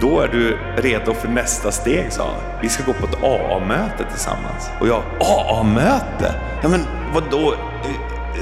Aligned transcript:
Då 0.00 0.20
är 0.20 0.28
du 0.28 0.58
redo 0.76 1.14
för 1.14 1.28
nästa 1.28 1.72
steg, 1.72 2.12
sa 2.12 2.22
han. 2.22 2.60
Vi 2.62 2.68
ska 2.68 2.84
gå 2.84 2.92
på 2.92 3.06
ett 3.06 3.22
AA-möte 3.22 4.04
tillsammans. 4.10 4.70
Och 4.80 4.88
jag, 4.88 5.02
AA-möte? 5.20 6.34
Ja, 6.62 6.68
men 6.68 6.80
vadå? 7.14 7.52
Eh, 7.84 7.90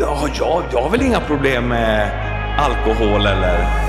ja, 0.01 0.29
jag, 0.39 0.63
jag 0.73 0.83
har 0.83 0.91
väl 0.91 1.03
inga 1.03 1.21
problem 1.21 1.69
med 1.69 2.11
alkohol 2.59 3.27
eller... 3.27 3.86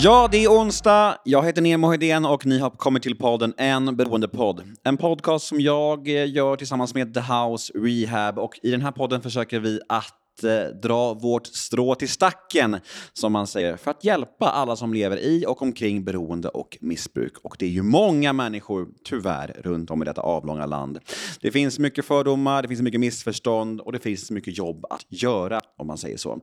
Ja, 0.00 0.28
det 0.32 0.44
är 0.44 0.48
onsdag. 0.48 1.16
Jag 1.24 1.44
heter 1.44 1.62
Nemo 1.62 1.90
Hedén 1.90 2.24
och 2.26 2.46
ni 2.46 2.58
har 2.58 2.70
kommit 2.70 3.02
till 3.02 3.16
podden 3.16 3.54
En 3.56 3.96
beroendepodd. 3.96 4.62
En 4.84 4.96
podcast 4.96 5.46
som 5.46 5.60
jag 5.60 6.08
eh, 6.08 6.30
gör 6.30 6.56
tillsammans 6.56 6.94
med 6.94 7.14
The 7.14 7.20
House 7.20 7.72
Rehab 7.74 8.38
och 8.38 8.58
i 8.62 8.70
den 8.70 8.82
här 8.82 8.92
podden 8.92 9.20
försöker 9.20 9.60
vi 9.60 9.80
att 9.88 10.14
eh, 10.44 10.64
dra 10.82 11.14
vårt 11.14 11.46
strå 11.46 11.94
till 11.94 12.08
stacken, 12.08 12.76
som 13.12 13.32
man 13.32 13.46
säger, 13.46 13.76
för 13.76 13.90
att 13.90 14.04
hjälpa 14.04 14.50
alla 14.50 14.76
som 14.76 14.94
lever 14.94 15.16
i 15.16 15.44
och 15.46 15.62
omkring 15.62 16.04
beroende 16.04 16.48
och 16.48 16.78
missbruk. 16.80 17.32
Och 17.42 17.56
det 17.58 17.66
är 17.66 17.70
ju 17.70 17.82
många 17.82 18.32
människor, 18.32 18.88
tyvärr, 19.04 19.56
runt 19.64 19.90
om 19.90 20.02
i 20.02 20.04
detta 20.04 20.20
avlånga 20.20 20.66
land. 20.66 20.98
Det 21.40 21.50
finns 21.50 21.78
mycket 21.78 22.04
fördomar, 22.04 22.62
det 22.62 22.68
finns 22.68 22.82
mycket 22.82 23.00
missförstånd 23.00 23.80
och 23.80 23.92
det 23.92 23.98
finns 23.98 24.30
mycket 24.30 24.58
jobb 24.58 24.86
att 24.90 25.06
göra, 25.08 25.60
om 25.76 25.86
man 25.86 25.98
säger 25.98 26.16
så. 26.16 26.40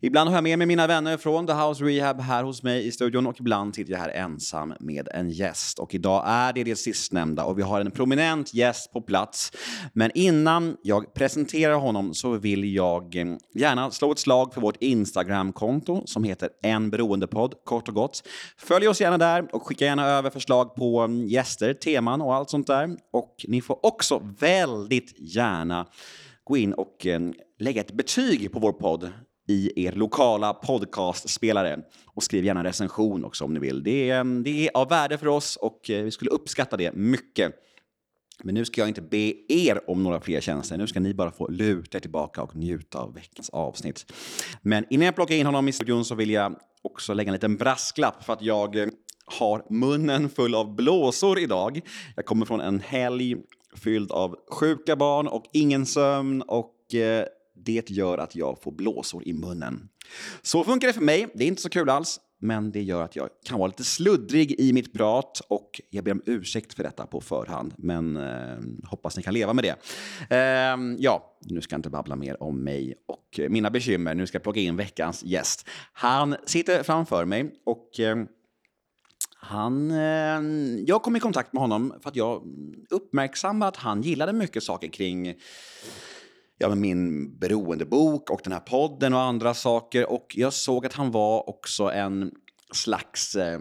Ibland 0.00 0.30
har 0.30 0.36
jag 0.36 0.44
med 0.44 0.58
mig 0.58 0.66
mina 0.66 0.86
vänner 0.86 1.16
från 1.16 1.46
The 1.46 1.52
House 1.52 1.84
Rehab 1.84 2.20
här 2.20 2.44
hos 2.44 2.62
mig 2.62 2.86
i 2.86 2.92
studion 2.92 3.26
och 3.26 3.40
ibland 3.40 3.74
sitter 3.74 3.92
jag 3.92 4.00
här 4.00 4.08
ensam 4.08 4.74
med 4.80 5.08
en 5.14 5.30
gäst. 5.30 5.78
Och 5.78 5.94
idag 5.94 6.24
är 6.26 6.52
det 6.52 6.64
det 6.64 6.76
sistnämnda 6.76 7.44
och 7.44 7.58
vi 7.58 7.62
har 7.62 7.80
en 7.80 7.90
prominent 7.90 8.54
gäst 8.54 8.92
på 8.92 9.00
plats. 9.00 9.52
Men 9.92 10.10
innan 10.14 10.76
jag 10.82 11.14
presenterar 11.14 11.74
honom 11.74 12.14
så 12.14 12.36
vill 12.36 12.74
jag 12.74 13.16
eh, 13.16 13.27
Eh, 13.32 13.38
gärna 13.54 13.90
slå 13.90 14.12
ett 14.12 14.18
slag 14.18 14.54
för 14.54 14.60
vårt 14.60 14.76
Instagram-konto 14.82 16.02
som 16.06 16.24
heter 16.24 16.50
En 16.62 16.90
beroendepodd, 16.90 17.54
kort 17.64 17.88
och 17.88 17.94
gott. 17.94 18.28
Följ 18.56 18.88
oss 18.88 19.00
gärna 19.00 19.18
där 19.18 19.54
och 19.54 19.66
skicka 19.66 19.84
gärna 19.84 20.06
över 20.06 20.30
förslag 20.30 20.74
på 20.74 21.00
mm, 21.00 21.26
gäster, 21.26 21.74
teman 21.74 22.20
och 22.20 22.34
allt 22.34 22.50
sånt 22.50 22.66
där. 22.66 22.96
Och 23.12 23.44
ni 23.48 23.60
får 23.60 23.86
också 23.86 24.22
väldigt 24.38 25.14
gärna 25.18 25.86
gå 26.44 26.56
in 26.56 26.72
och 26.72 27.06
mm, 27.06 27.34
lägga 27.58 27.80
ett 27.80 27.92
betyg 27.92 28.52
på 28.52 28.58
vår 28.58 28.72
podd 28.72 29.12
i 29.48 29.84
er 29.86 29.92
lokala 29.92 30.54
podcastspelare. 30.54 31.78
Och 32.06 32.22
skriv 32.22 32.44
gärna 32.44 32.60
en 32.60 32.66
recension 32.66 33.24
också 33.24 33.44
om 33.44 33.54
ni 33.54 33.60
vill. 33.60 33.82
Det 33.82 34.10
är, 34.10 34.42
det 34.42 34.66
är 34.66 34.70
av 34.74 34.88
värde 34.88 35.18
för 35.18 35.28
oss 35.28 35.56
och 35.56 35.90
eh, 35.90 36.04
vi 36.04 36.10
skulle 36.10 36.30
uppskatta 36.30 36.76
det 36.76 36.94
mycket. 36.94 37.54
Men 38.44 38.54
nu 38.54 38.64
ska 38.64 38.80
jag 38.80 38.88
inte 38.88 39.02
be 39.02 39.32
er 39.48 39.90
om 39.90 40.02
några 40.02 40.20
fler 40.20 40.40
tjänster. 40.40 40.76
Nu 40.76 40.86
ska 40.86 41.00
ni 41.00 41.14
bara 41.14 41.30
få 41.30 41.48
luta 41.48 41.98
er 41.98 42.00
tillbaka 42.00 42.42
och 42.42 42.56
njuta 42.56 42.98
av 42.98 43.14
veckans 43.14 43.50
avsnitt. 43.50 44.12
Men 44.62 44.84
innan 44.90 45.06
jag 45.06 45.14
plockar 45.14 45.34
in 45.34 45.46
honom 45.46 45.68
i 45.68 45.72
studion 45.72 46.04
så 46.04 46.14
vill 46.14 46.30
jag 46.30 46.56
också 46.82 47.14
lägga 47.14 47.28
en 47.28 47.32
liten 47.32 47.56
brasklapp 47.56 48.24
för 48.24 48.32
att 48.32 48.42
jag 48.42 48.76
eh, 48.76 48.88
har 49.26 49.66
munnen 49.70 50.28
full 50.28 50.54
av 50.54 50.76
blåsor 50.76 51.38
idag. 51.38 51.80
Jag 52.16 52.24
kommer 52.24 52.46
från 52.46 52.60
en 52.60 52.80
helg 52.80 53.36
fylld 53.76 54.12
av 54.12 54.36
sjuka 54.50 54.96
barn 54.96 55.28
och 55.28 55.44
ingen 55.52 55.86
sömn 55.86 56.42
och 56.42 56.94
eh, 56.94 57.24
det 57.64 57.90
gör 57.90 58.18
att 58.18 58.36
jag 58.36 58.62
får 58.62 58.72
blåsor 58.72 59.28
i 59.28 59.32
munnen. 59.32 59.88
Så 60.42 60.64
funkar 60.64 60.88
det 60.88 60.94
för 60.94 61.00
mig. 61.00 61.26
Det 61.34 61.44
är 61.44 61.48
inte 61.48 61.62
så 61.62 61.68
kul 61.68 61.90
alls 61.90 62.20
men 62.38 62.72
det 62.72 62.82
gör 62.82 63.02
att 63.02 63.16
jag 63.16 63.28
kan 63.44 63.58
vara 63.58 63.66
lite 63.66 63.84
sluddrig 63.84 64.60
i 64.60 64.72
mitt 64.72 64.92
prat 64.92 65.40
och 65.48 65.80
jag 65.90 66.04
ber 66.04 66.12
om 66.12 66.22
ursäkt 66.26 66.74
för 66.74 66.82
detta 66.82 67.06
på 67.06 67.20
förhand, 67.20 67.74
men 67.76 68.16
eh, 68.16 68.58
hoppas 68.84 69.16
ni 69.16 69.22
kan 69.22 69.34
leva 69.34 69.52
med 69.52 69.64
det. 69.64 69.76
Eh, 70.36 70.76
ja, 70.98 71.38
nu 71.40 71.60
ska 71.60 71.74
jag 71.74 71.78
inte 71.78 71.90
babbla 71.90 72.16
mer 72.16 72.42
om 72.42 72.64
mig 72.64 72.94
och 73.06 73.40
mina 73.48 73.70
bekymmer. 73.70 74.14
Nu 74.14 74.26
ska 74.26 74.36
jag 74.36 74.42
plocka 74.42 74.60
in 74.60 74.76
veckans 74.76 75.24
gäst. 75.24 75.68
Han 75.92 76.36
sitter 76.44 76.82
framför 76.82 77.24
mig 77.24 77.54
och 77.66 78.00
eh, 78.00 78.16
han, 79.40 79.90
eh, 79.90 80.40
jag 80.86 81.02
kom 81.02 81.16
i 81.16 81.20
kontakt 81.20 81.52
med 81.52 81.60
honom 81.60 81.94
för 82.02 82.08
att 82.08 82.16
jag 82.16 82.42
uppmärksammade 82.90 83.68
att 83.68 83.76
han 83.76 84.02
gillade 84.02 84.32
mycket 84.32 84.62
saker 84.62 84.88
kring 84.88 85.34
ja, 86.58 86.74
min 86.74 87.34
beroendebok 87.38 88.30
och 88.30 88.40
den 88.44 88.52
här 88.52 88.60
podden 88.60 89.14
och 89.14 89.20
andra 89.20 89.54
saker. 89.54 90.10
Och 90.10 90.34
jag 90.34 90.52
såg 90.52 90.86
att 90.86 90.92
han 90.92 91.10
var 91.10 91.48
också 91.48 91.84
en 91.84 92.30
slags 92.72 93.34
eh, 93.34 93.58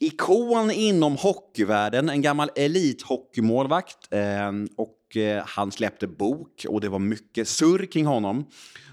ikon 0.00 0.70
inom 0.70 1.16
hockeyvärlden, 1.16 2.08
en 2.08 2.22
gammal 2.22 2.50
elithockeymålvakt. 2.56 4.08
Eh, 4.10 4.52
och 4.76 5.16
eh, 5.16 5.42
han 5.46 5.72
släppte 5.72 6.06
bok 6.06 6.66
och 6.68 6.80
det 6.80 6.88
var 6.88 6.98
mycket 6.98 7.48
surr 7.48 7.86
kring 7.86 8.06
honom. 8.06 8.44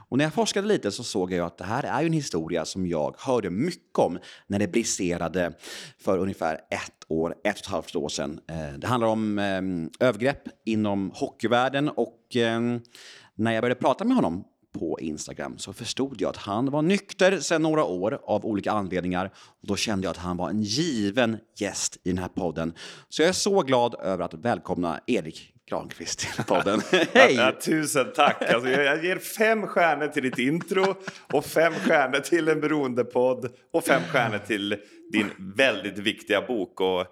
Och 0.09 0.17
när 0.17 0.25
jag 0.25 0.33
forskade 0.33 0.67
lite 0.67 0.91
så 0.91 1.03
såg 1.03 1.31
jag 1.31 1.45
att 1.45 1.57
det 1.57 1.63
här 1.63 1.83
är 1.83 2.05
en 2.05 2.13
historia 2.13 2.65
som 2.65 2.87
jag 2.87 3.15
hörde 3.17 3.49
mycket 3.49 3.99
om 3.99 4.19
när 4.47 4.59
det 4.59 4.67
briserade 4.67 5.53
för 5.99 6.17
ungefär 6.17 6.55
ett 6.55 7.05
år, 7.07 7.31
ett 7.31 7.55
och 7.55 7.59
ett 7.59 7.65
halvt 7.65 7.95
år 7.95 8.09
sedan. 8.09 8.39
Eh, 8.49 8.79
det 8.79 8.87
handlar 8.87 9.07
om 9.07 9.39
ehm, 9.39 9.89
övergrepp 9.99 10.43
inom 10.65 11.11
hockeyvärlden 11.13 11.89
och 11.89 12.35
ehm, 12.35 12.81
när 13.37 13.51
jag 13.53 13.61
började 13.61 13.81
prata 13.81 14.05
med 14.05 14.15
honom 14.15 14.43
på 14.79 14.99
Instagram 14.99 15.57
så 15.57 15.73
förstod 15.73 16.21
jag 16.21 16.29
att 16.29 16.37
han 16.37 16.71
var 16.71 16.81
nykter 16.81 17.39
sedan 17.39 17.61
några 17.61 17.83
år 17.83 18.19
av 18.23 18.45
olika 18.45 18.71
anledningar. 18.71 19.31
Och 19.61 19.67
då 19.67 19.75
kände 19.75 20.05
jag 20.05 20.11
att 20.11 20.17
han 20.17 20.37
var 20.37 20.49
en 20.49 20.61
given 20.61 21.37
gäst 21.59 21.97
i 22.03 22.09
den 22.09 22.17
här 22.17 22.27
podden. 22.27 22.73
Så 23.09 23.21
jag 23.21 23.29
är 23.29 23.33
så 23.33 23.61
glad 23.61 23.95
över 24.01 24.25
att 24.25 24.33
välkomna 24.33 24.99
Erik 25.07 25.53
Granqvist 25.69 26.19
till 26.19 26.43
podden. 26.43 26.81
Hej! 27.13 27.35
Ja, 27.35 27.51
tusen 27.61 28.05
tack! 28.15 28.41
Alltså, 28.41 28.69
jag 28.69 29.05
ger 29.05 29.17
fem 29.17 29.67
stjärnor 29.67 30.07
till 30.07 30.23
ditt 30.23 30.37
intro 30.37 30.95
och 31.33 31.45
fem 31.45 31.73
stjärnor 31.73 32.19
till 32.19 32.47
en 32.47 32.61
beroendepodd 32.61 33.51
och 33.73 33.83
fem 33.83 34.01
stjärnor 34.11 34.37
till 34.37 34.75
din 35.11 35.31
väldigt 35.57 35.97
viktiga 35.97 36.41
bok. 36.41 36.81
Och, 36.81 37.05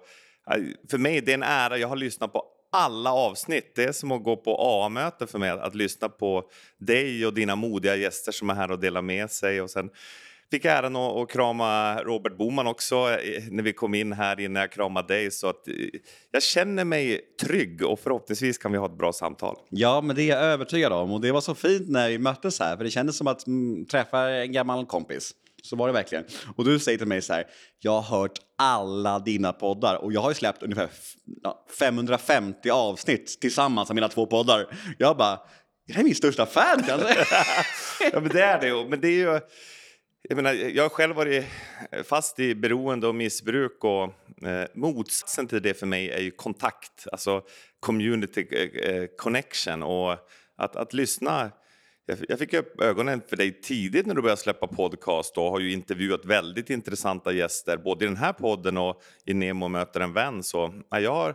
för 0.90 0.98
mig 0.98 1.20
det 1.20 1.32
är 1.32 1.34
en 1.34 1.42
ära. 1.42 1.78
Jag 1.78 1.88
har 1.88 1.96
lyssnat 1.96 2.32
på 2.32 2.44
alla 2.76 3.12
avsnitt. 3.12 3.72
Det 3.74 3.84
är 3.84 3.92
som 3.92 4.12
att 4.12 4.24
gå 4.24 4.36
på 4.36 4.56
AA-möte 4.56 5.26
för 5.26 5.38
mig, 5.38 5.50
att 5.50 5.74
lyssna 5.74 6.08
på 6.08 6.44
dig 6.78 7.26
och 7.26 7.34
dina 7.34 7.56
modiga 7.56 7.96
gäster 7.96 8.32
som 8.32 8.50
är 8.50 8.54
här 8.54 8.70
och 8.70 8.78
delar 8.78 9.02
med 9.02 9.30
sig. 9.30 9.60
Och 9.60 9.70
sen 9.70 9.90
fick 10.50 10.64
jag 10.64 10.78
äran 10.78 10.96
att, 10.96 11.16
att 11.16 11.30
krama 11.30 12.02
Robert 12.02 12.36
Boman 12.36 12.66
också 12.66 12.96
eh, 12.96 13.42
när 13.50 13.62
vi 13.62 13.72
kom 13.72 13.94
in 13.94 14.12
här 14.12 14.40
innan 14.40 14.60
jag 14.60 14.72
kramade 14.72 15.14
dig. 15.14 15.30
Så 15.30 15.48
att 15.48 15.68
eh, 15.68 15.74
jag 16.30 16.42
känner 16.42 16.84
mig 16.84 17.20
trygg 17.40 17.82
och 17.82 18.00
förhoppningsvis 18.00 18.58
kan 18.58 18.72
vi 18.72 18.78
ha 18.78 18.86
ett 18.86 18.98
bra 18.98 19.12
samtal. 19.12 19.56
Ja, 19.68 20.00
men 20.00 20.16
det 20.16 20.22
är 20.22 20.28
jag 20.28 20.42
övertygad 20.44 20.92
om. 20.92 21.12
Och 21.12 21.20
det 21.20 21.32
var 21.32 21.40
så 21.40 21.54
fint 21.54 21.88
när 21.88 22.08
vi 22.08 22.18
möttes 22.18 22.60
här, 22.60 22.76
för 22.76 22.84
det 22.84 22.90
kändes 22.90 23.16
som 23.16 23.26
att 23.26 23.46
mm, 23.46 23.86
träffa 23.86 24.28
en 24.28 24.52
gammal 24.52 24.86
kompis. 24.86 25.34
Så 25.66 25.76
var 25.76 25.86
det 25.86 25.92
verkligen. 25.92 26.24
Och 26.56 26.64
du 26.64 26.78
säger 26.78 26.98
till 26.98 27.06
mig 27.06 27.22
så 27.22 27.32
här, 27.32 27.46
jag 27.78 28.00
har 28.00 28.18
hört 28.18 28.38
alla 28.58 29.18
dina 29.18 29.52
poddar 29.52 29.96
och 29.96 30.12
jag 30.12 30.20
har 30.20 30.30
ju 30.30 30.34
släppt 30.34 30.62
ungefär 30.62 30.88
550 31.78 32.70
avsnitt 32.70 33.40
tillsammans 33.40 33.90
av 33.90 33.94
mina 33.94 34.08
två 34.08 34.26
poddar. 34.26 34.66
Jag 34.98 35.16
bara, 35.16 35.40
det 35.86 35.92
här 35.92 36.00
är 36.00 36.04
min 36.04 36.14
största 36.14 36.46
fan 36.46 36.82
kanske. 36.86 37.16
ja, 38.12 38.20
men 38.20 38.28
det 38.28 38.42
är 38.42 38.60
det. 38.60 38.88
Men 38.88 39.00
det 39.00 39.08
är 39.08 39.32
ju... 39.32 39.40
Jag, 40.28 40.36
menar, 40.36 40.52
jag 40.52 40.84
har 40.84 40.88
själv 40.88 41.16
varit 41.16 41.44
fast 42.04 42.40
i 42.40 42.54
beroende 42.54 43.06
och 43.06 43.14
missbruk 43.14 43.84
och 43.84 44.04
eh, 44.48 44.66
motsatsen 44.74 45.46
till 45.46 45.62
det 45.62 45.74
för 45.74 45.86
mig 45.86 46.10
är 46.10 46.20
ju 46.20 46.30
kontakt, 46.30 47.06
alltså 47.12 47.42
community 47.80 48.46
eh, 48.50 48.90
eh 48.90 49.06
connection 49.18 49.82
och 49.82 50.12
att, 50.56 50.76
att 50.76 50.92
lyssna 50.92 51.50
jag 52.28 52.38
fick 52.38 52.54
upp 52.54 52.80
ögonen 52.80 53.22
för 53.28 53.36
dig 53.36 53.60
tidigt 53.60 54.06
när 54.06 54.14
du 54.14 54.22
började 54.22 54.40
släppa 54.40 54.66
podcast 54.66 55.38
och 55.38 55.50
har 55.50 55.60
ju 55.60 55.72
intervjuat 55.72 56.24
väldigt 56.24 56.70
intressanta 56.70 57.32
gäster 57.32 57.76
både 57.76 58.04
i 58.04 58.08
den 58.08 58.16
här 58.16 58.32
podden 58.32 58.76
och 58.76 59.02
i 59.24 59.34
Nemo 59.34 59.68
möter 59.68 60.00
en 60.00 60.12
vän. 60.12 60.42
Så 60.42 60.74
jag 60.90 61.14
har 61.14 61.34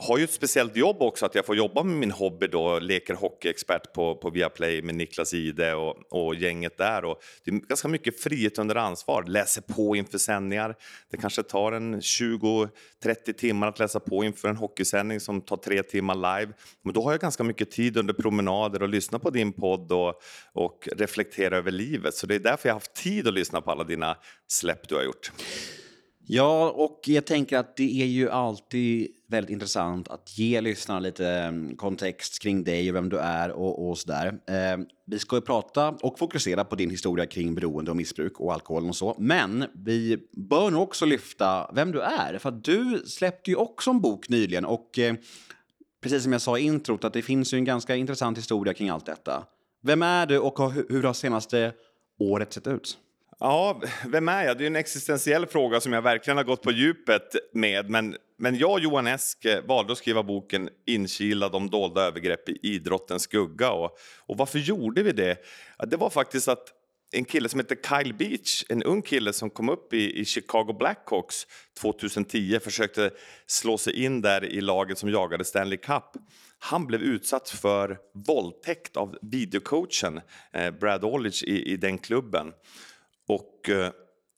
har 0.00 0.18
ju 0.18 0.24
ett 0.24 0.32
speciellt 0.32 0.76
jobb 0.76 1.02
också, 1.02 1.26
att 1.26 1.34
jag 1.34 1.46
får 1.46 1.56
jobba 1.56 1.82
med 1.82 1.96
min 1.96 2.10
hobby 2.10 2.46
då, 2.46 2.78
leker 2.78 3.14
hockeyexpert 3.14 3.92
på, 3.92 4.14
på 4.14 4.30
Viaplay 4.30 4.82
med 4.82 4.94
Niklas 4.94 5.34
Ide 5.34 5.74
och, 5.74 5.96
och 6.10 6.34
gänget 6.34 6.78
där. 6.78 7.04
Och 7.04 7.22
det 7.44 7.50
är 7.50 7.54
ganska 7.54 7.88
mycket 7.88 8.20
frihet 8.20 8.58
under 8.58 8.74
ansvar, 8.74 9.24
läser 9.26 9.62
på 9.62 9.96
inför 9.96 10.18
sändningar. 10.18 10.76
Det 11.10 11.16
kanske 11.16 11.42
tar 11.42 11.72
en 11.72 12.00
20-30 12.00 12.68
timmar 13.38 13.68
att 13.68 13.78
läsa 13.78 14.00
på 14.00 14.24
inför 14.24 14.48
en 14.48 14.56
hockeysändning 14.56 15.20
som 15.20 15.40
tar 15.40 15.56
tre 15.56 15.82
timmar 15.82 16.14
live. 16.14 16.52
Men 16.82 16.94
då 16.94 17.02
har 17.02 17.10
jag 17.10 17.20
ganska 17.20 17.44
mycket 17.44 17.70
tid 17.70 17.96
under 17.96 18.14
promenader 18.14 18.82
och 18.82 18.88
lyssna 18.88 19.18
på 19.18 19.30
din 19.30 19.52
podd 19.52 19.92
och, 19.92 20.14
och 20.52 20.88
reflektera 20.96 21.56
över 21.56 21.70
livet. 21.70 22.14
Så 22.14 22.26
det 22.26 22.34
är 22.34 22.38
därför 22.38 22.68
jag 22.68 22.74
har 22.74 22.80
haft 22.80 22.94
tid 22.94 23.28
att 23.28 23.34
lyssna 23.34 23.60
på 23.60 23.70
alla 23.70 23.84
dina 23.84 24.16
släpp 24.48 24.88
du 24.88 24.94
har 24.94 25.02
gjort. 25.02 25.32
Ja, 26.26 26.70
och 26.70 27.00
jag 27.06 27.26
tänker 27.26 27.58
att 27.58 27.76
det 27.76 28.02
är 28.02 28.06
ju 28.06 28.30
alltid 28.30 29.14
väldigt 29.30 29.50
intressant 29.50 30.08
att 30.08 30.38
ge 30.38 30.60
lyssnarna 30.60 31.00
lite 31.00 31.28
mm, 31.28 31.76
kontext 31.76 32.42
kring 32.42 32.64
dig 32.64 32.90
och 32.90 32.96
vem 32.96 33.08
du 33.08 33.18
är 33.18 33.50
och, 33.50 33.88
och 33.88 33.98
sådär. 33.98 34.26
Eh, 34.26 34.84
vi 35.06 35.18
ska 35.18 35.36
ju 35.36 35.42
prata 35.42 35.88
och 35.88 36.18
fokusera 36.18 36.64
på 36.64 36.76
din 36.76 36.90
historia 36.90 37.26
kring 37.26 37.54
beroende 37.54 37.90
och 37.90 37.96
missbruk 37.96 38.40
och 38.40 38.52
alkohol 38.52 38.88
och 38.88 38.96
så. 38.96 39.16
Men 39.18 39.64
vi 39.74 40.18
bör 40.32 40.70
nog 40.70 40.82
också 40.82 41.06
lyfta 41.06 41.70
vem 41.74 41.92
du 41.92 42.00
är, 42.00 42.38
för 42.38 42.48
att 42.48 42.64
du 42.64 43.02
släppte 43.06 43.50
ju 43.50 43.56
också 43.56 43.90
en 43.90 44.00
bok 44.00 44.28
nyligen 44.28 44.64
och 44.64 44.98
eh, 44.98 45.14
precis 46.02 46.22
som 46.22 46.32
jag 46.32 46.42
sa 46.42 46.58
i 46.58 46.62
introt 46.62 47.04
att 47.04 47.12
det 47.12 47.22
finns 47.22 47.54
ju 47.54 47.58
en 47.58 47.64
ganska 47.64 47.96
intressant 47.96 48.38
historia 48.38 48.74
kring 48.74 48.88
allt 48.88 49.06
detta. 49.06 49.44
Vem 49.82 50.02
är 50.02 50.26
du 50.26 50.38
och 50.38 50.72
hur 50.72 51.02
har 51.02 51.12
senaste 51.12 51.72
året 52.18 52.52
sett 52.52 52.66
ut? 52.66 52.98
Ja, 53.40 53.82
vem 54.06 54.28
är 54.28 54.44
jag? 54.44 54.58
Det 54.58 54.64
är 54.64 54.66
en 54.66 54.76
existentiell 54.76 55.46
fråga 55.46 55.80
som 55.80 55.92
jag 55.92 56.02
verkligen 56.02 56.36
har 56.36 56.44
gått 56.44 56.62
på 56.62 56.70
djupet 56.70 57.36
med. 57.52 57.90
Men, 57.90 58.16
men 58.40 58.58
jag 58.58 58.72
och 58.72 58.80
Johan 58.80 59.06
Esk 59.06 59.46
valde 59.64 59.92
att 59.92 59.98
skriva 59.98 60.22
boken 60.22 60.68
Inkilad 60.86 61.54
om 61.54 61.70
dolda 61.70 62.02
övergrepp 62.02 62.48
i 62.48 62.58
idrottens 62.62 63.22
skugga. 63.22 63.70
Och, 63.70 63.98
och 64.26 64.36
varför 64.36 64.58
gjorde 64.58 65.02
vi 65.02 65.12
det? 65.12 65.36
Det 65.86 65.96
var 65.96 66.10
faktiskt 66.10 66.48
att 66.48 66.68
en 67.12 67.24
kille 67.24 67.48
som 67.48 67.60
heter 67.60 67.76
Kyle 67.88 68.14
Beach, 68.14 68.64
en 68.68 68.82
ung 68.82 69.02
kille 69.02 69.32
som 69.32 69.50
kom 69.50 69.68
upp 69.68 69.94
i, 69.94 70.20
i 70.20 70.24
Chicago 70.24 70.76
Blackhawks 70.78 71.46
2010, 71.80 72.58
försökte 72.60 73.10
slå 73.46 73.78
sig 73.78 74.04
in 74.04 74.20
där 74.20 74.44
i 74.44 74.60
laget 74.60 74.98
som 74.98 75.10
jagade 75.10 75.44
Stanley 75.44 75.78
Cup. 75.78 76.04
Han 76.58 76.86
blev 76.86 77.02
utsatt 77.02 77.48
för 77.50 77.98
våldtäkt 78.26 78.96
av 78.96 79.18
videocoachen 79.22 80.20
eh, 80.52 80.70
Brad 80.70 81.04
Olich 81.04 81.42
i, 81.42 81.72
i 81.72 81.76
den 81.76 81.98
klubben 81.98 82.52
och 83.28 83.68
eh, 83.68 83.90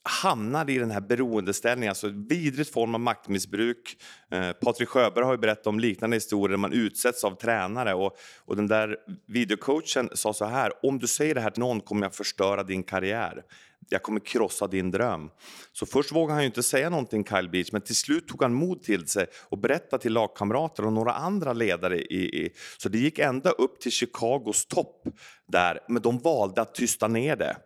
hamnar 0.04 0.70
i 0.70 0.78
den 0.78 0.90
här 0.90 1.00
beroendeställningen, 1.00 1.88
alltså 1.88 2.08
vidrigt 2.08 2.72
form 2.72 2.94
av 2.94 3.00
maktmissbruk. 3.00 3.96
Eh, 4.31 4.52
Patrik 4.52 4.88
Sjöberg 4.88 5.25
har 5.25 5.32
ju 5.32 5.38
berättat 5.38 5.66
om 5.66 5.81
liknande 5.81 6.16
historier 6.16 6.49
där 6.49 6.56
man 6.56 6.72
utsätts 6.72 7.25
av 7.25 7.34
tränare 7.34 7.94
och, 7.94 8.16
och 8.44 8.56
den 8.56 8.66
där 8.66 8.96
videocoachen 9.26 10.08
sa 10.12 10.32
så 10.32 10.44
här, 10.44 10.72
om 10.87 10.99
du 10.99 11.06
säger 11.06 11.34
det 11.34 11.40
här 11.40 11.50
till 11.50 11.60
någon 11.60 11.81
kommer 11.81 12.06
jag 12.06 12.14
förstöra 12.14 12.62
din 12.62 12.82
karriär. 12.82 13.43
Jag 13.88 14.02
kommer 14.02 14.20
krossa 14.20 14.66
din 14.66 14.90
dröm. 14.90 15.31
Så 15.72 15.87
först 15.87 16.12
vågade 16.12 16.32
han 16.32 16.43
ju 16.43 16.46
inte 16.46 16.62
säga 16.62 16.90
någonting 16.90 17.25
Kyle 17.25 17.49
Beach, 17.49 17.72
men 17.72 17.81
till 17.81 17.96
slut 17.96 18.28
tog 18.28 18.43
han 18.43 18.54
mod 18.54 18.82
till 18.82 19.08
sig 19.08 19.26
och 19.49 19.58
berättade 19.58 20.02
till 20.02 20.12
lagkamrater 20.12 20.87
och 20.87 20.93
några 20.93 21.12
andra 21.12 21.52
ledare. 21.52 21.99
I, 21.99 22.44
i, 22.44 22.52
så 22.78 22.88
det 22.88 22.99
gick 22.99 23.19
ända 23.19 23.50
upp 23.50 23.81
till 23.81 23.93
Chicagos 23.93 24.66
topp 24.66 25.02
där, 25.49 25.81
men 25.88 26.02
de 26.02 26.19
valde 26.19 26.62
att 26.62 26.75
tysta 26.75 27.08
ner 27.08 27.37
det 27.37 27.56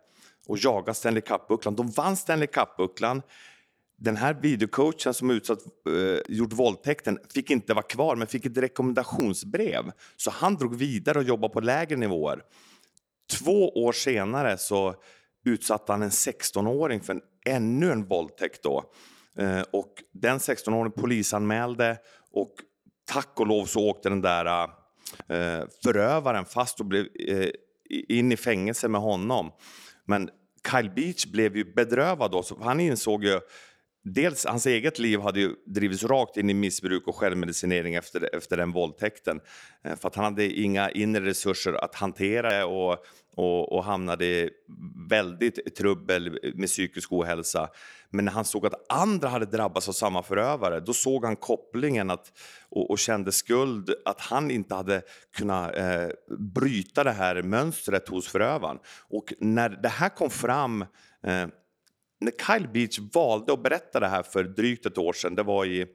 och 0.47 0.57
jaga 0.57 0.93
Stanley 0.93 1.21
Cup-bucklan. 1.21 1.75
De 1.75 1.89
vann 1.89 2.17
Stanley 2.17 2.47
Cup-bucklan. 2.47 3.21
Den 3.97 4.17
här 4.17 4.33
videocoachen 4.33 5.13
som 5.13 5.29
utsatt, 5.29 5.59
eh, 5.59 6.35
gjort 6.35 6.53
våldtäkten 6.53 7.19
fick 7.33 7.51
inte 7.51 7.73
vara 7.73 7.85
kvar, 7.85 8.15
men 8.15 8.27
fick 8.27 8.45
ett 8.45 8.57
rekommendationsbrev. 8.57 9.91
Så 10.17 10.31
han 10.31 10.55
drog 10.55 10.75
vidare 10.75 11.17
och 11.17 11.23
jobbade 11.23 11.53
på 11.53 11.59
lägre 11.59 11.97
nivåer. 11.97 12.41
Två 13.31 13.69
år 13.69 13.91
senare 13.91 14.57
så 14.57 14.95
utsatte 15.45 15.91
han 15.91 16.01
en 16.01 16.09
16-åring 16.09 17.01
för 17.01 17.13
en, 17.13 17.21
ännu 17.45 17.91
en 17.91 18.07
våldtäkt. 18.07 18.63
Då. 18.63 18.83
Eh, 19.39 19.61
och 19.71 19.93
den 20.13 20.37
16-åringen 20.37 20.89
polisanmälde 20.89 21.97
och 22.31 22.53
tack 23.05 23.39
och 23.39 23.47
lov 23.47 23.65
så 23.65 23.89
åkte 23.89 24.09
den 24.09 24.21
där 24.21 24.63
eh, 25.27 25.67
förövaren 25.83 26.45
fast 26.45 26.79
och 26.79 26.85
blev 26.85 27.07
eh, 27.19 27.49
in 27.89 28.31
i 28.31 28.37
fängelse 28.37 28.87
med 28.87 29.01
honom. 29.01 29.51
Men 30.05 30.29
Kyle 30.71 30.89
Beach 30.89 31.25
blev 31.25 31.57
ju 31.57 31.73
bedrövad 31.73 32.31
då, 32.31 32.43
så 32.43 32.57
han 32.61 32.79
insåg 32.79 33.23
ju 33.23 33.39
Dels 34.09 34.45
hans 34.45 34.65
eget 34.65 34.99
liv 34.99 35.19
hade 35.19 35.39
ju 35.39 35.55
drivits 35.65 36.03
rakt 36.03 36.37
in 36.37 36.49
i 36.49 36.53
missbruk 36.53 37.07
och 37.07 37.15
självmedicinering 37.15 37.95
efter, 37.95 38.35
efter 38.35 38.57
den 38.57 38.71
våldtäkten. 38.71 39.39
Eh, 39.83 39.95
för 39.95 40.07
att 40.07 40.15
han 40.15 40.25
hade 40.25 40.59
inga 40.59 40.91
inre 40.91 41.25
resurser 41.25 41.73
att 41.73 41.95
hantera 41.95 42.49
det 42.49 42.63
och, 42.63 43.05
och, 43.37 43.71
och 43.71 43.83
hamnade 43.83 44.25
i 44.25 44.49
väldigt 45.09 45.75
trubbel 45.75 46.39
med 46.55 46.67
psykisk 46.67 47.11
ohälsa. 47.11 47.69
Men 48.09 48.25
när 48.25 48.31
han 48.31 48.45
såg 48.45 48.65
att 48.65 48.91
andra 48.91 49.27
hade 49.27 49.45
drabbats 49.45 49.89
av 49.89 49.93
samma 49.93 50.23
förövare, 50.23 50.79
då 50.79 50.93
såg 50.93 51.25
han 51.25 51.35
kopplingen 51.35 52.09
att, 52.09 52.31
och, 52.69 52.91
och 52.91 52.99
kände 52.99 53.31
skuld 53.31 53.93
att 54.05 54.21
han 54.21 54.51
inte 54.51 54.75
hade 54.75 55.01
kunnat 55.37 55.77
eh, 55.77 56.07
bryta 56.39 57.03
det 57.03 57.11
här 57.11 57.41
mönstret 57.41 58.09
hos 58.09 58.27
förövaren. 58.27 58.77
Och 59.09 59.33
när 59.39 59.69
det 59.69 59.89
här 59.89 60.09
kom 60.09 60.29
fram 60.29 60.81
eh, 61.23 61.47
när 62.19 62.31
Kyle 62.47 62.67
Beach 62.67 62.99
valde 63.13 63.53
att 63.53 63.63
berätta 63.63 63.99
det 63.99 64.07
här 64.07 64.23
för 64.23 64.43
drygt 64.43 64.85
ett 64.85 64.97
år 64.97 65.13
sedan, 65.13 65.35
det 65.35 65.43
var 65.43 65.65
i 65.65 65.85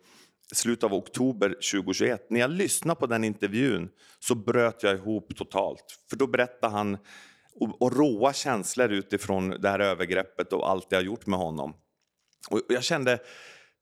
slutet 0.54 0.84
av 0.84 0.94
oktober 0.94 1.48
2021, 1.48 2.26
när 2.30 2.40
jag 2.40 2.50
lyssnade 2.50 3.00
på 3.00 3.06
den 3.06 3.24
intervjun 3.24 3.88
så 4.20 4.34
bröt 4.34 4.82
jag 4.82 4.94
ihop 4.94 5.36
totalt. 5.36 5.98
För 6.10 6.16
då 6.16 6.26
berättade 6.26 6.72
han 6.72 6.98
och, 7.54 7.82
och 7.82 7.96
råa 7.96 8.32
känslor 8.32 8.92
utifrån 8.92 9.50
det 9.50 9.68
här 9.68 9.80
övergreppet 9.80 10.52
och 10.52 10.70
allt 10.70 10.90
det 10.90 10.96
har 10.96 11.02
gjort 11.02 11.26
med 11.26 11.38
honom. 11.38 11.74
Och 12.50 12.60
jag 12.68 12.84
kände 12.84 13.18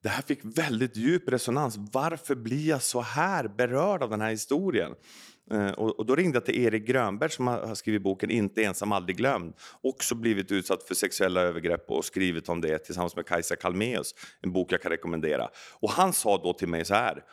det 0.03 0.09
här 0.09 0.23
fick 0.23 0.41
väldigt 0.43 0.97
djup 0.97 1.29
resonans. 1.29 1.77
Varför 1.93 2.35
blir 2.35 2.69
jag 2.69 2.83
så 2.83 3.01
här 3.01 3.49
berörd 3.49 4.03
av 4.03 4.11
den 4.11 4.21
här 4.21 4.31
historien? 4.31 4.95
Eh, 5.51 5.71
och, 5.71 6.07
då 6.07 6.17
ringde 6.17 6.37
jag 6.37 6.45
till 6.45 6.65
Erik 6.65 6.87
Grönberg 6.87 7.31
som 7.31 7.47
har 7.47 7.75
skrivit 7.75 8.03
boken 8.03 8.31
Inte 8.31 8.65
ensam, 8.65 8.93
aldrig 8.93 9.17
glömd. 9.17 9.55
Också 9.83 10.15
blivit 10.15 10.53
utsatt 10.53 10.83
för 10.83 10.95
sexuella 10.95 11.41
övergrepp 11.41 11.91
och 11.91 12.05
skrivit 12.05 12.49
om 12.49 12.61
det 12.61 12.79
tillsammans 12.79 13.17
med 13.17 13.27
Kajsa 13.27 13.57
Kalmeus. 13.57 14.15
En 14.43 14.53
bok 14.53 14.73
jag 14.73 14.83
kan 14.83 14.91
rekommendera. 14.91 15.49
Och 15.81 15.91
han 15.91 16.13
sa 16.13 16.43
då 16.43 16.53
till 16.53 16.69
mig 16.69 16.85
så 16.85 16.95
här. 16.95 17.25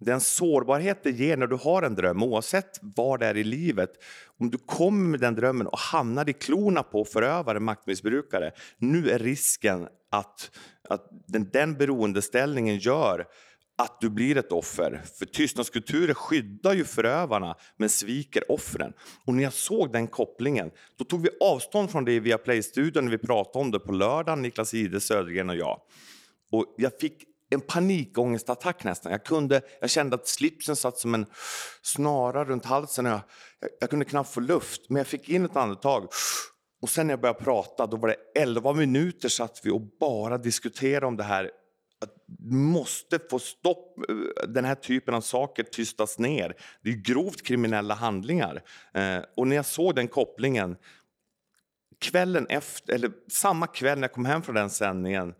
Den 0.00 0.20
sårbarhet 0.20 1.02
det 1.02 1.10
ger 1.10 1.36
när 1.36 1.46
du 1.46 1.56
har 1.56 1.82
en 1.82 1.94
dröm, 1.94 2.22
oavsett 2.22 2.78
var 2.82 3.18
det 3.18 3.26
är 3.26 3.36
i 3.36 3.44
livet, 3.44 3.90
om 4.38 4.50
du 4.50 4.58
kommer 4.58 5.08
med 5.08 5.20
den 5.20 5.34
drömmen 5.34 5.66
och 5.66 5.78
hamnar 5.78 6.28
i 6.28 6.32
klorna 6.32 6.82
på 6.82 7.04
förövare, 7.04 7.60
maktmissbrukare, 7.60 8.52
nu 8.78 9.10
är 9.10 9.18
risken 9.18 9.88
att, 10.10 10.50
att 10.88 11.08
den, 11.26 11.50
den 11.52 11.74
beroendeställningen 11.74 12.78
gör 12.78 13.26
att 13.78 14.00
du 14.00 14.10
blir 14.10 14.36
ett 14.36 14.52
offer. 14.52 15.02
För 15.18 15.26
tystnadskulturer 15.26 16.14
skyddar 16.14 16.74
ju 16.74 16.84
förövarna 16.84 17.56
men 17.76 17.88
sviker 17.88 18.52
offren. 18.52 18.92
Och 19.24 19.34
när 19.34 19.42
jag 19.42 19.52
såg 19.52 19.92
den 19.92 20.06
kopplingen, 20.06 20.70
då 20.96 21.04
tog 21.04 21.22
vi 21.22 21.28
avstånd 21.40 21.90
från 21.90 22.04
det 22.04 22.20
via 22.20 22.38
Playstudion 22.38 23.04
när 23.04 23.10
vi 23.10 23.18
pratade 23.18 23.64
om 23.64 23.70
det 23.70 23.78
på 23.78 23.92
lördagen, 23.92 24.42
Niklas 24.42 24.74
Ide, 24.74 25.00
Södergren 25.00 25.50
och 25.50 25.56
jag. 25.56 25.80
Och 26.50 26.74
jag 26.78 26.92
fick 27.00 27.24
en 27.50 27.60
panikångestattack 27.60 28.84
nästan. 28.84 29.12
Jag, 29.12 29.24
kunde, 29.24 29.60
jag 29.80 29.90
kände 29.90 30.14
att 30.16 30.28
slipsen 30.28 30.76
satt 30.76 30.98
som 30.98 31.14
en 31.14 31.26
snara 31.82 32.44
runt 32.44 32.64
halsen. 32.64 33.04
Jag, 33.04 33.20
jag, 33.60 33.70
jag 33.80 33.90
kunde 33.90 34.04
knappt 34.04 34.30
få 34.30 34.40
luft, 34.40 34.82
men 34.88 34.96
jag 34.96 35.06
fick 35.06 35.28
in 35.28 35.44
ett 35.44 35.56
andetag. 35.56 36.08
Och 36.82 36.90
sen 36.90 37.06
när 37.06 37.12
jag 37.12 37.20
började 37.20 37.44
prata, 37.44 37.86
då 37.86 37.96
var 37.96 38.08
det 38.08 38.40
11 38.40 38.72
minuter 38.72 39.28
satt 39.28 39.60
vi 39.64 39.70
och 39.70 39.82
bara 40.00 40.38
diskuterade 40.38 41.06
om 41.06 41.16
det 41.16 41.24
här 41.24 41.50
att 42.00 42.14
måste 42.50 43.18
få 43.30 43.38
stopp, 43.38 43.94
den 44.48 44.64
här 44.64 44.74
typen 44.74 45.14
av 45.14 45.20
saker 45.20 45.62
tystas 45.62 46.18
ner. 46.18 46.54
Det 46.82 46.90
är 46.90 46.94
grovt 46.94 47.42
kriminella 47.42 47.94
handlingar. 47.94 48.62
Eh, 48.94 49.18
och 49.36 49.46
när 49.46 49.56
jag 49.56 49.66
såg 49.66 49.94
den 49.94 50.08
kopplingen, 50.08 50.76
kvällen 52.00 52.46
efter, 52.46 52.94
eller 52.94 53.10
samma 53.30 53.66
kväll 53.66 53.98
när 53.98 54.04
jag 54.04 54.12
kom 54.12 54.24
hem 54.24 54.42
från 54.42 54.54
den 54.54 54.70
sändningen, 54.70 55.34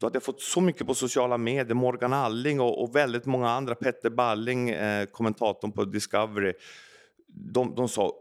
då 0.00 0.06
hade 0.06 0.16
jag 0.16 0.22
fått 0.22 0.40
så 0.42 0.60
mycket 0.60 0.86
på 0.86 0.94
sociala 0.94 1.38
medier, 1.38 1.74
Morgan 1.74 2.12
Alling 2.12 2.60
och, 2.60 2.82
och 2.82 2.96
väldigt 2.96 3.26
många 3.26 3.50
andra, 3.50 3.74
Petter 3.74 4.10
Balling, 4.10 4.70
eh, 4.70 5.06
kommentatorn 5.06 5.72
på 5.72 5.84
Discovery, 5.84 6.52
de, 7.28 7.74
de 7.74 7.88
sa 7.88 8.12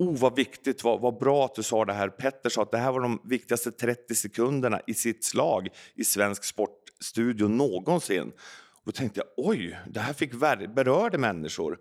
Oh, 0.00 0.18
vad 0.18 0.36
viktigt, 0.36 0.84
vad, 0.84 1.00
vad, 1.00 1.18
bra 1.18 1.44
att 1.44 1.54
du 1.54 1.62
sa 1.62 1.84
det 1.84 1.92
här. 1.92 2.08
Petter 2.08 2.50
sa 2.50 2.62
att 2.62 2.70
det 2.70 2.78
här 2.78 2.92
var 2.92 3.00
de 3.00 3.20
viktigaste 3.24 3.72
30 3.72 4.14
sekunderna 4.14 4.80
i 4.86 4.94
sitt 4.94 5.24
slag 5.24 5.68
i 5.94 6.04
svensk 6.04 6.44
sportstudio 6.44 7.48
någonsin. 7.48 8.32
Och 8.72 8.82
då 8.84 8.92
tänkte 8.92 9.20
jag, 9.20 9.46
oj, 9.46 9.78
det 9.88 10.00
här 10.00 10.12
fick 10.12 10.34
berörde 10.74 11.18
människor. 11.18 11.78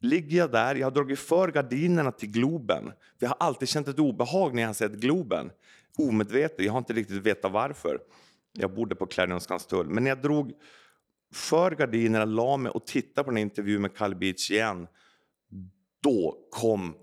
Ligger 0.00 0.38
jag 0.38 0.52
där, 0.52 0.74
jag 0.74 0.86
har 0.86 0.90
dragit 0.90 1.18
för 1.18 1.48
gardinerna 1.48 2.12
till 2.12 2.30
Globen. 2.30 2.92
Jag 3.18 3.28
har 3.28 3.36
alltid 3.40 3.68
känt 3.68 3.88
ett 3.88 3.98
obehag 3.98 4.54
när 4.54 4.62
jag 4.62 4.68
har 4.68 4.74
sett 4.74 4.92
Globen. 4.92 5.50
Omedvetet, 5.98 6.64
jag 6.64 6.72
har 6.72 6.78
inte 6.78 6.92
riktigt 6.92 7.26
vetat 7.26 7.52
varför. 7.52 7.98
Jag 8.52 8.74
bodde 8.74 8.94
på 8.94 9.06
Clarion 9.06 9.40
Skanstull. 9.40 9.88
Men 9.88 10.04
när 10.04 10.10
jag 10.10 10.22
drog 10.22 10.52
för 11.34 11.70
gardinerna, 11.70 12.24
la 12.24 12.56
mig 12.56 12.72
och 12.72 12.86
tittade 12.86 13.24
på 13.24 13.30
den 13.30 13.38
intervjun 13.38 13.82
med 13.82 13.96
Carl 13.96 14.14
Beach 14.14 14.50
igen 14.50 14.86
då 16.02 16.48
kom 16.50 16.94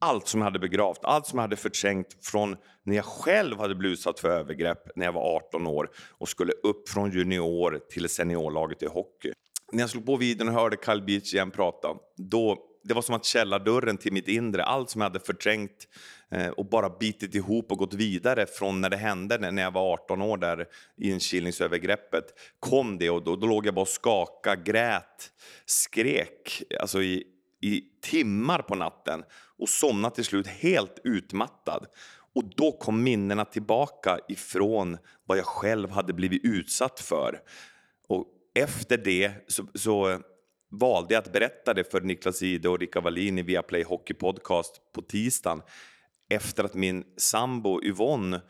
allt 0.00 0.28
som 0.28 0.40
jag 0.40 0.44
hade 0.44 0.58
begravt, 0.58 0.98
allt 1.02 1.26
som 1.26 1.38
jag 1.38 1.42
hade 1.42 1.56
förträngt 1.56 2.24
från 2.24 2.56
när 2.82 2.96
jag 2.96 3.04
själv 3.04 3.58
hade 3.58 3.74
blivit 3.74 3.98
utsatt 3.98 4.20
för 4.20 4.28
övergrepp 4.28 4.96
när 4.96 5.04
jag 5.04 5.12
var 5.12 5.36
18 5.36 5.66
år 5.66 5.90
och 6.18 6.28
skulle 6.28 6.52
upp 6.52 6.88
från 6.88 7.10
junior 7.10 7.80
till 7.90 8.08
seniorlaget 8.08 8.82
i 8.82 8.86
hockey. 8.86 9.32
När 9.72 9.80
jag 9.80 9.90
slog 9.90 10.06
på 10.06 10.16
videon 10.16 10.48
och 10.48 10.54
hörde 10.54 10.76
Carl 10.76 11.02
Beach 11.02 11.34
igen 11.34 11.50
prata, 11.50 11.88
då, 12.16 12.58
det 12.84 12.94
var 12.94 13.02
som 13.02 13.14
att 13.14 13.24
källardörren 13.24 13.96
till 13.96 14.12
mitt 14.12 14.28
inre, 14.28 14.64
allt 14.64 14.90
som 14.90 15.00
jag 15.00 15.08
hade 15.08 15.20
förträngt 15.20 15.88
Eh, 16.34 16.48
och 16.48 16.66
bara 16.66 16.90
bitit 16.90 17.34
ihop 17.34 17.72
och 17.72 17.78
gått 17.78 17.94
vidare 17.94 18.46
från 18.46 18.80
när 18.80 18.90
det 18.90 18.96
hände 18.96 19.38
när 19.38 19.62
jag 19.62 19.70
var 19.70 19.92
18 19.92 20.22
år 20.22 20.36
där 20.36 20.66
inkilningsövergreppet 21.00 22.24
kom 22.60 22.98
det 22.98 23.10
och 23.10 23.24
då, 23.24 23.36
då 23.36 23.46
låg 23.46 23.66
jag 23.66 23.74
bara 23.74 23.80
och 23.80 23.88
skakade, 23.88 24.62
grät, 24.62 25.32
skrek 25.66 26.62
alltså 26.80 27.02
i, 27.02 27.24
i 27.60 27.82
timmar 28.02 28.58
på 28.58 28.74
natten 28.74 29.24
och 29.58 29.68
somnade 29.68 30.14
till 30.14 30.24
slut 30.24 30.46
helt 30.46 31.00
utmattad. 31.04 31.86
Och 32.34 32.44
då 32.56 32.72
kom 32.72 33.02
minnena 33.02 33.44
tillbaka 33.44 34.18
ifrån 34.28 34.98
vad 35.26 35.38
jag 35.38 35.46
själv 35.46 35.90
hade 35.90 36.12
blivit 36.12 36.44
utsatt 36.44 37.00
för. 37.00 37.40
Och 38.08 38.26
efter 38.54 38.96
det 38.96 39.32
så, 39.46 39.66
så 39.74 40.20
valde 40.70 41.14
jag 41.14 41.22
att 41.22 41.32
berätta 41.32 41.74
det 41.74 41.90
för 41.90 42.00
Niklas 42.00 42.42
Ide 42.42 42.68
och 42.68 42.78
Rickard 42.78 43.04
Wallin 43.04 43.38
i 43.38 43.42
Viaplay 43.42 43.82
Hockey 43.82 44.14
Podcast 44.14 44.80
på 44.92 45.02
tisdagen 45.02 45.62
efter 46.30 46.64
att 46.64 46.74
min 46.74 47.04
sambo 47.16 47.80
Yvonne 47.82 48.40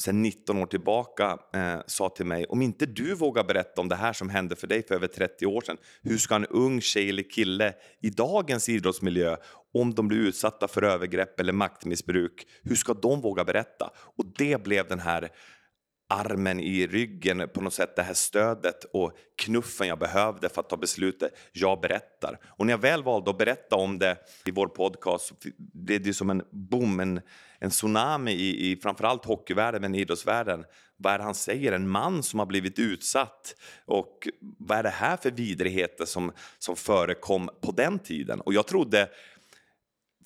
sen 0.00 0.22
19 0.22 0.58
år 0.58 0.66
tillbaka 0.66 1.38
eh, 1.54 1.80
sa 1.86 2.08
till 2.08 2.26
mig 2.26 2.44
om 2.44 2.62
inte 2.62 2.86
du 2.86 3.14
vågar 3.14 3.44
berätta 3.44 3.80
om 3.80 3.88
det 3.88 3.96
här 3.96 4.12
som 4.12 4.30
hände 4.30 4.56
för 4.56 4.66
dig 4.66 4.86
för 4.86 4.94
över 4.94 5.06
30 5.06 5.46
år 5.46 5.60
sedan, 5.60 5.76
hur 6.02 6.18
ska 6.18 6.34
en 6.34 6.46
ung 6.46 6.80
tjej 6.80 7.08
eller 7.08 7.30
kille 7.30 7.74
i 8.02 8.10
dagens 8.10 8.68
idrottsmiljö, 8.68 9.36
om 9.74 9.94
de 9.94 10.08
blir 10.08 10.18
utsatta 10.18 10.68
för 10.68 10.82
övergrepp 10.82 11.40
eller 11.40 11.52
maktmissbruk, 11.52 12.46
hur 12.62 12.74
ska 12.74 12.94
de 12.94 13.20
våga 13.20 13.44
berätta? 13.44 13.90
Och 13.96 14.24
det 14.38 14.64
blev 14.64 14.88
den 14.88 15.00
här 15.00 15.28
armen 16.12 16.60
i 16.60 16.86
ryggen, 16.86 17.48
på 17.54 17.60
något 17.60 17.74
sätt 17.74 17.96
det 17.96 18.02
här 18.02 18.14
stödet 18.14 18.84
och 18.92 19.12
knuffen 19.36 19.88
jag 19.88 19.98
behövde 19.98 20.48
för 20.48 20.60
att 20.60 20.68
ta 20.68 20.76
beslutet. 20.76 21.32
Jag 21.52 21.80
berättar. 21.80 22.38
Och 22.48 22.66
när 22.66 22.72
jag 22.72 22.78
väl 22.78 23.02
valde 23.02 23.30
att 23.30 23.38
berätta 23.38 23.76
om 23.76 23.98
det 23.98 24.16
i 24.44 24.50
vår 24.50 24.66
podcast 24.66 25.26
så 25.26 25.34
blev 25.56 26.02
det 26.02 26.14
som 26.14 26.30
en 26.30 26.42
boom, 26.50 27.00
en, 27.00 27.20
en 27.58 27.70
tsunami 27.70 28.32
i, 28.32 28.70
i 28.70 28.76
framförallt 28.76 29.24
hockeyvärlden 29.24 29.82
men 29.82 29.94
idrottsvärlden. 29.94 30.64
Vad 30.96 31.12
är 31.12 31.18
det 31.18 31.24
han 31.24 31.34
säger? 31.34 31.72
En 31.72 31.88
man 31.88 32.22
som 32.22 32.38
har 32.38 32.46
blivit 32.46 32.78
utsatt. 32.78 33.54
Och 33.84 34.28
vad 34.40 34.78
är 34.78 34.82
det 34.82 34.88
här 34.88 35.16
för 35.16 35.30
vidrigheter 35.30 36.04
som, 36.04 36.32
som 36.58 36.76
förekom 36.76 37.50
på 37.60 37.72
den 37.72 37.98
tiden? 37.98 38.40
Och 38.40 38.54
jag 38.54 38.66
trodde 38.66 39.08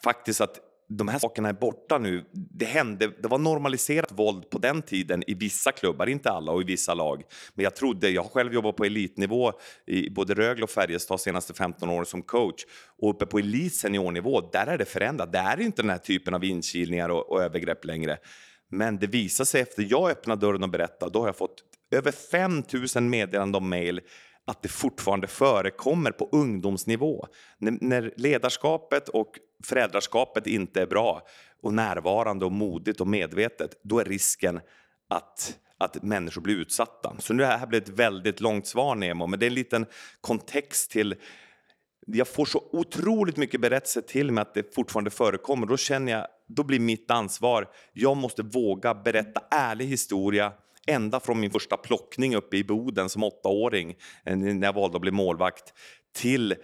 faktiskt 0.02 0.40
att 0.40 0.65
de 0.88 1.08
här 1.08 1.18
sakerna 1.18 1.48
är 1.48 1.52
borta 1.52 1.98
nu. 1.98 2.24
Det, 2.32 2.64
hände, 2.64 3.12
det 3.22 3.28
var 3.28 3.38
normaliserat 3.38 4.12
våld 4.12 4.50
på 4.50 4.58
den 4.58 4.82
tiden 4.82 5.22
i 5.26 5.34
vissa 5.34 5.72
klubbar, 5.72 6.06
inte 6.06 6.30
alla, 6.30 6.52
och 6.52 6.60
i 6.60 6.64
vissa 6.64 6.94
lag. 6.94 7.22
Men 7.54 7.64
jag 7.64 7.76
trodde, 7.76 8.10
jag 8.10 8.22
har 8.22 8.30
själv 8.30 8.54
jobbat 8.54 8.76
på 8.76 8.84
elitnivå 8.84 9.52
i 9.86 10.10
både 10.10 10.34
Rögle 10.34 10.64
och 10.64 10.70
Färjestad 10.70 11.20
senaste 11.20 11.54
15 11.54 11.90
åren 11.90 12.06
som 12.06 12.22
coach. 12.22 12.64
Och 12.98 13.10
uppe 13.10 13.26
på 13.26 13.38
elit 13.38 13.74
seniornivå, 13.74 14.40
där 14.40 14.66
är 14.66 14.78
det 14.78 14.84
förändrat. 14.84 15.32
Där 15.32 15.56
är 15.56 15.60
inte 15.60 15.82
den 15.82 15.90
här 15.90 15.98
typen 15.98 16.34
av 16.34 16.44
inkilningar 16.44 17.08
och, 17.08 17.32
och 17.32 17.42
övergrepp 17.42 17.84
längre. 17.84 18.18
Men 18.70 18.98
det 18.98 19.06
visar 19.06 19.44
sig 19.44 19.60
efter 19.60 19.86
jag 19.90 20.10
öppnade 20.10 20.46
dörren 20.46 20.62
och 20.62 20.70
berättade, 20.70 21.12
då 21.12 21.20
har 21.20 21.26
jag 21.26 21.36
fått 21.36 21.62
över 21.90 22.12
5 22.12 22.62
000 22.94 23.04
meddelanden 23.04 23.62
om 23.62 23.68
mejl 23.68 24.00
att 24.46 24.62
det 24.62 24.68
fortfarande 24.68 25.26
förekommer 25.26 26.10
på 26.10 26.28
ungdomsnivå. 26.32 27.26
När, 27.58 27.78
när 27.80 28.12
ledarskapet 28.16 29.08
och 29.08 29.38
föräldraskapet 29.64 30.46
inte 30.46 30.82
är 30.82 30.86
bra 30.86 31.22
och 31.62 31.74
närvarande 31.74 32.44
och 32.44 32.52
modigt 32.52 33.00
och 33.00 33.08
medvetet, 33.08 33.80
då 33.82 33.98
är 33.98 34.04
risken 34.04 34.60
att 35.10 35.58
att 35.78 36.02
människor 36.02 36.42
blir 36.42 36.54
utsatta. 36.54 37.16
Så 37.18 37.34
nu 37.34 37.44
här 37.44 37.66
blir 37.66 37.80
ett 37.80 37.88
väldigt 37.88 38.40
långt 38.40 38.66
svar 38.66 38.94
Nemo, 38.94 39.26
men 39.26 39.38
det 39.38 39.46
är 39.46 39.48
en 39.48 39.54
liten 39.54 39.86
kontext 40.20 40.90
till 40.90 41.14
jag 42.06 42.28
får 42.28 42.44
så 42.44 42.68
otroligt 42.72 43.36
mycket 43.36 43.60
berättelser 43.60 44.00
till 44.00 44.32
mig 44.32 44.42
att 44.42 44.54
det 44.54 44.74
fortfarande 44.74 45.10
förekommer. 45.10 45.66
Då 45.66 45.76
känner 45.76 46.12
jag, 46.12 46.26
då 46.48 46.62
blir 46.62 46.80
mitt 46.80 47.10
ansvar, 47.10 47.68
jag 47.92 48.16
måste 48.16 48.42
våga 48.42 48.94
berätta 48.94 49.40
ärlig 49.50 49.86
historia 49.86 50.52
ända 50.86 51.20
från 51.20 51.40
min 51.40 51.50
första 51.50 51.76
plockning 51.76 52.36
uppe 52.36 52.56
i 52.56 52.64
Boden 52.64 53.08
som 53.08 53.22
åttaåring 53.22 53.96
eh, 54.24 54.36
när 54.36 54.66
jag 54.66 54.72
valde 54.72 54.96
att 54.96 55.02
bli 55.02 55.10
målvakt 55.10 55.72
till 56.14 56.54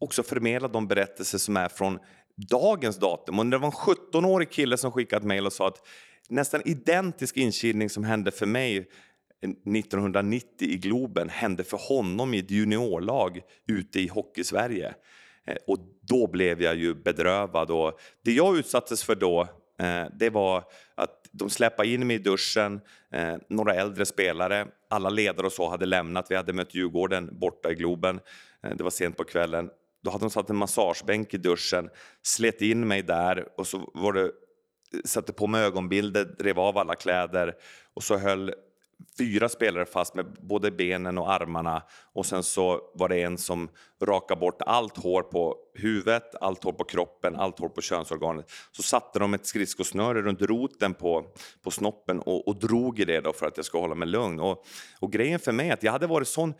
också 0.00 0.22
förmedla 0.22 0.68
de 0.68 0.88
berättelser 0.88 1.38
som 1.38 1.56
är 1.56 1.68
från 1.68 1.98
dagens 2.50 2.96
datum. 2.96 3.38
Och 3.38 3.46
det 3.46 3.58
var 3.58 3.66
en 3.66 3.72
17-årig 3.72 4.50
kille 4.50 4.76
som 4.76 4.92
skickade 4.92 5.20
ett 5.20 5.26
mejl 5.26 5.46
och 5.46 5.52
sa 5.52 5.66
att 5.68 5.86
nästan 6.28 6.62
identisk 6.64 7.36
inkilning 7.36 7.90
som 7.90 8.04
hände 8.04 8.30
för 8.30 8.46
mig 8.46 8.76
eh, 9.42 9.50
1990 9.50 10.68
i 10.68 10.76
Globen 10.76 11.28
hände 11.28 11.64
för 11.64 11.80
honom 11.88 12.34
i 12.34 12.38
ett 12.38 12.50
juniorlag 12.50 13.40
ute 13.68 14.00
i 14.00 14.08
Hockeysverige. 14.08 14.94
Eh, 15.46 15.56
och 15.66 15.78
då 16.00 16.26
blev 16.26 16.62
jag 16.62 16.76
ju 16.76 16.94
bedrövad. 16.94 17.70
Och 17.70 18.00
det 18.24 18.32
jag 18.32 18.58
utsattes 18.58 19.02
för 19.02 19.14
då 19.14 19.48
Eh, 19.80 20.04
det 20.18 20.30
var 20.30 20.64
att 20.94 21.28
de 21.32 21.50
släppte 21.50 21.84
in 21.84 22.06
mig 22.06 22.16
i 22.16 22.18
duschen, 22.18 22.80
eh, 23.12 23.34
några 23.48 23.74
äldre 23.74 24.06
spelare, 24.06 24.66
alla 24.90 25.10
ledare 25.10 25.46
och 25.46 25.52
så 25.52 25.68
hade 25.68 25.86
lämnat. 25.86 26.26
Vi 26.30 26.36
hade 26.36 26.52
mött 26.52 26.74
Djurgården 26.74 27.38
borta 27.38 27.70
i 27.70 27.74
Globen. 27.74 28.20
Eh, 28.62 28.76
det 28.76 28.84
var 28.84 28.90
sent 28.90 29.16
på 29.16 29.24
kvällen 29.24 29.70
då 30.02 30.10
hade 30.10 30.24
de 30.24 30.30
satt 30.30 30.50
en 30.50 30.56
massagebänk 30.56 31.34
i 31.34 31.38
duschen, 31.38 31.90
slet 32.22 32.62
in 32.62 32.88
mig 32.88 33.02
där 33.02 33.48
och 33.56 33.66
så 33.66 33.90
var 33.94 34.12
det, 34.12 34.22
eh, 34.22 34.28
satte 35.04 35.32
på 35.32 35.46
mig 35.46 35.64
ögonbilder, 35.64 36.24
drev 36.24 36.60
av 36.60 36.78
alla 36.78 36.94
kläder 36.94 37.54
och 37.94 38.02
så 38.02 38.16
höll 38.16 38.54
fyra 39.18 39.48
spelare 39.48 39.84
fast 39.84 40.14
med 40.14 40.26
både 40.40 40.70
benen 40.70 41.18
och 41.18 41.32
armarna 41.32 41.82
och 42.12 42.26
sen 42.26 42.42
så 42.42 42.80
var 42.94 43.08
det 43.08 43.22
en 43.22 43.38
som 43.38 43.68
rakade 44.02 44.40
bort 44.40 44.62
allt 44.62 44.96
hår 44.96 45.22
på 45.22 45.56
huvudet, 45.74 46.34
allt 46.40 46.64
hår 46.64 46.72
på 46.72 46.84
kroppen, 46.84 47.36
allt 47.36 47.58
hår 47.58 47.68
på 47.68 47.80
könsorganet. 47.80 48.50
Så 48.72 48.82
satte 48.82 49.18
de 49.18 49.34
ett 49.34 49.46
skridskosnöre 49.46 50.22
runt 50.22 50.42
roten 50.42 50.94
på, 50.94 51.26
på 51.62 51.70
snoppen 51.70 52.20
och, 52.20 52.48
och 52.48 52.58
drog 52.58 53.00
i 53.00 53.04
det 53.04 53.20
då 53.20 53.32
för 53.32 53.46
att 53.46 53.56
jag 53.56 53.66
ska 53.66 53.80
hålla 53.80 53.94
mig 53.94 54.08
lugn. 54.08 54.40
Och, 54.40 54.64
och 55.00 55.12
grejen 55.12 55.40
för 55.40 55.52
mig 55.52 55.68
är 55.68 55.72
att 55.72 55.82
jag 55.82 55.92
hade 55.92 56.06
varit 56.06 56.28
sån 56.28 56.54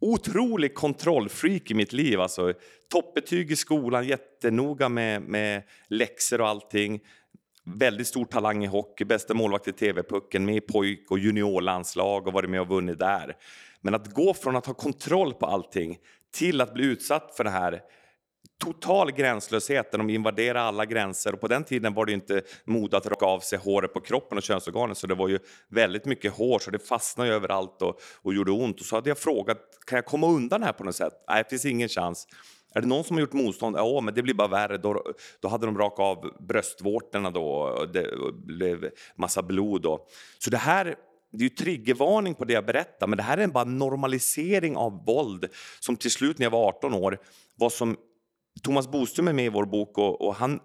otrolig 0.00 0.74
kontrollfreak 0.74 1.70
i 1.70 1.74
mitt 1.74 1.92
liv. 1.92 2.20
Alltså, 2.20 2.52
toppbetyg 2.92 3.50
i 3.50 3.56
skolan, 3.56 4.06
jättenoga 4.06 4.88
med, 4.88 5.22
med 5.22 5.62
läxor 5.88 6.40
och 6.40 6.48
allting. 6.48 7.00
Väldigt 7.74 8.06
stor 8.06 8.24
talang 8.24 8.64
i 8.64 8.66
hockey, 8.66 9.04
bästa 9.04 9.34
målvakt 9.34 9.68
i 9.68 9.72
TV-pucken, 9.72 10.44
med 10.44 10.56
i 10.56 10.60
pojk 10.60 11.10
och 11.10 11.18
juniorlandslag 11.18 12.26
och 12.26 12.32
varit 12.32 12.50
med 12.50 12.60
och 12.60 12.68
vunnit 12.68 12.98
där. 12.98 13.36
Men 13.80 13.94
att 13.94 14.14
gå 14.14 14.34
från 14.34 14.56
att 14.56 14.66
ha 14.66 14.74
kontroll 14.74 15.34
på 15.34 15.46
allting 15.46 15.98
till 16.34 16.60
att 16.60 16.74
bli 16.74 16.84
utsatt 16.84 17.34
för 17.36 17.44
det 17.44 17.50
här 17.50 17.80
total 18.64 19.12
gränslöshet 19.12 19.90
där 19.90 19.98
de 19.98 20.10
invaderar 20.10 20.60
alla 20.60 20.84
gränser. 20.84 21.32
Och 21.34 21.40
på 21.40 21.48
den 21.48 21.64
tiden 21.64 21.94
var 21.94 22.06
det 22.06 22.12
inte 22.12 22.42
mod 22.64 22.94
att 22.94 23.06
raka 23.06 23.26
av 23.26 23.40
sig 23.40 23.58
håret 23.58 23.94
på 23.94 24.00
kroppen 24.00 24.38
och 24.38 24.44
könsorganen 24.44 24.94
så 24.94 25.06
det 25.06 25.14
var 25.14 25.28
ju 25.28 25.38
väldigt 25.68 26.04
mycket 26.04 26.32
hår 26.32 26.58
så 26.58 26.70
det 26.70 26.78
fastnade 26.78 27.30
överallt 27.30 27.82
och, 27.82 28.00
och 28.22 28.34
gjorde 28.34 28.50
ont. 28.50 28.80
Och 28.80 28.86
så 28.86 28.96
hade 28.96 29.10
jag 29.10 29.18
frågat, 29.18 29.58
kan 29.86 29.96
jag 29.96 30.06
komma 30.06 30.26
undan 30.26 30.62
här 30.62 30.72
på 30.72 30.84
något 30.84 30.96
sätt? 30.96 31.12
Nej, 31.28 31.42
det 31.42 31.50
finns 31.50 31.64
ingen 31.64 31.88
chans. 31.88 32.26
Är 32.74 32.80
det 32.80 32.86
någon 32.86 33.04
som 33.04 33.16
har 33.16 33.20
gjort 33.20 33.32
motstånd? 33.32 33.76
Ja, 33.76 34.00
men 34.00 34.14
det 34.14 34.22
blir 34.22 34.34
bara 34.34 34.48
värre. 34.48 34.78
Då, 34.78 35.04
då 35.40 35.48
hade 35.48 35.66
de 35.66 35.78
rakat 35.78 36.00
av 36.00 36.30
bröstvårtorna 36.40 37.30
då 37.30 37.44
och 37.44 37.88
det 37.88 38.10
blev 38.32 38.90
massa 39.16 39.42
blod. 39.42 39.82
Då. 39.82 40.06
Så 40.38 40.50
det 40.50 40.56
här 40.56 40.96
det 41.30 41.38
är 41.38 41.42
ju 41.42 41.48
triggervarning 41.48 42.34
på 42.34 42.44
det 42.44 42.52
jag 42.52 42.66
berättar, 42.66 43.06
men 43.06 43.16
det 43.16 43.22
här 43.22 43.38
är 43.38 43.46
bara 43.46 43.64
en 43.64 43.78
normalisering 43.78 44.76
av 44.76 45.04
våld 45.06 45.46
som 45.80 45.96
till 45.96 46.10
slut 46.10 46.38
när 46.38 46.46
jag 46.46 46.50
var 46.50 46.68
18 46.68 46.94
år 46.94 47.18
var 47.56 47.70
som 47.70 47.96
Thomas 48.62 48.88
Boström 48.88 49.28
är 49.28 49.32
med 49.32 49.44
i 49.44 49.48
vår 49.48 49.64
bok 49.64 49.98
och, 49.98 50.26
och, 50.26 50.34
han, 50.34 50.60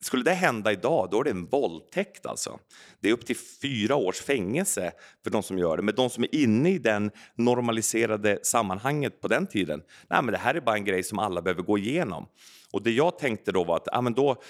skulle 0.00 0.24
det 0.24 0.32
hända 0.32 0.72
idag, 0.72 1.08
då 1.10 1.20
är 1.20 1.24
det 1.24 1.30
en 1.30 1.46
våldtäkt. 1.46 2.26
Alltså. 2.26 2.58
Det 3.00 3.08
är 3.08 3.12
upp 3.12 3.26
till 3.26 3.36
fyra 3.62 3.96
års 3.96 4.20
fängelse 4.20 4.92
för 5.24 5.30
de 5.30 5.42
som 5.42 5.58
gör 5.58 5.76
det. 5.76 5.82
Men 5.82 5.94
de 5.94 6.10
som 6.10 6.24
är 6.24 6.34
inne 6.34 6.70
i 6.70 6.78
den 6.78 7.10
normaliserade 7.34 8.38
sammanhanget 8.42 9.20
på 9.20 9.28
den 9.28 9.46
tiden, 9.46 9.82
nej, 10.10 10.22
men 10.22 10.32
det 10.32 10.38
här 10.38 10.54
är 10.54 10.60
bara 10.60 10.76
en 10.76 10.84
grej 10.84 11.02
som 11.02 11.18
alla 11.18 11.42
behöver 11.42 11.62
gå 11.62 11.78
igenom. 11.78 12.26
Och 12.72 12.82
det 12.82 12.90
jag 12.90 13.18
tänkte 13.18 13.52
då 13.52 13.64
var 13.64 13.76
att 13.76 13.88
ja, 13.92 14.00
men 14.00 14.12
då, 14.12 14.42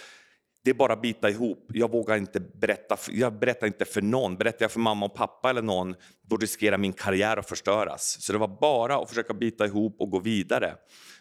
det 0.69 0.73
är 0.73 0.75
bara 0.75 0.93
att 0.93 1.03
bita 1.03 1.31
ihop. 1.31 1.71
Jag 1.75 1.91
vågar 1.91 2.17
inte 2.17 2.41
berätta, 2.41 2.97
jag 3.11 3.39
berättar 3.39 3.67
inte 3.67 3.85
för 3.85 4.03
någon. 4.03 4.37
Berättar 4.37 4.65
jag 4.65 4.73
för 4.73 4.81
mamma 4.81 5.07
och 5.07 5.15
pappa 5.15 5.51
eller 5.51 5.63
någon, 5.63 5.95
då 6.23 6.37
riskerar 6.37 6.79
min 6.79 6.93
karriär 6.93 7.37
att 7.37 7.49
förstöras. 7.49 8.17
Så 8.21 8.33
det 8.33 8.39
var 8.39 8.59
bara 8.61 8.97
att 8.97 9.09
försöka 9.09 9.35
bita 9.35 9.67
ihop 9.67 9.97
och 10.01 10.11
gå 10.11 10.19
vidare. 10.19 10.75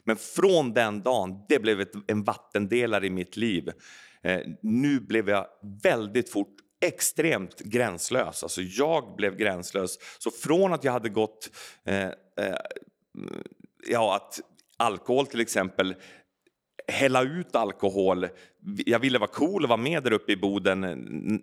Men 0.04 0.16
från 0.16 0.74
den 0.74 1.02
dagen, 1.02 1.46
det 1.50 1.60
blev 1.60 1.82
ett, 1.82 1.92
en 2.08 2.24
vattendelare 2.24 3.06
i 3.06 3.10
mitt 3.10 3.38
liv. 3.38 3.72
Eh, 4.22 4.40
nu 4.62 5.00
blev 5.00 5.30
jag 5.30 5.48
väldigt 5.84 6.30
fort 6.30 6.56
extremt 6.86 7.60
gränslös. 7.60 8.44
Alltså 8.44 8.62
jag 8.62 9.16
blev 9.16 9.36
gränslös. 9.36 9.98
Så 10.20 10.32
från 10.32 10.74
att 10.74 10.84
jag 10.84 10.92
hade 10.92 11.10
gått... 11.10 11.50
Eh, 11.86 12.06
eh, 12.06 12.12
ja, 13.88 14.16
att 14.16 14.40
alkohol 14.78 15.28
till 15.28 15.42
exempel 15.42 15.96
hälla 16.88 17.24
ut 17.24 17.56
alkohol. 17.56 18.28
Jag 18.86 19.00
ville 19.00 19.20
vara 19.20 19.30
cool 19.30 19.64
och 19.64 19.70
vara 19.70 19.78
med 19.78 20.04
där 20.04 20.14
uppe 20.14 20.32
i 20.32 20.38
Boden 20.38 20.82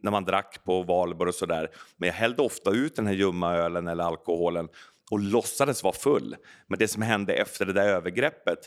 när 0.02 0.10
man 0.10 0.24
drack 0.24 0.64
på 0.64 0.82
valborg 0.82 1.28
och 1.28 1.34
sådär. 1.34 1.70
Men 1.96 2.06
jag 2.06 2.14
hällde 2.14 2.42
ofta 2.42 2.70
ut 2.70 2.96
den 2.96 3.06
här 3.06 3.14
ljumma 3.14 3.54
ölen 3.54 3.88
eller 3.88 4.04
alkoholen 4.04 4.68
och 5.10 5.18
låtsades 5.18 5.82
vara 5.82 5.94
full. 5.94 6.36
Men 6.66 6.78
det 6.78 6.88
som 6.88 7.02
hände 7.02 7.34
efter 7.34 7.66
det 7.66 7.72
där 7.72 7.88
övergreppet, 7.88 8.58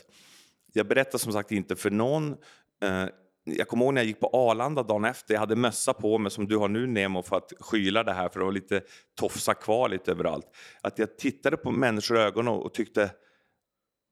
jag 0.72 0.88
berättar 0.88 1.18
som 1.18 1.32
sagt 1.32 1.52
inte 1.52 1.76
för 1.76 1.90
någon. 1.90 2.36
Eh, 2.82 3.04
jag 3.44 3.68
kommer 3.68 3.84
ihåg 3.84 3.94
när 3.94 4.00
jag 4.00 4.06
gick 4.06 4.20
på 4.20 4.30
Arlanda 4.32 4.82
dagen 4.82 5.04
efter, 5.04 5.34
jag 5.34 5.40
hade 5.40 5.56
mössa 5.56 5.92
på 5.92 6.18
mig 6.18 6.30
som 6.30 6.48
du 6.48 6.56
har 6.56 6.68
nu 6.68 6.86
Nemo 6.86 7.22
för 7.22 7.36
att 7.36 7.52
skyla 7.60 8.04
det 8.04 8.12
här 8.12 8.28
för 8.28 8.38
det 8.38 8.44
var 8.44 8.52
lite 8.52 8.80
tofsa 9.20 9.54
kvar 9.54 9.88
lite 9.88 10.10
överallt. 10.10 10.46
Att 10.80 10.98
jag 10.98 11.18
tittade 11.18 11.56
på 11.56 11.70
människor 11.70 12.18
i 12.18 12.20
ögonen 12.20 12.54
och 12.54 12.74
tyckte 12.74 13.10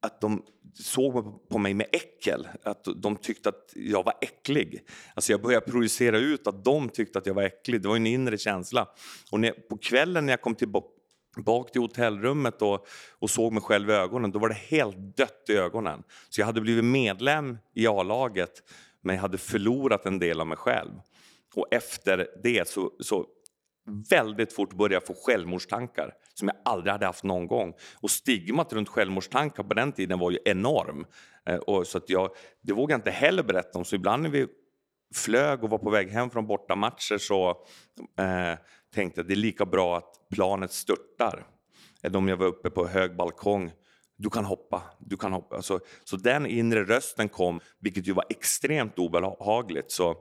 att 0.03 0.21
de 0.21 0.43
såg 0.75 1.49
på 1.49 1.59
mig 1.59 1.75
med 1.75 1.87
äckel, 1.93 2.49
att 2.63 2.89
de 2.97 3.17
tyckte 3.17 3.49
att 3.49 3.73
jag 3.75 4.05
var 4.05 4.15
äcklig. 4.21 4.83
Alltså 5.15 5.33
jag 5.33 5.43
började 5.43 5.67
projicera 5.67 6.19
ut 6.19 6.47
att 6.47 6.65
de 6.65 6.89
tyckte 6.89 7.19
att 7.19 7.27
jag 7.27 7.35
var 7.35 7.43
äcklig, 7.43 7.83
det 7.83 7.89
var 7.89 7.97
en 7.97 8.07
inre 8.07 8.39
känsla. 8.39 8.89
Och 9.31 9.41
när, 9.41 9.51
på 9.51 9.79
kvällen 9.79 10.27
när 10.27 10.33
jag 10.33 10.41
kom 10.41 10.55
tillbaka 10.55 11.73
till 11.73 11.81
hotellrummet 11.81 12.63
och, 12.63 12.87
och 13.19 13.31
såg 13.31 13.53
mig 13.53 13.63
själv 13.63 13.91
i 13.91 13.93
ögonen, 13.93 14.31
då 14.31 14.39
var 14.39 14.49
det 14.49 14.55
helt 14.55 15.17
dött 15.17 15.45
i 15.49 15.53
ögonen. 15.53 16.03
Så 16.29 16.41
jag 16.41 16.47
hade 16.47 16.61
blivit 16.61 16.85
medlem 16.85 17.59
i 17.75 17.87
A-laget, 17.87 18.63
men 19.01 19.15
jag 19.15 19.23
hade 19.23 19.39
förlorat 19.39 20.07
en 20.07 20.19
del 20.19 20.41
av 20.41 20.47
mig 20.47 20.59
själv. 20.59 20.93
Och 21.55 21.67
efter 21.71 22.29
det 22.43 22.69
så, 22.69 22.93
så 23.01 23.27
väldigt 24.11 24.53
fort 24.53 24.75
började 24.75 25.07
få 25.07 25.15
självmordstankar 25.15 26.15
som 26.39 26.49
jag 26.49 26.57
aldrig 26.65 26.93
hade 26.93 27.07
haft 27.07 27.25
någon 27.25 27.47
gång. 27.47 27.75
Och 27.95 28.11
stigmat 28.11 28.73
runt 28.73 28.89
självmordstankar 28.89 29.63
på 29.63 29.75
den 29.75 29.93
tiden 29.93 30.19
var 30.19 30.31
ju 30.31 30.39
enorm. 30.45 31.07
Eh, 31.47 31.57
och 31.57 31.87
så 31.87 31.99
att 31.99 32.11
jag, 32.11 32.31
det 32.63 32.73
vågade 32.73 32.93
jag 32.93 32.99
inte 32.99 33.11
heller 33.11 33.43
berätta 33.43 33.79
om. 33.79 33.85
Så 33.85 33.97
ibland 33.97 34.23
när 34.23 34.31
vi 34.31 34.47
flög 35.15 35.65
och 35.65 35.71
var 35.71 35.79
på 35.79 35.91
väg 35.91 36.11
hem 36.11 36.31
från 36.31 36.47
bortamatcher 36.47 37.19
så 37.19 37.51
eh, 38.19 38.59
tänkte 38.95 39.19
jag 39.19 39.25
att 39.25 39.29
det 39.29 39.35
är 39.35 39.37
lika 39.37 39.67
bra 39.67 39.97
att 39.97 40.29
planet 40.31 40.73
störtar 40.73 41.47
Eller 42.03 42.19
om 42.19 42.29
jag 42.29 42.37
var 42.37 42.47
uppe 42.47 42.71
på 42.71 42.87
hög 42.87 43.17
balkong. 43.17 43.73
Du 44.17 44.31
kan 44.31 44.45
hoppa, 44.45 44.83
du 44.99 45.17
kan 45.17 45.33
hoppa. 45.33 45.63
Så, 45.63 45.81
så 46.05 46.17
den 46.17 46.47
inre 46.47 46.85
rösten 46.85 47.29
kom, 47.29 47.61
vilket 47.79 48.07
ju 48.07 48.13
var 48.13 48.25
extremt 48.29 48.99
obehagligt. 48.99 49.91
Så 49.91 50.11
eh, 50.11 50.17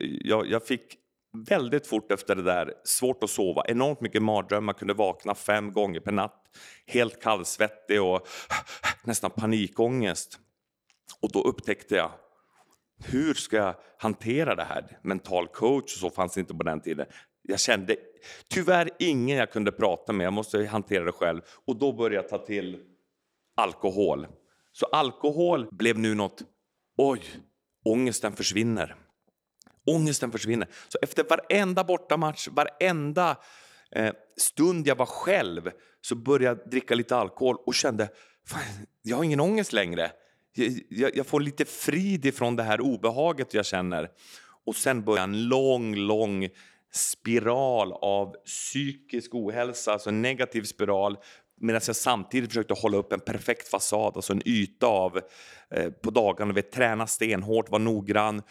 jag, 0.00 0.46
jag 0.46 0.66
fick 0.66 0.99
väldigt 1.32 1.86
fort 1.86 2.12
efter 2.12 2.34
det 2.34 2.42
där 2.42 2.74
svårt 2.84 3.24
att 3.24 3.30
sova, 3.30 3.64
enormt 3.68 4.00
mycket 4.00 4.22
mardrömmar, 4.22 4.72
kunde 4.72 4.94
vakna 4.94 5.34
fem 5.34 5.72
gånger 5.72 6.00
per 6.00 6.12
natt, 6.12 6.42
helt 6.86 7.22
kallsvettig 7.22 8.02
och 8.02 8.28
nästan 9.04 9.30
panikångest. 9.30 10.38
Och 11.22 11.32
då 11.32 11.42
upptäckte 11.42 11.94
jag 11.94 12.10
hur 13.04 13.34
ska 13.34 13.56
jag 13.56 13.74
hantera 13.98 14.54
det 14.54 14.64
här? 14.64 14.98
Mental 15.02 15.48
coach 15.48 15.94
och 15.94 16.00
så 16.00 16.10
fanns 16.10 16.38
inte 16.38 16.54
på 16.54 16.62
den 16.62 16.80
tiden. 16.80 17.06
Jag 17.42 17.60
kände 17.60 17.96
tyvärr 18.48 18.90
ingen 18.98 19.36
jag 19.36 19.52
kunde 19.52 19.72
prata 19.72 20.12
med, 20.12 20.26
jag 20.26 20.32
måste 20.32 20.66
hantera 20.66 21.04
det 21.04 21.12
själv. 21.12 21.40
Och 21.66 21.76
då 21.76 21.92
började 21.92 22.14
jag 22.14 22.28
ta 22.28 22.38
till 22.38 22.80
alkohol. 23.56 24.26
Så 24.72 24.86
alkohol 24.86 25.68
blev 25.70 25.98
nu 25.98 26.14
något, 26.14 26.42
oj, 26.96 27.22
ångesten 27.84 28.32
försvinner. 28.32 28.96
Ångesten 29.86 30.32
försvinner. 30.32 30.68
Så 30.88 30.98
efter 31.02 31.24
varenda 31.24 31.84
bortamatch, 31.84 32.48
varenda 32.48 33.36
eh, 33.92 34.12
stund 34.36 34.86
jag 34.86 34.96
var 34.96 35.06
själv 35.06 35.70
så 36.00 36.14
började 36.14 36.60
jag 36.60 36.70
dricka 36.70 36.94
lite 36.94 37.16
alkohol 37.16 37.56
och 37.66 37.74
kände 37.74 38.08
fan, 38.46 38.62
jag 39.02 39.16
har 39.16 39.24
ingen 39.24 39.40
ångest 39.40 39.72
längre. 39.72 40.10
Jag, 40.54 40.72
jag, 40.88 41.16
jag, 41.16 41.26
får 41.26 41.40
lite 41.40 41.64
frid 41.64 42.26
ifrån 42.26 42.56
det 42.56 42.62
här 42.62 42.80
obehaget 42.80 43.54
jag 43.54 43.66
känner. 43.66 44.08
Och 44.66 44.76
sen 44.76 45.04
börjar 45.04 45.24
en 45.24 45.48
lång, 45.48 45.96
lång 45.96 46.48
spiral 46.92 47.92
av 47.92 48.36
psykisk 48.44 49.34
ohälsa, 49.34 49.92
alltså 49.92 50.08
en 50.08 50.22
negativ 50.22 50.62
spiral 50.62 51.16
medan 51.60 51.80
jag 51.86 51.96
samtidigt 51.96 52.50
försökte 52.50 52.74
hålla 52.74 52.96
upp 52.96 53.12
en 53.12 53.20
perfekt 53.20 53.68
fasad, 53.68 54.12
alltså 54.16 54.32
en 54.32 54.42
yta 54.48 54.86
av 54.86 55.20
eh, 55.70 55.90
på 55.90 56.10
dagarna, 56.10 56.52
vet, 56.52 56.72
träna 56.72 57.06
stenhårt, 57.06 57.70
vara 57.70 57.82
noggrann, 57.82 58.42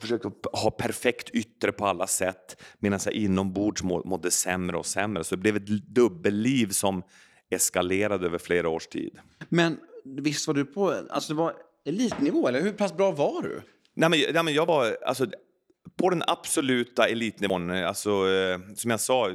försökte 0.00 0.30
ha 0.52 0.70
perfekt 0.70 1.30
yttre 1.30 1.72
på 1.72 1.86
alla 1.86 2.06
sätt 2.06 2.62
medan 2.78 3.00
jag 3.04 3.14
inombords 3.14 3.82
mådde 3.82 4.30
sämre 4.30 4.76
och 4.76 4.86
sämre. 4.86 5.24
Så 5.24 5.34
det 5.36 5.40
blev 5.40 5.56
ett 5.56 5.66
dubbelliv 5.94 6.68
som 6.68 7.02
eskalerade 7.50 8.26
över 8.26 8.38
flera 8.38 8.68
års 8.68 8.86
tid. 8.86 9.18
Men 9.48 9.78
visst 10.04 10.46
var 10.46 10.54
du 10.54 10.64
på 10.64 10.94
alltså 11.10 11.32
det 11.32 11.38
var 11.38 11.54
elitnivå, 11.84 12.48
eller 12.48 12.60
hur 12.60 12.72
pass 12.72 12.96
bra 12.96 13.10
var 13.10 13.42
du? 13.42 13.62
Nej, 13.94 14.10
men, 14.10 14.20
nej, 14.32 14.44
men 14.44 14.54
jag 14.54 14.66
var 14.66 14.96
alltså, 15.06 15.26
på 15.96 16.10
den 16.10 16.22
absoluta 16.26 17.08
elitnivån. 17.08 17.70
Alltså, 17.70 18.10
eh, 18.10 18.58
som 18.74 18.90
jag 18.90 19.00
sa, 19.00 19.30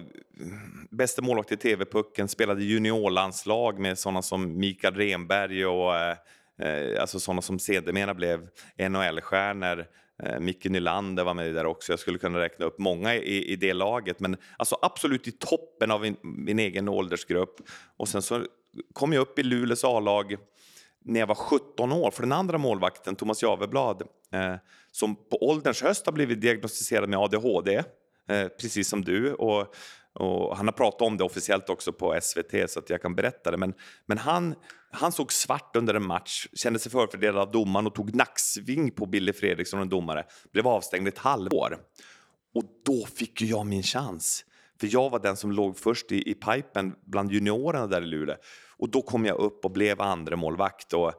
bästa 0.91 1.21
målvakt 1.21 1.51
i 1.51 1.57
TV-pucken, 1.57 2.27
spelade 2.27 2.63
juniorlandslag 2.63 3.79
med 3.79 3.99
sådana 3.99 4.21
som 4.21 4.59
Mikael 4.59 4.95
Renberg 4.95 5.65
och 5.65 5.95
eh, 5.95 6.17
eh 6.59 7.01
alltså 7.01 7.19
sådana 7.19 7.41
som 7.41 7.59
sedermera 7.59 8.13
blev 8.13 8.47
NHL-stjärnor. 8.77 9.85
Eh, 10.25 10.39
Micke 10.39 10.65
Nylander 10.65 11.23
var 11.23 11.33
med 11.33 11.55
där 11.55 11.65
också. 11.65 11.91
Jag 11.91 11.99
skulle 11.99 12.17
kunna 12.17 12.39
räkna 12.39 12.65
upp 12.65 12.79
många 12.79 13.15
i, 13.15 13.51
i 13.51 13.55
det 13.55 13.73
laget. 13.73 14.19
Men 14.19 14.37
alltså 14.57 14.77
absolut 14.81 15.27
i 15.27 15.31
toppen 15.31 15.91
av 15.91 16.01
min, 16.01 16.15
min 16.21 16.59
egen 16.59 16.89
åldersgrupp. 16.89 17.55
Och 17.97 18.09
sen 18.09 18.21
så 18.21 18.45
kom 18.93 19.13
jag 19.13 19.21
upp 19.21 19.39
i 19.39 19.43
Luleås 19.43 19.83
A-lag 19.83 20.37
när 21.05 21.19
jag 21.19 21.27
var 21.27 21.35
17 21.35 21.91
år. 21.91 22.11
För 22.11 22.23
den 22.23 22.31
andra 22.31 22.57
målvakten, 22.57 23.15
Thomas 23.15 23.43
Javeblad, 23.43 24.01
eh, 24.33 24.55
som 24.91 25.15
på 25.15 25.49
ålderns 25.49 25.81
höst 25.81 26.05
har 26.05 26.13
blivit 26.13 26.41
diagnostiserad 26.41 27.09
med 27.09 27.19
ADHD, 27.19 27.83
eh, 28.29 28.47
precis 28.47 28.89
som 28.89 29.03
du. 29.03 29.33
Och, 29.33 29.75
och 30.13 30.57
han 30.57 30.67
har 30.67 30.73
pratat 30.73 31.01
om 31.01 31.17
det 31.17 31.23
officiellt 31.23 31.69
också 31.69 31.93
på 31.93 32.19
SVT 32.21 32.71
så 32.71 32.79
att 32.79 32.89
jag 32.89 33.01
kan 33.01 33.15
berätta 33.15 33.51
det. 33.51 33.57
Men, 33.57 33.73
men 34.05 34.17
han, 34.17 34.55
han 34.91 35.11
såg 35.11 35.33
svart 35.33 35.75
under 35.75 35.93
en 35.93 36.07
match, 36.07 36.47
kände 36.53 36.79
sig 36.79 36.91
förfördelad 36.91 37.41
av 37.41 37.51
domaren 37.51 37.87
och 37.87 37.95
tog 37.95 38.15
nacksving 38.15 38.91
på 38.91 39.05
Billy 39.05 39.33
Fredriksson, 39.33 39.81
en 39.81 39.89
domare. 39.89 40.25
Blev 40.51 40.67
avstängd 40.67 41.07
ett 41.07 41.17
halvår. 41.17 41.77
Och 42.55 42.63
då 42.85 43.05
fick 43.05 43.41
ju 43.41 43.47
jag 43.47 43.65
min 43.65 43.83
chans. 43.83 44.45
För 44.79 44.87
jag 44.91 45.09
var 45.09 45.19
den 45.19 45.37
som 45.37 45.51
låg 45.51 45.77
först 45.77 46.11
i, 46.11 46.31
i 46.31 46.33
pipen 46.33 46.95
bland 47.05 47.31
juniorerna 47.31 47.87
där 47.87 48.01
i 48.01 48.05
Luleå. 48.05 48.35
Och 48.77 48.89
då 48.89 49.01
kom 49.01 49.25
jag 49.25 49.37
upp 49.37 49.65
och 49.65 49.71
blev 49.71 50.01
andremålvakt. 50.01 50.93
och 50.93 51.13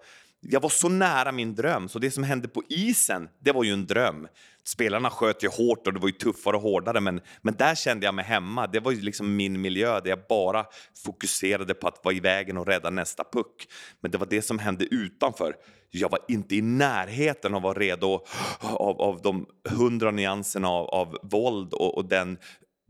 jag 0.49 0.61
var 0.61 0.69
så 0.69 0.89
nära 0.89 1.33
min 1.33 1.55
dröm, 1.55 1.89
så 1.89 1.99
det 1.99 2.11
som 2.11 2.25
hände 2.25 2.49
på 2.49 2.63
isen, 2.69 3.29
det 3.41 3.53
var 3.53 3.65
ju 3.65 3.73
en 3.73 3.87
dröm. 3.87 4.29
Spelarna 4.65 5.11
sköt 5.11 5.45
ju 5.45 5.49
hårt 5.49 5.87
och 5.87 5.93
det 5.93 6.01
var 6.01 6.09
ju 6.09 6.13
tuffare 6.13 6.57
och 6.57 6.63
hårdare, 6.63 7.01
men, 7.01 7.21
men 7.43 7.55
där 7.55 7.75
kände 7.75 8.07
jag 8.07 8.15
mig 8.15 8.25
hemma. 8.25 8.67
Det 8.67 8.81
var 8.81 8.93
ju 8.93 9.01
liksom 9.01 9.37
min 9.37 9.61
miljö 9.61 10.01
där 10.01 10.11
jag 10.11 10.19
bara 10.29 10.67
fokuserade 11.05 11.75
på 11.75 11.89
att 11.89 12.01
vara 12.05 12.15
i 12.15 12.21
vägen 12.21 12.57
och 12.57 12.67
rädda 12.67 12.91
nästa 12.91 13.25
puck. 13.33 13.69
Men 14.01 14.11
det 14.11 14.19
var 14.19 14.27
det 14.27 14.43
som 14.43 14.59
hände 14.59 14.85
utanför. 14.85 15.55
Jag 15.91 16.11
var 16.11 16.21
inte 16.29 16.57
i 16.57 16.63
närheten 16.63 17.55
av 17.55 17.57
att 17.57 17.63
vara 17.63 17.79
redo 17.79 18.25
av, 18.61 19.01
av 19.01 19.21
de 19.23 19.47
hundra 19.69 20.11
nyanserna 20.11 20.69
av, 20.69 20.87
av 20.87 21.19
våld 21.23 21.75
och, 21.75 21.97
och 21.97 22.05
den 22.05 22.39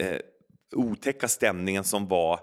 eh, 0.03 0.19
otäcka 0.75 1.29
stämningen 1.29 1.85
som 1.85 2.09
var 2.09 2.41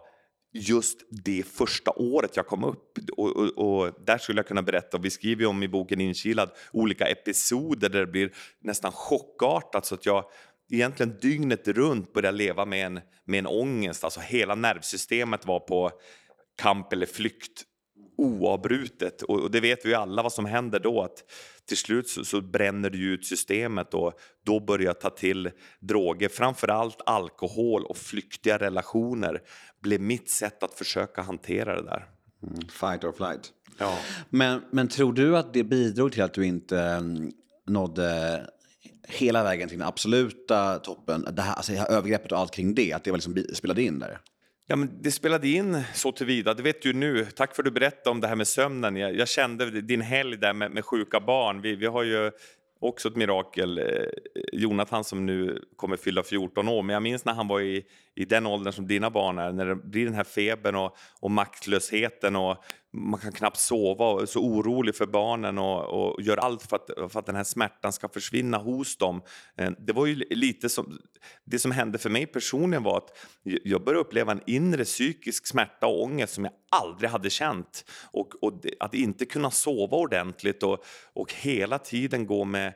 just 0.53 0.99
det 1.09 1.43
första 1.43 1.91
året 1.91 2.35
jag 2.35 2.47
kom 2.47 2.63
upp. 2.63 2.97
Och, 3.17 3.35
och, 3.35 3.57
och, 3.57 3.93
där 4.05 4.17
skulle 4.17 4.39
jag 4.39 4.47
kunna 4.47 4.61
berätta, 4.61 4.97
och 4.97 5.05
vi 5.05 5.09
skriver 5.09 5.45
om 5.45 5.63
i 5.63 5.67
boken 5.67 6.01
Inkilad, 6.01 6.49
olika 6.71 7.05
episoder 7.07 7.89
där 7.89 7.99
det 7.99 8.11
blir 8.11 8.33
nästan 8.59 8.91
chockartat 8.91 9.85
så 9.85 9.95
att 9.95 10.05
jag 10.05 10.25
egentligen 10.71 11.17
dygnet 11.21 11.67
runt 11.67 12.13
började 12.13 12.37
leva 12.37 12.65
med 12.65 12.85
en, 12.85 12.99
med 13.25 13.39
en 13.39 13.47
ångest. 13.47 14.03
Alltså 14.03 14.19
hela 14.19 14.55
nervsystemet 14.55 15.45
var 15.45 15.59
på 15.59 15.91
kamp 16.61 16.93
eller 16.93 17.05
flykt 17.05 17.65
oavbrutet. 18.21 19.21
Och, 19.21 19.51
det 19.51 19.59
vet 19.59 19.85
vi 19.85 19.89
ju 19.89 19.95
alla 19.95 20.23
vad 20.23 20.33
som 20.33 20.45
händer 20.45 20.79
då. 20.79 21.01
Att 21.01 21.23
till 21.65 21.77
slut 21.77 22.09
så, 22.09 22.25
så 22.25 22.41
bränner 22.41 22.89
du 22.89 23.13
ut 23.13 23.25
systemet 23.25 23.93
och 23.93 24.13
då 24.45 24.59
börjar 24.59 24.85
jag 24.85 24.99
ta 24.99 25.09
till 25.09 25.51
droger. 25.79 26.29
Framförallt 26.29 27.01
alkohol 27.05 27.85
och 27.85 27.97
flyktiga 27.97 28.57
relationer 28.57 29.41
blev 29.81 30.01
mitt 30.01 30.29
sätt 30.29 30.63
att 30.63 30.73
försöka 30.73 31.21
hantera 31.21 31.75
det 31.75 31.83
där. 31.83 32.05
Mm, 32.43 32.67
fight 32.69 33.03
or 33.03 33.11
flight. 33.11 33.51
Ja. 33.77 33.97
Men, 34.29 34.61
men 34.71 34.87
tror 34.87 35.13
du 35.13 35.37
att 35.37 35.53
det 35.53 35.63
bidrog 35.63 36.11
till 36.11 36.23
att 36.23 36.33
du 36.33 36.45
inte 36.45 36.75
um, 36.75 37.31
nådde 37.67 38.41
hela 39.07 39.43
vägen 39.43 39.69
till 39.69 39.77
den 39.77 39.87
absoluta 39.87 40.79
toppen? 40.79 41.27
Det 41.31 41.41
här, 41.41 41.53
alltså 41.53 41.71
det 41.71 41.77
här 41.77 41.91
övergreppet 41.91 42.31
och 42.31 42.37
allt 42.37 42.53
kring 42.53 42.75
det, 42.75 42.93
att 42.93 43.03
det 43.03 43.11
var 43.11 43.17
liksom 43.17 43.43
spelade 43.53 43.83
in 43.83 43.99
där? 43.99 44.19
Ja, 44.71 44.75
men 44.75 44.89
det 45.01 45.11
spelade 45.11 45.47
in 45.47 45.83
så 45.93 46.11
tillvida, 46.11 46.53
det 46.53 46.63
vet 46.63 46.81
du 46.81 46.93
nu. 46.93 47.25
Tack 47.25 47.55
för 47.55 47.63
att 47.63 47.65
du 47.65 47.71
berättade 47.71 48.09
om 48.09 48.21
det 48.21 48.27
här 48.27 48.35
med 48.35 48.47
sömnen. 48.47 48.95
Jag, 48.95 49.15
jag 49.15 49.27
kände 49.27 49.81
din 49.81 50.01
helg 50.01 50.37
där 50.37 50.53
med, 50.53 50.71
med 50.71 50.85
sjuka 50.85 51.19
barn. 51.19 51.61
Vi, 51.61 51.75
vi 51.75 51.85
har 51.85 52.03
ju 52.03 52.31
också 52.79 53.07
ett 53.07 53.15
mirakel. 53.15 53.77
Eh, 53.77 53.85
Jonathan 54.53 55.03
som 55.03 55.25
nu 55.25 55.61
kommer 55.75 55.97
fylla 55.97 56.23
14 56.23 56.67
år, 56.67 56.83
men 56.83 56.93
jag 56.93 57.03
minns 57.03 57.25
när 57.25 57.33
han 57.33 57.47
var 57.47 57.61
i, 57.61 57.85
i 58.15 58.25
den 58.25 58.45
åldern 58.45 58.73
som 58.73 58.87
dina 58.87 59.09
barn 59.09 59.37
är, 59.37 59.51
när 59.51 59.65
det 59.65 59.75
blir 59.75 60.05
den 60.05 60.13
här 60.13 60.23
febern 60.23 60.75
och, 60.75 60.97
och 61.19 61.31
maktlösheten 61.31 62.35
och 62.35 62.63
man 62.93 63.19
kan 63.19 63.31
knappt 63.31 63.57
sova 63.57 64.05
och 64.05 64.21
är 64.21 64.25
så 64.25 64.39
orolig 64.39 64.95
för 64.95 65.05
barnen 65.05 65.57
och, 65.57 65.83
och 65.83 66.21
gör 66.21 66.37
allt 66.37 66.63
för 66.63 66.75
att, 66.75 67.11
för 67.11 67.19
att 67.19 67.25
den 67.25 67.35
här 67.35 67.43
smärtan 67.43 67.93
ska 67.93 68.09
försvinna 68.09 68.57
hos 68.57 68.97
dem. 68.97 69.21
Eh, 69.57 69.71
det 69.79 69.93
var 69.93 70.05
ju 70.05 70.15
lite 70.29 70.69
som, 70.69 70.99
det 71.43 71.59
som 71.59 71.71
hände 71.71 71.97
för 71.97 72.09
mig 72.09 72.25
personligen 72.25 72.83
var 72.83 72.97
att 72.97 73.17
jag 73.43 73.83
började 73.83 74.01
uppleva 74.01 74.31
en 74.31 74.41
inre 74.47 74.83
psykisk 74.83 75.47
smärta 75.47 75.87
och 75.87 76.03
ångest 76.03 76.33
som 76.33 76.43
jag 76.43 76.53
aldrig 76.69 77.09
hade 77.09 77.29
känt. 77.29 77.85
Och, 78.11 78.43
och 78.43 78.53
att 78.79 78.93
inte 78.93 79.25
kunna 79.25 79.51
sova 79.51 79.97
ordentligt 79.97 80.63
och, 80.63 80.83
och 81.13 81.33
hela 81.33 81.79
tiden 81.79 82.25
gå 82.25 82.45
med 82.45 82.73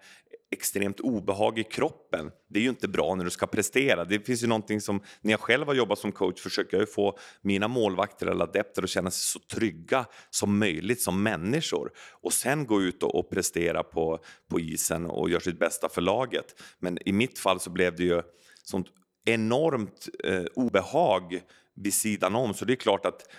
extremt 0.56 1.00
obehag 1.00 1.60
i 1.60 1.64
kroppen. 1.64 2.32
Det 2.50 2.60
är 2.60 2.64
ju 2.64 2.70
inte 2.70 2.88
bra 2.88 3.16
när 3.16 3.24
du 3.24 3.32
ska 3.32 3.48
prestera. 3.48 4.06
Det 4.06 4.20
finns 4.20 4.44
ju 4.44 4.48
någonting 4.48 4.82
som, 4.82 5.02
när 5.22 5.32
jag 5.32 5.40
själv 5.40 5.68
har 5.68 5.74
jobbat 5.74 6.00
som 6.00 6.12
coach 6.12 6.42
försöker 6.42 6.78
jag 6.78 6.94
få 6.94 7.18
mina 7.42 7.68
målvakter 7.68 8.28
eller 8.28 8.44
adepter 8.44 8.84
att 8.84 8.90
känna 8.90 9.12
sig 9.12 9.22
så 9.22 9.56
trygga 9.56 10.06
som 10.30 10.60
möjligt 10.60 11.02
som 11.02 11.24
människor 11.24 11.92
och 12.22 12.34
sen 12.34 12.66
gå 12.66 12.82
ut 12.82 13.04
och, 13.04 13.16
och 13.16 13.30
prestera 13.30 13.84
på, 13.84 14.20
på 14.50 14.60
isen 14.60 15.06
och 15.06 15.30
göra 15.30 15.42
sitt 15.42 15.60
bästa 15.60 15.90
för 15.90 16.02
laget. 16.02 16.62
Men 16.80 16.98
i 17.06 17.12
mitt 17.12 17.40
fall 17.40 17.60
så 17.60 17.70
blev 17.70 17.96
det 17.96 18.04
ju 18.04 18.22
sånt 18.64 18.88
enormt 19.26 20.10
eh, 20.24 20.46
obehag 20.56 21.42
vid 21.76 21.94
sidan 21.94 22.36
om 22.36 22.54
så 22.54 22.66
det 22.66 22.74
är 22.74 22.76
klart 22.76 23.06
att 23.06 23.30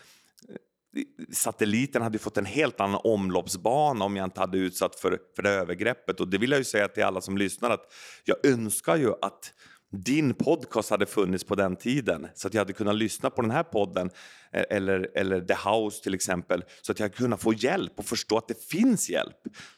satelliten 1.32 2.02
hade 2.02 2.18
fått 2.18 2.36
en 2.36 2.44
helt 2.44 2.80
annan 2.80 3.00
omloppsbana 3.04 4.04
om 4.04 4.16
jag 4.16 4.24
inte 4.24 4.40
hade 4.40 4.58
utsatt 4.58 5.00
för, 5.00 5.18
för 5.36 5.42
det 5.42 5.50
övergreppet. 5.50 6.20
Och 6.20 6.28
det 6.28 6.38
vill 6.38 6.50
jag 6.50 6.58
ju 6.58 6.64
säga 6.64 6.88
till 6.88 7.04
alla 7.04 7.20
som 7.20 7.38
lyssnar 7.38 7.70
att 7.70 7.92
jag 8.24 8.46
önskar 8.46 8.96
ju 8.96 9.12
att 9.22 9.52
din 9.90 10.34
podcast 10.34 10.90
hade 10.90 11.06
funnits 11.06 11.44
på 11.44 11.54
den 11.54 11.76
tiden 11.76 12.26
så 12.34 12.48
att 12.48 12.54
jag 12.54 12.60
hade 12.60 12.72
kunnat 12.72 12.96
lyssna 12.96 13.30
på 13.30 13.42
den 13.42 13.50
här 13.50 13.62
podden 13.62 14.10
eh, 14.52 14.64
eller, 14.70 15.10
eller 15.14 15.40
The 15.40 15.54
House 15.68 16.02
till 16.02 16.14
exempel 16.14 16.64
så 16.82 16.92
att 16.92 16.98
jag 16.98 17.04
hade 17.04 17.16
kunnat 17.16 17.42
få 17.42 17.52
hjälp 17.52 17.92
och 17.96 18.04
förstå 18.04 18.38
att 18.38 18.48
det 18.48 18.64
finns 18.64 19.10
hjälp. 19.10 19.36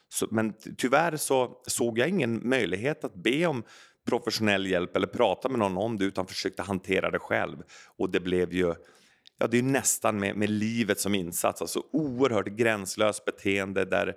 Så, 0.09 0.27
men 0.31 0.53
tyvärr 0.77 1.17
så 1.17 1.61
såg 1.67 1.99
jag 1.99 2.09
ingen 2.09 2.49
möjlighet 2.49 3.03
att 3.03 3.15
be 3.15 3.45
om 3.45 3.63
professionell 4.09 4.65
hjälp 4.65 4.95
eller 4.95 5.07
prata 5.07 5.49
med 5.49 5.59
någon 5.59 5.77
om 5.77 5.97
det 5.97 6.05
utan 6.05 6.27
försökte 6.27 6.61
hantera 6.61 7.11
det 7.11 7.19
själv 7.19 7.57
och 7.97 8.09
det 8.09 8.19
blev 8.19 8.53
ju 8.53 8.73
ja, 9.39 9.47
det 9.47 9.57
är 9.57 9.63
nästan 9.63 10.19
med, 10.19 10.35
med 10.35 10.49
livet 10.49 10.99
som 10.99 11.15
insats. 11.15 11.61
Alltså 11.61 11.83
oerhört 11.91 12.47
gränslöst 12.47 13.25
beteende 13.25 13.85
där 13.85 14.15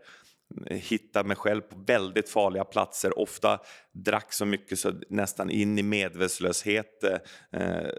eh, 0.67 0.77
hitta 0.77 1.25
mig 1.25 1.37
själv 1.37 1.61
på 1.61 1.77
väldigt 1.87 2.29
farliga 2.29 2.65
platser. 2.65 3.19
Ofta 3.19 3.61
drack 3.93 4.33
så 4.33 4.45
mycket 4.45 4.79
så 4.79 4.93
nästan 5.09 5.51
in 5.51 5.79
i 5.79 5.83
medvetslöshet. 5.83 7.05
Eh, 7.05 7.61
eh, 7.61 7.91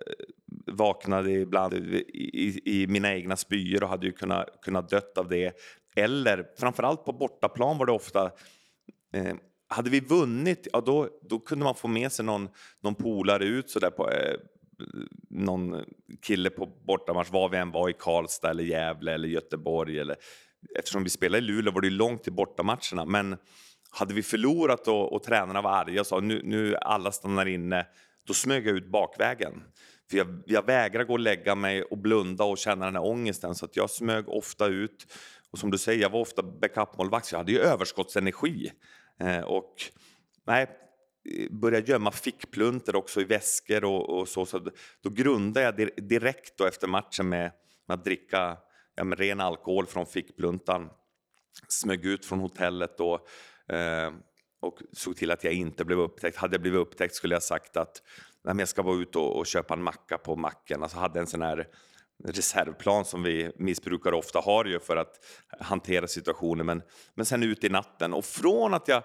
vaknade 0.72 1.32
ibland 1.32 1.74
i, 1.74 1.78
i, 2.14 2.82
i, 2.82 2.88
mina 2.88 3.14
egna 3.14 3.36
spyor 3.36 3.84
och 3.84 3.90
hade 3.90 4.06
ju 4.06 4.12
kunnat, 4.12 4.62
kunnat 4.62 4.90
dött 4.90 5.18
av 5.18 5.30
det. 5.30 5.58
Eller 5.96 6.46
framförallt 6.60 7.06
på 7.06 7.12
bortaplan 7.12 7.78
var 7.78 7.86
det 7.86 7.92
ofta 7.92 8.32
eh, 9.14 9.36
hade 9.68 9.90
vi 9.90 10.00
vunnit, 10.00 10.68
ja 10.74 10.82
då, 10.82 11.10
då 11.22 11.40
kunde 11.40 11.66
man 11.66 11.76
få 11.76 11.88
med 11.88 12.12
sig 12.12 12.26
någon, 12.26 12.50
någon 12.82 12.96
polare 12.96 13.46
ut 13.46 13.70
så 13.70 13.80
där 13.80 13.90
på, 13.90 14.10
eh, 14.10 14.36
någon 15.30 15.84
kille 16.22 16.50
på 16.50 16.66
bortamatch, 16.66 17.32
var 17.32 17.50
vi 17.50 17.58
än 17.58 17.72
var 17.72 17.90
i 17.90 17.94
Karlstad, 17.94 18.50
eller 18.50 18.64
Gävle 18.64 19.14
eller 19.14 19.28
Göteborg. 19.28 20.00
Eller, 20.00 20.16
eftersom 20.80 21.04
vi 21.04 21.10
spelade 21.10 21.38
i 21.38 21.42
Luleå 21.42 21.74
var 21.74 21.82
det 21.82 21.90
långt 21.90 22.24
till 22.24 22.34
bortamatcherna. 22.34 23.06
Men 23.06 23.38
hade 23.92 24.14
vi 24.14 24.24
förlorat 24.24 24.88
och, 24.88 25.14
och 25.14 25.24
tränarna 25.24 25.62
var 25.62 25.72
arga 25.72 26.02
och 26.02 26.08
sa 26.08 26.20
nu, 26.20 26.42
nu 26.44 26.76
alla 26.76 27.12
stannar 27.12 27.46
inne, 27.46 27.88
då 28.28 28.34
smög 28.34 28.68
jag 28.68 28.76
ut 28.76 28.88
bakvägen. 28.88 29.64
För 30.10 30.18
jag, 30.18 30.44
jag 30.46 30.66
vägrar 30.66 31.04
gå 31.04 31.14
och 31.14 31.20
lägga 31.20 31.56
mig 31.56 31.84
och 31.84 31.98
blunda 31.98 32.44
och 32.44 32.58
känna 32.58 32.86
den 32.86 32.96
här 32.96 33.06
ångesten. 33.06 33.56
Så 33.56 33.66
att 33.66 33.76
jag 33.76 33.90
smög 33.90 34.30
ofta 34.30 34.68
ut. 34.68 35.08
Och 35.52 35.60
som 35.60 35.72
du 35.72 35.78
säger, 35.78 36.02
jag 36.02 36.10
var 36.10 36.20
ofta 36.20 36.44
backupmålvakt 36.44 37.26
så 37.26 37.34
jag 37.34 37.40
hade 37.40 37.52
ju 37.52 37.60
överskottsenergi. 37.60 38.72
Eh, 39.20 39.40
och 39.40 39.76
nej, 40.48 40.68
började 41.50 41.92
gömma 41.92 42.12
fickplunter 42.12 42.96
också 42.96 43.22
i 43.22 43.24
väskor 43.24 43.84
och, 43.84 44.20
och 44.20 44.28
så. 44.28 44.46
så 44.46 44.60
då 45.02 45.10
grundade 45.10 45.66
jag 45.66 45.90
direkt 46.10 46.58
då 46.58 46.66
efter 46.66 46.88
matchen 46.88 47.30
med, 47.30 47.52
med 47.88 47.96
att 47.96 48.04
dricka 48.04 48.58
ja, 48.96 49.04
med 49.04 49.20
ren 49.20 49.40
alkohol 49.40 49.86
från 49.86 50.06
fickpluntan. 50.06 50.90
Smög 51.68 52.06
ut 52.06 52.26
från 52.26 52.40
hotellet 52.40 52.98
då, 52.98 53.14
eh, 53.70 54.12
och 54.62 54.80
såg 54.92 55.16
till 55.16 55.32
att 55.32 55.44
jag 55.44 55.54
inte 55.54 55.86
blev 55.86 56.00
upptäckt. 56.00 56.38
Hade 56.38 56.54
jag 56.54 56.62
blivit 56.62 56.80
upptäckt 56.80 57.16
skulle 57.16 57.36
jag 57.36 57.44
sagt 57.44 57.78
att 57.78 58.02
nej, 58.44 58.56
jag 58.60 58.70
ska 58.70 58.82
vara 58.82 58.96
ute 58.96 59.18
och, 59.20 59.38
och, 59.38 59.48
köpa 59.48 59.74
en 59.74 59.84
macka 59.84 60.18
på 60.18 60.36
macken. 60.36 60.84
Alltså 60.84 60.98
hade 60.98 61.20
en 61.20 61.28
sån 61.28 61.42
här 61.42 61.68
reservplan 62.28 63.06
som 63.06 63.24
vi 63.24 63.52
missbrukare 63.56 64.16
ofta 64.16 64.40
har 64.40 64.66
ju 64.66 64.80
för 64.80 64.98
att 64.98 65.26
hantera 65.60 66.08
situationer. 66.08 66.64
Men, 66.64 66.82
men 67.14 67.26
sen 67.26 67.44
ut 67.44 67.64
i 67.64 67.70
natten 67.70 68.14
och 68.14 68.26
från 68.26 68.74
att 68.74 68.88
jag 68.88 69.04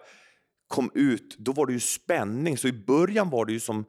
kom 0.68 0.90
ut, 0.94 1.36
då 1.38 1.52
var 1.52 1.66
det 1.66 1.72
ju 1.72 1.80
spänning. 1.80 2.58
Så 2.58 2.68
i 2.68 2.72
början 2.72 3.30
var 3.30 3.44
det 3.44 3.52
ju 3.52 3.60
som 3.60 3.84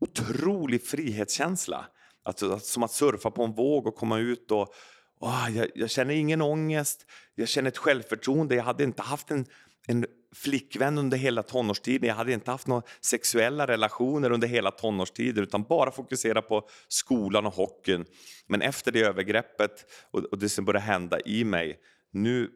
otrolig 0.00 0.86
frihetskänsla. 0.86 1.86
Att, 2.22 2.62
som 2.62 2.82
att 2.82 2.92
surfa 2.92 3.30
på 3.30 3.44
en 3.44 3.52
våg 3.52 3.86
och 3.86 3.96
komma 3.96 4.18
ut 4.18 4.50
och 4.50 4.74
oh, 5.20 5.48
jag, 5.56 5.68
jag, 5.74 5.90
känner 5.90 6.14
ingen 6.14 6.42
ångest, 6.42 7.06
jag 7.34 7.48
känner 7.48 7.68
ett 7.68 7.78
självförtroende. 7.78 8.54
Jag 8.54 8.64
hade 8.64 8.84
inte 8.84 9.02
haft 9.02 9.30
en, 9.30 9.46
en 9.86 10.06
flickvän 10.34 10.98
under 10.98 11.18
hela 11.18 11.42
tonårstiden. 11.42 12.08
Jag 12.08 12.14
hade 12.14 12.32
inte 12.32 12.50
haft 12.50 12.66
några 12.66 12.82
sexuella 13.00 13.66
relationer 13.66 14.30
under 14.30 14.48
hela 14.48 14.70
tonårstiden 14.70 15.42
utan 15.42 15.62
bara 15.62 15.90
fokusera 15.90 16.42
på 16.42 16.68
skolan 16.88 17.46
och 17.46 17.54
hockeyn. 17.54 18.04
Men 18.46 18.62
efter 18.62 18.92
det 18.92 19.00
övergreppet 19.00 19.86
och, 20.10 20.24
och 20.24 20.38
det 20.38 20.48
som 20.48 20.64
började 20.64 20.86
hända 20.86 21.20
i 21.20 21.44
mig, 21.44 21.78
nu 22.12 22.50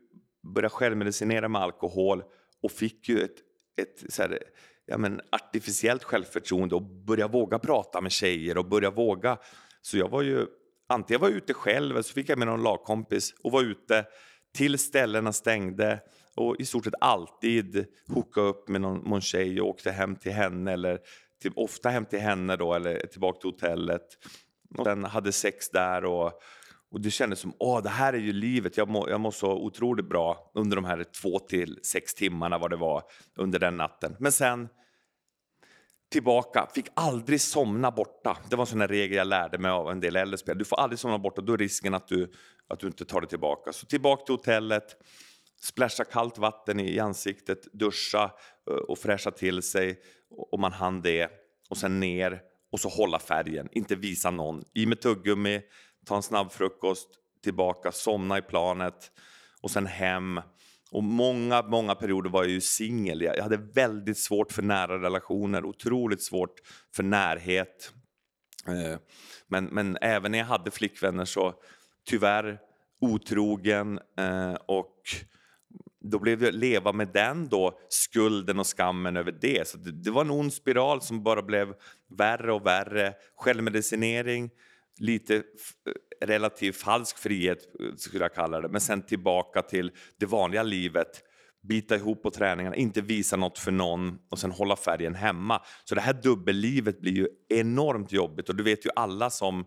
började 0.54 0.64
jag 0.64 0.72
självmedicinera 0.72 1.48
med 1.48 1.62
alkohol 1.62 2.22
och 2.64 2.72
fick 2.72 3.08
ju 3.08 3.20
ett, 3.20 3.36
ett 3.76 4.12
så 4.12 4.22
här, 4.22 4.38
ja, 4.86 4.98
men, 4.98 5.20
artificiellt 5.30 6.04
självförtroende 6.04 6.74
och 6.74 6.82
börja 6.82 7.28
våga 7.28 7.58
prata 7.58 8.00
med 8.00 8.12
tjejer 8.12 8.58
och 8.58 8.68
börja 8.68 8.90
våga. 8.90 9.38
Så 9.82 9.98
jag 9.98 10.08
var 10.08 10.22
ju, 10.22 10.46
antingen 10.88 11.20
var 11.20 11.28
jag 11.28 11.36
ute 11.36 11.54
själv 11.54 11.90
eller 11.90 12.02
så 12.02 12.12
fick 12.12 12.28
jag 12.28 12.38
med 12.38 12.48
någon 12.48 12.62
lagkompis 12.62 13.34
och 13.42 13.52
var 13.52 13.62
ute 13.62 14.04
till 14.54 14.78
ställena 14.78 15.32
stängde 15.32 16.00
och 16.36 16.56
i 16.60 16.64
stort 16.64 16.84
sett 16.84 16.94
alltid 17.00 17.86
hooka 18.08 18.40
upp 18.40 18.68
med 18.68 18.80
någon, 18.80 18.98
någon 18.98 19.20
tjej 19.20 19.60
och 19.60 19.68
åkte 19.68 19.90
hem 19.90 20.16
till 20.16 20.32
henne 20.32 20.72
eller 20.72 20.98
till, 21.42 21.52
ofta 21.56 21.88
hem 21.88 22.04
till 22.04 22.20
henne 22.20 22.56
då 22.56 22.74
eller 22.74 23.06
tillbaka 23.06 23.40
till 23.40 23.50
hotellet. 23.50 24.06
Och 24.78 24.84
sen 24.84 25.04
hade 25.04 25.32
sex 25.32 25.70
där 25.70 26.04
och 26.04 26.40
och 26.94 27.00
det 27.00 27.10
kändes 27.10 27.40
som 27.40 27.54
att 27.60 27.84
det 27.84 27.90
här 27.90 28.12
är 28.12 28.18
ju 28.18 28.32
livet. 28.32 28.76
Jag 28.76 28.88
mår, 28.88 29.10
jag 29.10 29.20
må 29.20 29.32
så 29.32 29.52
otroligt 29.52 30.08
bra 30.08 30.50
under 30.54 30.76
de 30.76 30.84
här 30.84 31.04
två 31.04 31.38
till 31.38 31.78
sex 31.82 32.14
timmarna 32.14 32.58
vad 32.58 32.70
det 32.70 32.76
var 32.76 33.02
under 33.36 33.58
den 33.58 33.76
natten. 33.76 34.16
Men 34.18 34.32
sen 34.32 34.68
tillbaka, 36.10 36.68
fick 36.74 36.86
aldrig 36.94 37.40
somna 37.40 37.90
borta. 37.90 38.38
Det 38.50 38.56
var 38.56 38.62
en 38.62 38.66
sån 38.66 38.88
regel 38.88 39.16
jag 39.16 39.26
lärde 39.26 39.58
mig 39.58 39.70
av 39.70 39.90
en 39.90 40.00
del 40.00 40.16
äldre 40.16 40.38
spel. 40.38 40.58
Du 40.58 40.64
får 40.64 40.76
aldrig 40.76 40.98
somna 40.98 41.18
borta, 41.18 41.42
då 41.42 41.52
är 41.52 41.58
risken 41.58 41.94
att 41.94 42.08
du, 42.08 42.32
att 42.68 42.80
du 42.80 42.86
inte 42.86 43.04
tar 43.04 43.20
dig 43.20 43.28
tillbaka. 43.28 43.72
Så 43.72 43.86
tillbaka 43.86 44.24
till 44.24 44.34
hotellet, 44.34 44.96
splasha 45.62 46.04
kallt 46.04 46.38
vatten 46.38 46.80
i 46.80 46.98
ansiktet, 46.98 47.72
duscha 47.72 48.30
eh, 48.70 48.76
och 48.76 48.98
fräscha 48.98 49.30
till 49.30 49.62
sig 49.62 50.00
om 50.52 50.60
man 50.60 50.72
hann 50.72 51.02
det. 51.02 51.30
Och 51.70 51.76
sen 51.76 52.00
ner 52.00 52.40
och 52.72 52.80
så 52.80 52.88
hålla 52.88 53.18
färgen, 53.18 53.68
inte 53.72 53.96
visa 53.96 54.30
någon. 54.30 54.64
I 54.74 54.86
med 54.86 55.00
tuggummi, 55.00 55.60
ta 56.04 56.16
en 56.16 56.22
snabb 56.22 56.52
frukost, 56.52 57.08
tillbaka, 57.42 57.92
somna 57.92 58.38
i 58.38 58.42
planet 58.42 59.10
och 59.60 59.70
sen 59.70 59.86
hem. 59.86 60.40
Och 60.90 61.04
många, 61.04 61.62
många 61.62 61.94
perioder 61.94 62.30
var 62.30 62.42
jag 62.42 62.50
ju 62.50 62.60
singel. 62.60 63.22
Jag 63.22 63.42
hade 63.42 63.56
väldigt 63.56 64.18
svårt 64.18 64.52
för 64.52 64.62
nära 64.62 65.02
relationer, 65.02 65.64
otroligt 65.64 66.22
svårt 66.22 66.54
för 66.94 67.02
närhet. 67.02 67.92
Eh, 68.68 68.98
men, 69.48 69.64
men 69.64 69.98
även 70.00 70.32
när 70.32 70.38
jag 70.38 70.46
hade 70.46 70.70
flickvänner 70.70 71.24
så 71.24 71.54
tyvärr 72.06 72.58
otrogen 73.00 74.00
eh, 74.18 74.54
och 74.54 74.96
då 76.00 76.18
blev 76.18 76.40
det 76.40 76.52
leva 76.52 76.92
med 76.92 77.08
den 77.08 77.48
då, 77.48 77.78
skulden 77.88 78.58
och 78.60 78.66
skammen 78.66 79.16
över 79.16 79.32
det. 79.40 79.68
Så 79.68 79.78
det, 79.78 79.92
det 79.92 80.10
var 80.10 80.20
en 80.20 80.30
ond 80.30 80.52
spiral 80.52 81.02
som 81.02 81.22
bara 81.22 81.42
blev 81.42 81.74
värre 82.18 82.52
och 82.52 82.66
värre. 82.66 83.14
Självmedicinering, 83.36 84.50
lite 84.98 85.36
eh, 85.36 85.42
relativt 86.26 86.76
falsk 86.76 87.18
frihet 87.18 87.58
eh, 87.80 87.94
skulle 87.96 88.24
jag 88.24 88.34
kalla 88.34 88.60
det, 88.60 88.68
men 88.68 88.80
sen 88.80 89.02
tillbaka 89.02 89.62
till 89.62 89.92
det 90.18 90.26
vanliga 90.26 90.62
livet. 90.62 91.22
Bita 91.68 91.96
ihop 91.96 92.22
på 92.22 92.30
träningarna, 92.30 92.76
inte 92.76 93.00
visa 93.00 93.36
något 93.36 93.58
för 93.58 93.72
någon 93.72 94.18
och 94.30 94.38
sen 94.38 94.50
hålla 94.50 94.76
färgen 94.76 95.14
hemma. 95.14 95.62
Så 95.84 95.94
det 95.94 96.00
här 96.00 96.22
dubbellivet 96.22 97.00
blir 97.00 97.12
ju 97.12 97.28
enormt 97.48 98.12
jobbigt. 98.12 98.48
Och 98.48 98.56
du 98.56 98.62
vet 98.62 98.86
ju 98.86 98.90
alla 98.96 99.30
som 99.30 99.66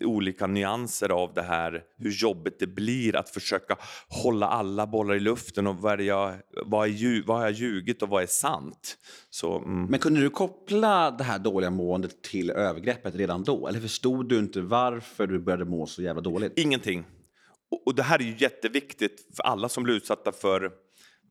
olika 0.00 0.46
nyanser 0.46 1.08
av 1.08 1.34
det 1.34 1.42
här, 1.42 1.82
hur 1.98 2.10
jobbigt 2.10 2.58
det 2.58 2.66
blir 2.66 3.16
att 3.16 3.30
försöka 3.30 3.76
hålla 4.08 4.46
alla 4.46 4.86
bollar 4.86 5.14
i 5.14 5.20
luften 5.20 5.66
och 5.66 5.76
vad, 5.76 6.00
jag, 6.00 6.34
vad, 6.66 6.88
är, 6.88 7.26
vad 7.26 7.36
har 7.36 7.44
jag 7.44 7.52
ljugit 7.52 8.02
och 8.02 8.08
vad 8.08 8.22
är 8.22 8.26
sant? 8.26 8.96
Så, 9.30 9.58
mm. 9.58 9.84
Men 9.84 10.00
kunde 10.00 10.20
du 10.20 10.30
koppla 10.30 11.10
det 11.10 11.24
här 11.24 11.38
dåliga 11.38 11.70
måendet 11.70 12.22
till 12.22 12.50
övergreppet 12.50 13.14
redan 13.14 13.44
då? 13.44 13.68
Eller 13.68 13.80
förstod 13.80 14.28
du 14.28 14.38
inte 14.38 14.60
varför 14.60 15.26
du 15.26 15.38
började 15.38 15.64
må 15.64 15.86
så 15.86 16.02
jävla 16.02 16.22
dåligt? 16.22 16.52
Ingenting. 16.56 17.04
Och, 17.70 17.86
och 17.86 17.94
det 17.94 18.02
här 18.02 18.18
är 18.18 18.24
ju 18.24 18.36
jätteviktigt 18.38 19.36
för 19.36 19.42
alla 19.42 19.68
som 19.68 19.84
blir 19.84 19.94
utsatta 19.94 20.32
för, 20.32 20.70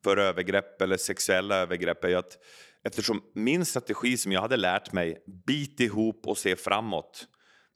för 0.03 0.17
övergrepp 0.17 0.81
eller 0.81 0.97
sexuella 0.97 1.55
övergrepp 1.55 2.03
är 2.03 2.15
att 2.15 2.37
eftersom 2.83 3.21
min 3.33 3.65
strategi 3.65 4.17
som 4.17 4.31
jag 4.31 4.41
hade 4.41 4.57
lärt 4.57 4.91
mig, 4.91 5.23
bit 5.47 5.79
ihop 5.79 6.27
och 6.27 6.37
se 6.37 6.55
framåt 6.55 7.27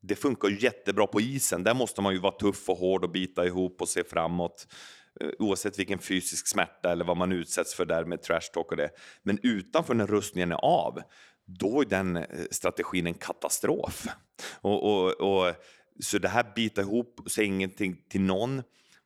det 0.01 0.15
funkar 0.15 0.47
ju 0.47 0.59
jättebra 0.59 1.07
på 1.07 1.21
isen. 1.21 1.63
Där 1.63 1.73
måste 1.73 2.01
man 2.01 2.13
ju 2.13 2.19
vara 2.19 2.37
tuff 2.37 2.69
och 2.69 2.77
hård 2.77 3.03
och 3.03 3.11
bita 3.11 3.45
ihop 3.45 3.81
och 3.81 3.89
se 3.89 4.03
framåt. 4.03 4.67
Eh, 5.21 5.29
oavsett 5.39 5.79
vilken 5.79 5.99
fysisk 5.99 6.47
smärta 6.47 6.91
eller 6.91 7.05
vad 7.05 7.17
man 7.17 7.31
utsätts 7.31 7.75
för 7.75 7.85
där 7.85 8.05
med 8.05 8.21
trash 8.21 8.51
talk 8.53 8.71
och 8.71 8.77
det. 8.77 8.89
Men 9.23 9.39
utanför 9.43 9.93
när 9.93 10.07
rustningen 10.07 10.51
är 10.51 10.65
av, 10.65 11.01
då 11.45 11.81
är 11.81 11.85
den 11.85 12.17
eh, 12.17 12.25
strategin 12.51 13.07
en 13.07 13.13
katastrof. 13.13 14.07
Och, 14.61 14.83
och, 14.83 15.11
och 15.21 15.53
så 15.99 16.17
det 16.17 16.27
här 16.27 16.51
bita 16.55 16.81
ihop 16.81 17.19
och 17.25 17.31
säga 17.31 17.45
ingenting 17.45 18.01
till 18.09 18.21
någon, 18.21 18.63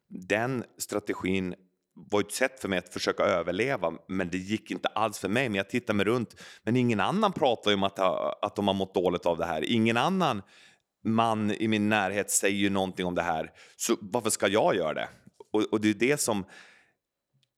den 0.10 0.64
strategin 0.78 1.56
var 1.96 2.20
ett 2.20 2.32
sätt 2.32 2.60
för 2.60 2.70
mig 2.70 2.80
att 2.80 2.94
försöka 2.94 3.24
överleva, 3.24 3.94
men 4.08 4.30
det 4.30 4.38
gick 4.38 4.72
inte 4.72 4.88
alls 4.88 5.20
för 5.20 5.30
mig. 5.30 5.50
Men 5.50 5.56
jag 5.56 5.70
tittade 5.70 5.98
mig 5.98 6.06
runt, 6.06 6.42
men 6.64 6.76
ingen 6.76 7.00
annan 7.00 7.34
pratar 7.34 7.74
om 7.74 7.84
att, 7.84 8.00
att 8.46 8.56
de 8.56 8.68
har 8.68 8.74
mått 8.74 8.94
dåligt 8.94 9.26
av 9.26 9.38
det 9.38 9.46
här. 9.46 9.64
Ingen 9.64 9.98
annan 9.98 10.42
man 11.04 11.52
i 11.52 11.68
min 11.68 11.90
närhet 11.90 12.32
säger 12.32 12.58
ju 12.58 12.70
någonting 12.70 13.06
om 13.06 13.16
det 13.16 13.22
här, 13.22 13.52
så 13.76 13.98
varför 14.02 14.30
ska 14.30 14.48
jag 14.48 14.76
göra 14.76 14.94
det? 14.94 15.10
Och, 15.52 15.62
och 15.62 15.82
det 15.82 15.90
är 15.90 15.94
det 15.94 16.18
som... 16.18 16.46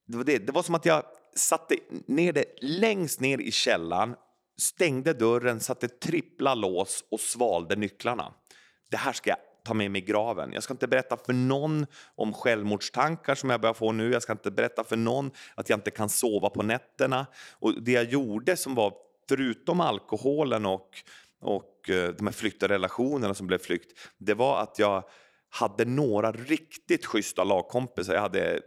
Det 0.07 0.17
var, 0.17 0.23
det. 0.23 0.37
det 0.37 0.51
var 0.51 0.63
som 0.63 0.75
att 0.75 0.85
jag 0.85 1.03
satte 1.35 1.75
ner 2.07 2.33
det 2.33 2.45
längst 2.61 3.19
ner 3.19 3.37
i 3.37 3.51
källan, 3.51 4.15
stängde 4.57 5.13
dörren, 5.13 5.59
satte 5.59 5.87
trippla 5.87 6.55
lås 6.55 7.03
och 7.11 7.19
svalde 7.19 7.75
nycklarna. 7.75 8.33
Det 8.89 8.97
här 8.97 9.13
ska 9.13 9.29
jag 9.29 9.39
ta 9.65 9.73
med 9.73 9.91
mig 9.91 10.01
i 10.01 10.05
graven. 10.05 10.53
Jag 10.53 10.63
ska 10.63 10.73
inte 10.73 10.87
berätta 10.87 11.17
för 11.17 11.33
någon 11.33 11.85
om 12.15 12.33
självmordstankar 12.33 13.35
som 13.35 13.49
jag 13.49 13.61
börjar 13.61 13.73
få 13.73 13.91
nu. 13.91 14.11
Jag 14.11 14.21
ska 14.21 14.31
inte 14.31 14.51
berätta 14.51 14.83
för 14.83 14.97
någon 14.97 15.31
att 15.55 15.69
jag 15.69 15.77
inte 15.77 15.91
kan 15.91 16.09
sova 16.09 16.49
på 16.49 16.63
nätterna. 16.63 17.25
Och 17.59 17.83
det 17.83 17.91
jag 17.91 18.03
gjorde 18.03 18.57
som 18.57 18.75
var, 18.75 18.93
förutom 19.29 19.81
alkoholen 19.81 20.65
och, 20.65 20.89
och 21.45 21.89
eh, 21.89 22.09
de 22.09 22.27
här 22.27 22.33
flyttrelationerna 22.33 23.33
som 23.33 23.47
blev 23.47 23.57
flykt, 23.57 23.99
det 24.17 24.33
var 24.33 24.61
att 24.61 24.79
jag 24.79 25.03
hade 25.49 25.85
några 25.85 26.31
riktigt 26.31 27.05
schyssta 27.05 27.43
lagkompisar. 27.43 28.13
Jag 28.13 28.21
hade 28.21 28.53
eh, 28.53 28.59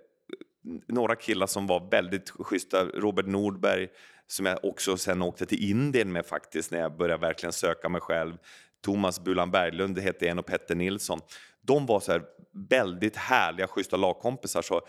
några 0.88 1.16
killar 1.16 1.46
som 1.46 1.66
var 1.66 1.90
väldigt 1.90 2.30
schyssta. 2.30 2.84
Robert 2.84 3.26
Nordberg, 3.26 3.88
som 4.26 4.46
jag 4.46 4.64
också 4.64 4.96
sen 4.96 5.22
åkte 5.22 5.46
till 5.46 5.70
Indien 5.70 6.12
med 6.12 6.26
faktiskt 6.26 6.70
när 6.70 6.80
jag 6.80 6.96
började 6.96 7.20
verkligen 7.20 7.52
söka 7.52 7.88
mig 7.88 8.00
själv. 8.00 8.36
Thomas 8.84 9.20
Bulan 9.20 9.50
Berglund 9.50 9.98
hette 9.98 10.28
en 10.28 10.38
och 10.38 10.46
Petter 10.46 10.74
Nilsson. 10.74 11.20
De 11.60 11.86
var 11.86 12.00
så 12.00 12.12
här 12.12 12.22
väldigt 12.70 13.16
härliga, 13.16 13.66
schyssta 13.66 13.96
lagkompisar. 13.96 14.62
Så, 14.62 14.80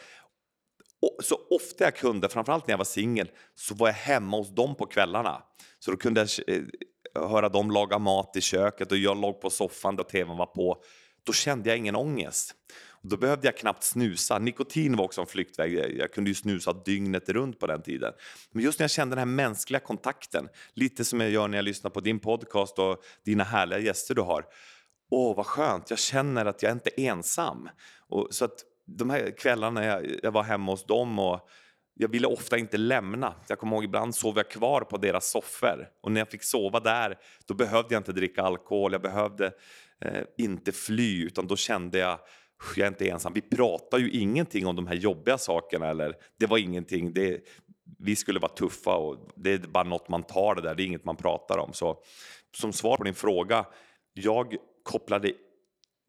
så 1.23 1.35
ofta 1.49 1.83
jag 1.83 1.95
kunde, 1.95 2.29
framförallt 2.29 2.67
när 2.67 2.73
jag 2.73 2.77
var 2.77 2.85
singel, 2.85 3.31
så 3.55 3.75
var 3.75 3.87
jag 3.87 3.93
hemma 3.93 4.37
hos 4.37 4.55
dem 4.55 4.75
på 4.75 4.85
kvällarna. 4.85 5.43
Så 5.79 5.91
då 5.91 5.97
kunde 5.97 6.19
jag 6.21 6.55
eh, 6.55 6.63
höra 7.15 7.49
dem 7.49 7.71
laga 7.71 7.99
mat 7.99 8.35
i 8.35 8.41
köket 8.41 8.91
och 8.91 8.97
jag 8.97 9.21
låg 9.21 9.41
på 9.41 9.49
soffan 9.49 9.95
där 9.95 10.03
tvn 10.03 10.37
var 10.37 10.45
på. 10.45 10.83
Då 11.23 11.33
kände 11.33 11.69
jag 11.69 11.77
ingen 11.77 11.95
ångest. 11.95 12.55
Då 13.01 13.17
behövde 13.17 13.47
jag 13.47 13.57
knappt 13.57 13.83
snusa. 13.83 14.39
Nikotin 14.39 14.95
var 14.95 15.05
också 15.05 15.21
en 15.21 15.27
flyktväg. 15.27 15.97
Jag 15.97 16.13
kunde 16.13 16.29
ju 16.29 16.35
snusa 16.35 16.73
dygnet 16.73 17.29
runt 17.29 17.59
på 17.59 17.67
den 17.67 17.81
tiden. 17.81 18.13
Men 18.51 18.63
just 18.63 18.79
när 18.79 18.83
jag 18.83 18.91
kände 18.91 19.15
den 19.15 19.19
här 19.19 19.35
mänskliga 19.35 19.79
kontakten, 19.79 20.49
lite 20.73 21.05
som 21.05 21.21
jag 21.21 21.29
gör 21.29 21.47
när 21.47 21.57
jag 21.57 21.65
lyssnar 21.65 21.91
på 21.91 21.99
din 21.99 22.19
podcast 22.19 22.79
och 22.79 23.03
dina 23.25 23.43
härliga 23.43 23.79
gäster 23.79 24.15
du 24.15 24.21
har. 24.21 24.45
Åh, 25.11 25.35
vad 25.35 25.45
skönt, 25.45 25.89
jag 25.89 25.99
känner 25.99 26.45
att 26.45 26.63
jag 26.63 26.71
inte 26.71 27.01
är 27.01 27.11
ensam. 27.11 27.69
Och, 28.09 28.27
så 28.31 28.45
att 28.45 28.63
de 28.85 29.09
här 29.09 29.37
kvällarna 29.37 29.85
jag, 29.85 30.19
jag 30.23 30.31
var 30.31 30.43
hemma 30.43 30.71
hos 30.71 30.85
dem 30.85 31.19
och 31.19 31.49
jag 32.01 32.07
ville 32.07 32.27
ofta 32.27 32.57
inte 32.57 32.77
lämna. 32.77 33.33
Jag 33.47 33.59
kommer 33.59 33.75
ihåg 33.75 33.83
ibland 33.83 34.15
sov 34.15 34.37
jag 34.37 34.49
kvar 34.49 34.81
på 34.81 34.97
deras 34.97 35.29
soffor 35.29 35.89
och 36.01 36.11
när 36.11 36.21
jag 36.21 36.29
fick 36.29 36.43
sova 36.43 36.79
där 36.79 37.17
då 37.45 37.53
behövde 37.53 37.95
jag 37.95 37.99
inte 37.99 38.11
dricka 38.11 38.41
alkohol, 38.41 38.91
jag 38.91 39.01
behövde 39.01 39.51
eh, 40.01 40.23
inte 40.37 40.71
fly 40.71 41.25
utan 41.25 41.47
då 41.47 41.55
kände 41.55 41.97
jag 41.97 42.19
jag 42.75 42.85
är 42.85 42.87
inte 42.87 43.09
ensam. 43.09 43.33
Vi 43.33 43.41
pratar 43.41 43.97
ju 43.97 44.11
ingenting 44.11 44.67
om 44.67 44.75
de 44.75 44.87
här 44.87 44.95
jobbiga 44.95 45.37
sakerna. 45.37 45.87
Eller, 45.87 46.15
det 46.37 46.45
var 46.45 46.57
ingenting. 46.57 47.13
Det, 47.13 47.39
vi 47.99 48.15
skulle 48.15 48.39
vara 48.39 48.51
tuffa 48.51 48.95
och 48.95 49.17
det 49.35 49.53
är 49.53 49.57
bara 49.57 49.83
något 49.83 50.09
man 50.09 50.23
tar 50.23 50.55
det 50.55 50.61
där. 50.61 50.75
Det 50.75 50.83
är 50.83 50.85
inget 50.85 51.05
man 51.05 51.15
pratar 51.15 51.57
om. 51.57 51.73
Så 51.73 52.03
som 52.57 52.73
svar 52.73 52.97
på 52.97 53.03
din 53.03 53.13
fråga. 53.13 53.65
Jag 54.13 54.55
kopplade 54.83 55.31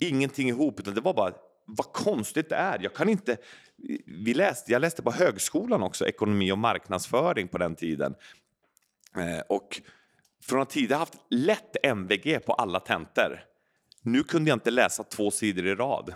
ingenting 0.01 0.49
ihop 0.49 0.81
utan 0.81 0.95
det 0.95 1.01
var 1.01 1.15
bara 1.15 1.33
vad 1.77 1.93
konstigt 1.93 2.49
det 2.49 2.57
är. 2.57 2.79
Jag 2.83 2.95
kan 2.95 3.09
inte... 3.09 3.37
Vi 4.07 4.35
läste, 4.35 4.73
jag 4.73 4.81
läste 4.81 5.03
på 5.03 5.11
högskolan 5.11 5.83
också 5.83 6.07
ekonomi 6.07 6.53
och 6.53 6.59
marknadsföring 6.59 7.49
på 7.49 7.59
den 7.59 7.75
tiden. 7.75 8.15
Eh, 9.17 9.41
och 9.49 9.81
från 10.43 10.63
att 10.63 10.71
tidigare 10.71 10.99
haft 10.99 11.15
lätt 11.31 11.77
MVG 11.83 12.41
på 12.47 12.53
alla 12.53 12.81
tentor. 12.81 13.45
Nu 14.03 14.23
kunde 14.23 14.51
jag 14.51 14.57
inte 14.57 14.71
läsa 14.71 15.05
två 15.05 15.31
sidor 15.31 15.67
i 15.67 15.75
rad. 15.75 16.15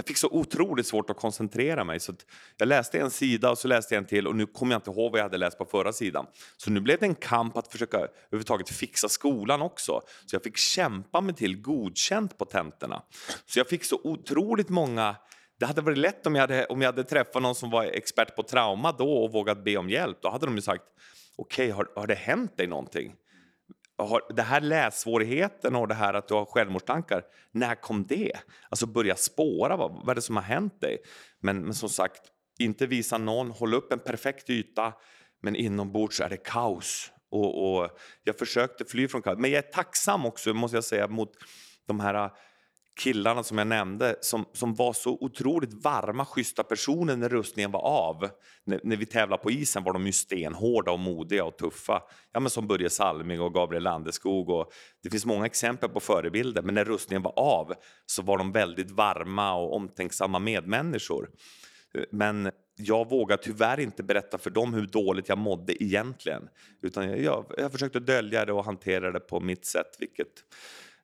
Jag 0.00 0.06
fick 0.06 0.16
så 0.16 0.28
otroligt 0.30 0.86
svårt 0.86 1.10
att 1.10 1.16
koncentrera 1.16 1.84
mig. 1.84 2.00
Så 2.00 2.14
jag 2.56 2.68
läste 2.68 2.98
en 2.98 3.10
sida 3.10 3.50
och 3.50 3.58
så 3.58 3.68
läste 3.68 3.94
jag 3.94 4.02
en 4.02 4.08
till 4.08 4.26
och 4.26 4.36
nu 4.36 4.46
kommer 4.46 4.72
jag 4.74 4.78
inte 4.78 4.90
ihåg 4.90 5.12
vad 5.12 5.18
jag 5.18 5.24
hade 5.24 5.38
läst 5.38 5.58
på 5.58 5.64
förra 5.64 5.92
sidan. 5.92 6.26
Så 6.56 6.70
nu 6.70 6.80
blev 6.80 6.98
det 6.98 7.06
en 7.06 7.14
kamp 7.14 7.56
att 7.56 7.72
försöka 7.72 7.96
överhuvudtaget 7.96 8.68
fixa 8.68 9.08
skolan 9.08 9.62
också. 9.62 10.00
Så 10.26 10.34
jag 10.34 10.42
fick 10.42 10.56
kämpa 10.56 11.20
mig 11.20 11.34
till 11.34 11.60
godkänt 11.60 12.38
på 12.38 12.44
tentorna. 12.44 13.02
Så 13.46 13.58
jag 13.58 13.68
fick 13.68 13.84
så 13.84 14.00
otroligt 14.04 14.68
många 14.68 15.16
det 15.58 15.66
hade 15.66 15.80
varit 15.80 15.98
lätt 15.98 16.26
om 16.26 16.34
jag 16.34 16.42
hade, 16.42 16.66
om 16.66 16.82
jag 16.82 16.88
hade 16.88 17.04
träffat 17.04 17.42
någon 17.42 17.54
som 17.54 17.70
var 17.70 17.84
expert 17.84 18.36
på 18.36 18.42
trauma 18.42 18.92
då 18.92 19.12
och 19.12 19.32
vågat 19.32 19.64
be 19.64 19.76
om 19.76 19.90
hjälp. 19.90 20.18
Då 20.22 20.30
hade 20.30 20.46
de 20.46 20.56
ju 20.56 20.62
sagt 20.62 20.84
okej, 21.36 21.72
okay, 21.72 21.76
har, 21.76 22.00
har 22.00 22.06
det 22.06 22.14
hänt 22.14 22.56
dig 22.56 22.66
någonting? 22.66 23.14
Har, 24.06 24.22
det 24.36 24.42
här 24.42 24.60
lässvårigheten 24.60 25.76
och 25.76 25.88
det 25.88 25.94
här 25.94 26.14
att 26.14 26.28
du 26.28 26.34
har 26.34 26.44
självmordstankar, 26.44 27.22
när 27.50 27.74
kom 27.74 28.06
det? 28.06 28.32
Alltså 28.68 28.86
börja 28.86 29.16
spåra, 29.16 29.76
vad, 29.76 29.92
vad 29.92 30.08
är 30.08 30.14
det 30.14 30.22
som 30.22 30.36
har 30.36 30.42
hänt 30.42 30.80
dig? 30.80 30.98
Men, 31.40 31.62
men 31.62 31.74
som 31.74 31.88
sagt, 31.88 32.22
inte 32.58 32.86
visa 32.86 33.18
någon, 33.18 33.50
håll 33.50 33.74
upp 33.74 33.92
en 33.92 33.98
perfekt 33.98 34.50
yta, 34.50 34.92
men 35.42 35.56
inombords 35.56 36.20
är 36.20 36.28
det 36.28 36.36
kaos. 36.36 37.12
Och, 37.30 37.74
och 37.74 37.90
jag 38.24 38.38
försökte 38.38 38.84
fly 38.84 39.08
från 39.08 39.22
kaos, 39.22 39.38
men 39.38 39.50
jag 39.50 39.58
är 39.58 39.72
tacksam 39.72 40.26
också, 40.26 40.54
måste 40.54 40.76
jag 40.76 40.84
säga, 40.84 41.08
mot 41.08 41.32
de 41.86 42.00
här 42.00 42.30
killarna 43.00 43.42
som 43.42 43.58
jag 43.58 43.66
nämnde 43.66 44.16
som, 44.20 44.46
som 44.52 44.74
var 44.74 44.92
så 44.92 45.18
otroligt 45.20 45.84
varma, 45.84 46.24
schyssta 46.24 46.62
personer 46.62 47.16
när 47.16 47.28
rustningen 47.28 47.70
var 47.70 47.80
av. 47.80 48.28
När, 48.64 48.80
när 48.82 48.96
vi 48.96 49.06
tävlade 49.06 49.42
på 49.42 49.50
isen 49.50 49.84
var 49.84 49.92
de 49.92 50.06
ju 50.06 50.12
stenhårda 50.12 50.92
och 50.92 50.98
modiga 50.98 51.44
och 51.44 51.56
tuffa. 51.56 52.02
Ja, 52.32 52.40
men 52.40 52.50
som 52.50 52.66
Börje 52.66 52.90
Salming 52.90 53.40
och 53.40 53.54
Gabriel 53.54 53.82
Landeskog. 53.82 54.48
Och 54.48 54.72
det 55.02 55.10
finns 55.10 55.26
många 55.26 55.46
exempel 55.46 55.88
på 55.88 56.00
förebilder, 56.00 56.62
men 56.62 56.74
när 56.74 56.84
rustningen 56.84 57.22
var 57.22 57.38
av 57.38 57.74
så 58.06 58.22
var 58.22 58.38
de 58.38 58.52
väldigt 58.52 58.90
varma 58.90 59.54
och 59.54 59.76
omtänksamma 59.76 60.38
medmänniskor. 60.38 61.30
Men 62.10 62.50
jag 62.76 63.10
vågar 63.10 63.36
tyvärr 63.36 63.80
inte 63.80 64.02
berätta 64.02 64.38
för 64.38 64.50
dem 64.50 64.74
hur 64.74 64.86
dåligt 64.86 65.28
jag 65.28 65.38
mådde 65.38 65.82
egentligen. 65.82 66.42
Utan 66.82 67.10
jag, 67.10 67.20
jag, 67.20 67.44
jag 67.56 67.72
försökte 67.72 68.00
dölja 68.00 68.44
det 68.44 68.52
och 68.52 68.64
hantera 68.64 69.12
det 69.12 69.20
på 69.20 69.40
mitt 69.40 69.66
sätt, 69.66 69.96
vilket 69.98 70.44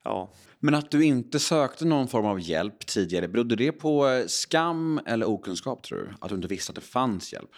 ja. 0.07 0.33
Men 0.59 0.75
att 0.75 0.91
du 0.91 1.05
inte 1.05 1.41
sökte 1.41 1.85
någon 1.85 2.09
form 2.09 2.27
av 2.27 2.41
hjälp 2.41 2.87
tidigare, 2.87 3.29
berodde 3.29 3.57
det 3.57 3.73
på 3.73 4.09
eh, 4.09 4.27
skam 4.27 5.01
eller 5.07 5.29
okunskap 5.29 5.83
tror 5.83 5.99
du? 5.99 6.09
Att 6.21 6.29
du 6.29 6.35
inte 6.35 6.49
visste 6.49 6.71
att 6.71 6.77
det 6.77 6.81
fanns 6.81 7.33
hjälp? 7.33 7.51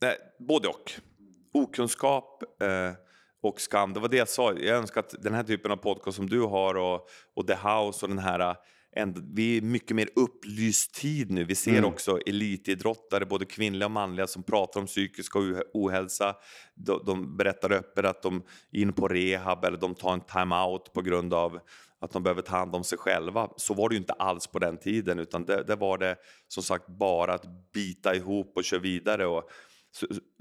Nej, 0.00 0.16
både 0.38 0.68
och. 0.68 0.92
Okunskap 1.54 2.42
eh, 2.62 2.96
och 3.42 3.60
skam. 3.60 3.92
Det 3.92 4.00
var 4.00 4.08
det 4.08 4.16
jag 4.16 4.28
sa. 4.28 4.52
Jag 4.52 4.78
önskar 4.78 5.00
att 5.00 5.14
den 5.22 5.34
här 5.34 5.42
typen 5.42 5.70
av 5.70 5.76
podcast 5.76 6.16
som 6.16 6.28
du 6.28 6.40
har 6.40 6.74
och, 6.74 7.08
och 7.34 7.46
The 7.46 7.54
House 7.54 8.04
och 8.04 8.08
den 8.08 8.18
här 8.18 8.56
en, 8.96 9.34
vi 9.34 9.56
är 9.56 9.62
mycket 9.62 9.96
mer 9.96 10.08
upplyst 10.16 10.94
tid 10.94 11.30
nu. 11.30 11.44
Vi 11.44 11.54
ser 11.54 11.70
mm. 11.78 11.84
också 11.84 12.20
elitidrottare, 12.26 13.26
både 13.26 13.44
kvinnliga 13.44 13.86
och 13.86 13.90
manliga, 13.90 14.26
som 14.26 14.42
pratar 14.42 14.80
om 14.80 14.86
psykisk 14.86 15.36
ohälsa. 15.74 16.36
De, 16.74 17.02
de 17.06 17.36
berättar 17.36 17.72
öppet 17.72 18.04
att 18.04 18.22
de 18.22 18.42
är 18.72 18.80
inne 18.80 18.92
på 18.92 19.08
rehab 19.08 19.64
eller 19.64 19.78
de 19.78 19.94
tar 19.94 20.12
en 20.12 20.20
time-out 20.20 20.92
på 20.92 21.02
grund 21.02 21.34
av 21.34 21.60
att 22.00 22.12
de 22.12 22.22
behöver 22.22 22.42
ta 22.42 22.56
hand 22.56 22.74
om 22.74 22.84
sig 22.84 22.98
själva. 22.98 23.48
Så 23.56 23.74
var 23.74 23.88
det 23.88 23.94
ju 23.94 24.00
inte 24.00 24.12
alls 24.12 24.46
på 24.46 24.58
den 24.58 24.78
tiden, 24.78 25.18
utan 25.18 25.44
det, 25.44 25.64
det 25.64 25.76
var 25.76 25.98
det 25.98 26.16
som 26.48 26.62
sagt 26.62 26.86
bara 26.86 27.34
att 27.34 27.72
bita 27.72 28.14
ihop 28.14 28.52
och 28.56 28.64
köra 28.64 28.80
vidare. 28.80 29.26
Och, 29.26 29.50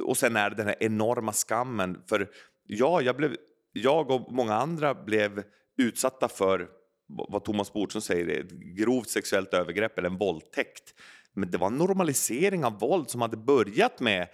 och 0.04 0.18
sen 0.18 0.36
är 0.36 0.50
det 0.50 0.56
den 0.56 0.68
här 0.68 0.84
enorma 0.84 1.34
skammen. 1.34 2.02
För 2.10 2.30
ja, 2.64 3.02
jag, 3.02 3.18
blev, 3.18 3.36
jag 3.72 4.12
och 4.12 4.32
många 4.32 4.54
andra 4.54 4.94
blev 4.94 5.44
utsatta 5.78 6.28
för 6.28 6.81
vad 7.30 7.44
Thomas 7.44 7.74
Bodström 7.74 8.02
säger 8.02 8.28
är 8.30 8.40
ett 8.40 8.52
grovt 8.52 9.10
sexuellt 9.10 9.54
övergrepp 9.54 9.98
eller 9.98 10.10
en 10.10 10.18
våldtäkt. 10.18 10.94
Men 11.34 11.52
det 11.52 11.58
var 11.58 11.68
en 11.68 11.78
normalisering 11.78 12.66
av 12.66 12.80
våld 12.80 13.10
som 13.10 13.22
hade 13.22 13.38
börjat 13.38 14.00
med 14.00 14.28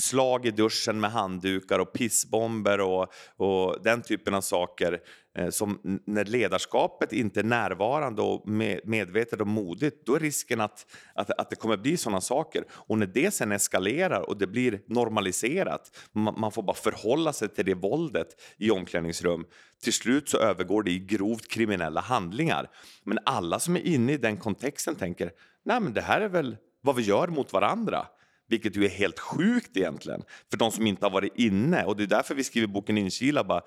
slag 0.00 0.46
i 0.46 0.50
duschen 0.50 1.00
med 1.00 1.10
handdukar 1.10 1.78
och 1.78 1.92
pissbomber 1.92 2.80
och, 2.80 3.12
och 3.36 3.82
den 3.82 4.02
typen 4.02 4.34
av 4.34 4.40
saker. 4.40 5.00
Eh, 5.38 5.50
som 5.50 6.00
när 6.06 6.24
ledarskapet 6.24 7.12
inte 7.12 7.40
är 7.40 7.44
närvarande 7.44 8.22
och 8.22 8.48
medvetet 8.84 9.40
och 9.40 9.46
modigt, 9.46 10.06
då 10.06 10.14
är 10.14 10.20
risken 10.20 10.60
att, 10.60 10.86
att, 11.14 11.30
att 11.30 11.50
det 11.50 11.56
kommer 11.56 11.76
bli 11.76 11.96
sådana 11.96 12.20
saker. 12.20 12.64
Och 12.70 12.98
när 12.98 13.06
det 13.06 13.34
sen 13.34 13.52
eskalerar 13.52 14.20
och 14.20 14.38
det 14.38 14.46
blir 14.46 14.80
normaliserat, 14.86 15.96
man, 16.12 16.34
man 16.40 16.52
får 16.52 16.62
bara 16.62 16.76
förhålla 16.76 17.32
sig 17.32 17.48
till 17.48 17.64
det 17.64 17.74
våldet 17.74 18.28
i 18.56 18.70
omklädningsrum. 18.70 19.44
Till 19.82 19.92
slut 19.92 20.28
så 20.28 20.38
övergår 20.38 20.82
det 20.82 20.90
i 20.90 20.98
grovt 20.98 21.48
kriminella 21.48 22.00
handlingar. 22.00 22.70
Men 23.04 23.18
alla 23.24 23.58
som 23.58 23.76
är 23.76 23.86
inne 23.86 24.12
i 24.12 24.16
den 24.16 24.36
kontexten 24.36 24.94
tänker, 24.94 25.30
nej 25.64 25.80
men 25.80 25.92
det 25.92 26.00
här 26.00 26.20
är 26.20 26.28
väl 26.28 26.56
vad 26.80 26.96
vi 26.96 27.02
gör 27.02 27.28
mot 27.28 27.52
varandra. 27.52 28.06
Vilket 28.48 28.76
ju 28.76 28.84
är 28.84 28.88
helt 28.88 29.18
sjukt 29.18 29.76
egentligen, 29.76 30.22
för 30.50 30.56
de 30.56 30.70
som 30.70 30.86
inte 30.86 31.06
har 31.06 31.10
varit 31.10 31.32
inne. 31.36 31.84
Och 31.84 31.96
det 31.96 32.02
är 32.02 32.06
därför 32.06 32.34
vi 32.34 32.44
skriver 32.44 32.66
boken 32.66 32.98
Inkila. 32.98 33.44
Bara, 33.44 33.62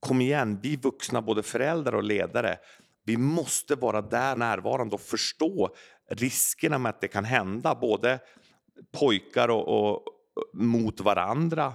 kom 0.00 0.20
igen, 0.20 0.60
vi 0.62 0.76
vuxna, 0.76 1.22
både 1.22 1.42
föräldrar 1.42 1.94
och 1.94 2.02
ledare, 2.02 2.58
vi 3.04 3.16
måste 3.16 3.74
vara 3.74 4.02
där 4.02 4.36
närvarande 4.36 4.94
och 4.94 5.00
förstå 5.00 5.74
riskerna 6.10 6.78
med 6.78 6.90
att 6.90 7.00
det 7.00 7.08
kan 7.08 7.24
hända, 7.24 7.74
både 7.74 8.18
pojkar 8.92 9.48
och, 9.48 9.68
och 9.68 10.02
mot 10.52 11.00
varandra. 11.00 11.66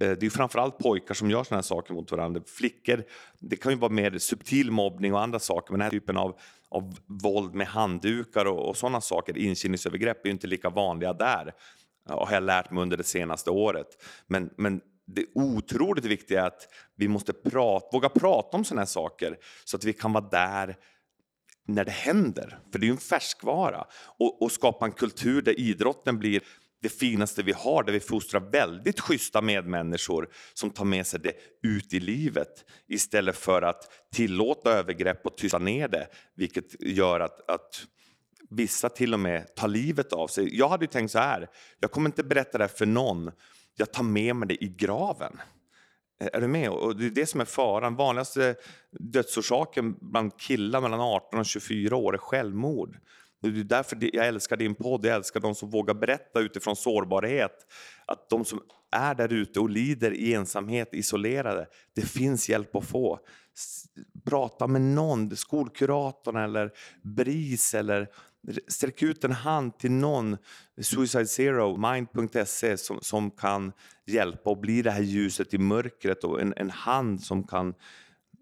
Eh, 0.00 0.10
det 0.10 0.26
är 0.26 0.30
framförallt 0.30 0.78
pojkar 0.78 1.14
som 1.14 1.30
gör 1.30 1.44
såna 1.44 1.56
här 1.56 1.62
saker 1.62 1.94
mot 1.94 2.10
varandra. 2.10 2.42
Flickor, 2.46 3.04
det 3.38 3.56
kan 3.56 3.72
ju 3.72 3.78
vara 3.78 3.92
mer 3.92 4.18
subtil 4.18 4.70
mobbning 4.70 5.14
och 5.14 5.20
andra 5.20 5.38
saker, 5.38 5.72
men 5.72 5.78
den 5.78 5.84
här 5.84 5.90
typen 5.90 6.16
av, 6.16 6.38
av 6.74 6.98
våld 7.06 7.54
med 7.54 7.66
handdukar 7.66 8.44
och, 8.44 8.68
och 8.68 8.76
sådana 8.76 9.00
saker, 9.00 9.38
inkilningsövergrepp, 9.38 10.24
är 10.24 10.28
ju 10.28 10.32
inte 10.32 10.46
lika 10.46 10.70
vanliga 10.70 11.12
där, 11.12 11.54
eh, 12.08 12.18
har 12.26 12.32
jag 12.32 12.42
lärt 12.42 12.70
mig 12.70 12.82
under 12.82 12.96
det 12.96 13.04
senaste 13.04 13.50
året. 13.50 13.86
Men, 14.26 14.50
men 14.56 14.80
det 15.06 15.26
otroligt 15.34 16.04
viktiga 16.04 16.42
är 16.42 16.46
att 16.46 16.68
vi 16.96 17.08
måste 17.08 17.32
prata, 17.32 17.86
våga 17.92 18.08
prata 18.08 18.56
om 18.56 18.64
sådana 18.64 18.80
här 18.80 18.86
saker 18.86 19.38
så 19.64 19.76
att 19.76 19.84
vi 19.84 19.92
kan 19.92 20.12
vara 20.12 20.28
där 20.28 20.76
när 21.66 21.84
det 21.84 21.90
händer. 21.90 22.58
För 22.72 22.78
det 22.78 22.84
är 22.84 22.88
ju 22.88 22.92
en 22.92 22.98
färskvara. 22.98 23.86
Och, 24.18 24.42
och 24.42 24.52
skapa 24.52 24.84
en 24.84 24.92
kultur 24.92 25.42
där 25.42 25.60
idrotten 25.60 26.18
blir 26.18 26.42
det 26.84 26.90
finaste 26.90 27.42
vi 27.42 27.52
har, 27.52 27.82
där 27.82 27.92
vi 27.92 28.00
fostrar 28.00 28.40
väldigt 28.40 29.00
schyssta 29.00 29.42
medmänniskor 29.42 30.28
som 30.54 30.70
tar 30.70 30.84
med 30.84 31.06
sig 31.06 31.20
det 31.20 31.32
ut 31.62 31.94
i 31.94 32.00
livet 32.00 32.64
istället 32.88 33.36
för 33.36 33.62
att 33.62 33.92
tillåta 34.14 34.70
övergrepp 34.70 35.26
och 35.26 35.36
tysta 35.36 35.58
ner 35.58 35.88
det, 35.88 36.08
vilket 36.34 36.80
gör 36.80 37.20
att, 37.20 37.50
att 37.50 37.86
vissa 38.50 38.88
till 38.88 39.14
och 39.14 39.20
med 39.20 39.54
tar 39.54 39.68
livet 39.68 40.12
av 40.12 40.28
sig. 40.28 40.58
Jag 40.58 40.68
hade 40.68 40.86
tänkt 40.86 41.10
så 41.10 41.18
här, 41.18 41.48
jag 41.80 41.90
kommer 41.90 42.08
inte 42.08 42.24
berätta 42.24 42.58
det 42.58 42.64
här 42.64 42.68
för 42.68 42.86
någon, 42.86 43.30
jag 43.76 43.92
tar 43.92 44.04
med 44.04 44.36
mig 44.36 44.48
det 44.48 44.64
i 44.64 44.68
graven. 44.68 45.40
Är 46.32 46.40
du 46.40 46.48
med? 46.48 46.70
Och 46.70 46.96
det 46.96 47.06
är 47.06 47.10
det 47.10 47.26
som 47.26 47.40
är 47.40 47.44
faran. 47.44 47.96
Vanligaste 47.96 48.54
dödsorsaken 48.90 49.96
bland 50.00 50.40
killar 50.40 50.80
mellan 50.80 51.00
18 51.00 51.38
och 51.38 51.46
24 51.46 51.96
år 51.96 52.14
är 52.14 52.18
självmord. 52.18 52.96
Det 53.52 53.60
är 53.60 53.64
därför 53.64 53.98
jag 54.12 54.26
älskar 54.26 54.56
din 54.56 54.74
podd, 54.74 55.06
jag 55.06 55.16
älskar 55.16 55.40
de 55.40 55.54
som 55.54 55.70
vågar 55.70 55.94
berätta 55.94 56.40
utifrån 56.40 56.76
sårbarhet. 56.76 57.66
Att 58.06 58.30
de 58.30 58.44
som 58.44 58.60
är 58.92 59.14
där 59.14 59.32
ute 59.32 59.60
och 59.60 59.70
lider 59.70 60.10
i 60.10 60.34
ensamhet, 60.34 60.88
isolerade, 60.92 61.66
det 61.94 62.02
finns 62.02 62.48
hjälp 62.48 62.76
att 62.76 62.84
få. 62.84 63.18
Prata 64.24 64.66
med 64.66 64.80
någon, 64.80 65.36
skolkuratorn 65.36 66.36
eller 66.36 66.70
BRIS 67.02 67.74
eller 67.74 68.08
sträck 68.68 69.02
ut 69.02 69.24
en 69.24 69.32
hand 69.32 69.78
till 69.78 69.92
någon, 69.92 70.36
Suicide 70.80 71.26
Zero, 71.26 71.76
Mind.se, 71.76 72.76
som, 72.76 72.98
som 73.00 73.30
kan 73.30 73.72
hjälpa 74.06 74.50
och 74.50 74.60
bli 74.60 74.82
det 74.82 74.90
här 74.90 75.02
ljuset 75.02 75.54
i 75.54 75.58
mörkret 75.58 76.24
och 76.24 76.40
en, 76.40 76.54
en 76.56 76.70
hand 76.70 77.22
som 77.22 77.46
kan 77.46 77.74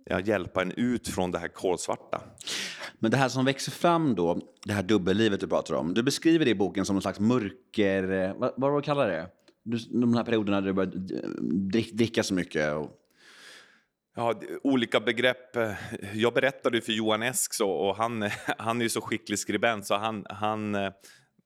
ja, 0.05 0.21
hjälpa 0.21 0.63
en 0.63 0.73
ut 0.73 1.09
från 1.09 1.31
det 1.31 1.39
här 1.39 1.49
kolsvarta. 1.49 2.21
Men 2.99 3.11
det 3.11 3.17
här 3.17 3.29
som 3.29 3.45
växer 3.45 3.73
fram 3.73 4.15
då, 4.15 4.41
det 4.65 4.73
här 4.73 4.83
dubbellivet 4.83 5.41
du 5.41 5.49
pratar 5.49 5.75
om, 5.75 5.95
du 5.95 6.03
beskriver 6.03 6.45
det 6.45 6.51
i 6.51 6.55
boken 6.55 6.85
som 6.85 6.95
någon 6.95 7.03
slags 7.03 7.21
mörker... 7.21 8.35
Vad, 8.39 8.55
vad 8.57 8.79
du 8.79 8.83
kallar 8.83 9.09
det? 9.09 9.29
Du, 9.65 9.79
de 10.01 10.15
här 10.15 10.25
perioderna 10.25 10.61
där 10.61 10.69
du 10.69 10.73
börjar 10.73 10.93
dricka 11.93 12.23
så 12.23 12.35
mycket. 12.35 12.75
Och... 12.75 12.91
Ja, 14.17 14.41
olika 14.63 15.01
begrepp. 15.01 15.57
Jag 16.15 16.35
berättade 16.35 16.81
för 16.81 16.93
Johan 16.93 17.23
Esk 17.23 17.55
så, 17.55 17.71
och 17.71 17.97
han, 17.97 18.23
han 18.59 18.81
är 18.81 18.83
ju 18.83 18.89
så 18.89 19.01
skicklig 19.01 19.39
skribent 19.39 19.87
så 19.87 19.95
han, 19.95 20.27
han 20.29 20.75
eh, 20.75 20.93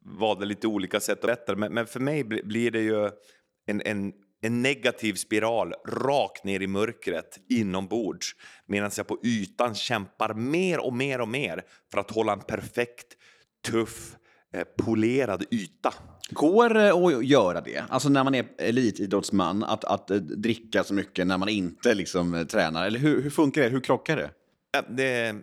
valde 0.04 0.46
lite 0.46 0.66
olika 0.66 1.00
sätt 1.00 1.18
att 1.18 1.26
berätta 1.26 1.56
men, 1.56 1.74
men 1.74 1.86
för 1.86 2.00
mig 2.00 2.24
blir 2.24 2.70
det 2.70 2.80
ju 2.80 3.10
en, 3.66 3.82
en 3.84 4.12
en 4.40 4.62
negativ 4.62 5.14
spiral 5.14 5.74
rakt 5.88 6.44
ner 6.44 6.62
i 6.62 6.66
mörkret 6.66 7.38
inombords 7.48 8.36
medan 8.66 8.90
jag 8.96 9.06
på 9.06 9.18
ytan 9.22 9.74
kämpar 9.74 10.34
mer 10.34 10.78
och 10.78 10.92
mer 10.92 11.20
och 11.20 11.28
mer 11.28 11.62
för 11.90 11.98
att 11.98 12.10
hålla 12.10 12.32
en 12.32 12.40
perfekt, 12.40 13.06
tuff, 13.66 14.16
eh, 14.54 14.64
polerad 14.78 15.44
yta. 15.50 15.94
Går 16.30 16.68
det 16.68 16.92
att 16.92 17.24
göra 17.24 17.60
det? 17.60 17.84
Alltså 17.88 18.08
när 18.08 18.24
man 18.24 18.34
är 18.34 18.46
elitidrottsman, 18.58 19.64
att, 19.64 19.84
att 19.84 20.10
eh, 20.10 20.16
dricka 20.16 20.84
så 20.84 20.94
mycket 20.94 21.26
när 21.26 21.38
man 21.38 21.48
inte 21.48 21.94
liksom, 21.94 22.34
eh, 22.34 22.44
tränar? 22.44 22.86
Eller 22.86 22.98
hur, 22.98 23.22
hur 23.22 23.30
funkar 23.30 23.62
det? 23.62 23.68
Hur 23.68 23.80
klockar 23.80 24.16
det? 24.16 24.30
Det, 24.88 25.34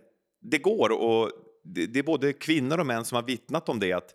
det 0.42 0.58
går 0.58 0.92
och 0.92 1.30
det, 1.64 1.86
det 1.86 1.98
är 1.98 2.02
både 2.02 2.32
kvinnor 2.32 2.80
och 2.80 2.86
män 2.86 3.04
som 3.04 3.16
har 3.16 3.22
vittnat 3.22 3.68
om 3.68 3.80
det. 3.80 3.92
att 3.92 4.14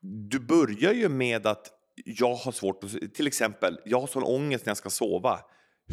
Du 0.00 0.38
börjar 0.38 0.92
ju 0.92 1.08
med 1.08 1.46
att 1.46 1.79
jag 2.04 2.34
har 2.34 2.52
svårt 2.52 2.84
att... 2.84 3.14
Till 3.14 3.26
exempel, 3.26 3.78
jag 3.84 4.00
har 4.00 4.06
sån 4.06 4.22
ångest 4.22 4.66
när 4.66 4.70
jag 4.70 4.76
ska 4.76 4.90
sova. 4.90 5.40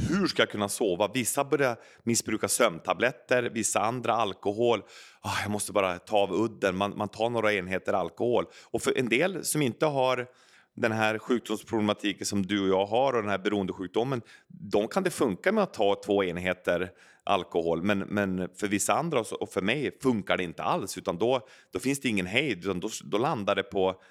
Hur 0.10 0.28
ska 0.28 0.41
jag 0.41 0.50
kunna 0.50 0.70
sova? 0.70 1.12
Vissa 1.13 1.43
börjar 1.43 1.78
missbruka 2.04 2.48
sömntabletter, 2.48 3.43
vissa 3.43 3.80
andra 3.80 4.13
alkohol. 4.13 4.80
Oh, 5.24 5.39
jag 5.43 5.52
måste 5.52 5.72
bara 5.72 6.00
ta 6.00 6.17
av 6.17 6.34
udden. 6.34 6.78
Man, 6.78 6.98
man 6.98 7.10
tar 7.10 7.30
några 7.30 7.54
enheter 7.54 7.93
alkohol. 7.93 8.46
Och 8.72 8.82
för 8.82 8.98
en 8.98 9.10
del 9.10 9.46
som 9.46 9.62
inte 9.62 9.86
har 9.86 10.28
den 10.76 10.91
här 10.91 11.17
sjukdomsproblematiken 11.17 12.26
som 12.26 12.46
du 12.46 12.62
och 12.62 12.70
jag 12.70 12.86
har 12.86 13.13
och 13.13 13.22
den 13.22 13.32
här 13.32 13.38
beroendesjukdomen, 13.38 14.22
de 14.48 14.88
kan 14.88 15.04
det 15.04 15.10
funka 15.10 15.52
med 15.52 15.63
att 15.63 15.74
ta 15.74 16.02
två 16.06 16.24
enheter 16.24 16.91
alkohol. 17.24 17.84
Men, 17.84 18.00
men 18.00 18.50
för 18.56 18.67
vissa 18.67 18.93
andra 18.93 19.20
och 19.39 19.50
för 19.50 19.62
mig 19.62 19.98
funkar 20.02 20.38
det 20.38 20.43
inte 20.43 20.63
alls, 20.63 20.98
utan 20.98 21.17
då, 21.17 21.48
då 21.72 21.80
finns 21.80 22.00
det 22.00 22.10
ingen 22.10 22.26
hejd, 22.26 22.58
utan 22.58 22.80
då, 22.80 22.89
då 23.04 23.17
landar 23.17 23.56
det 23.56 23.63
på 23.63 24.02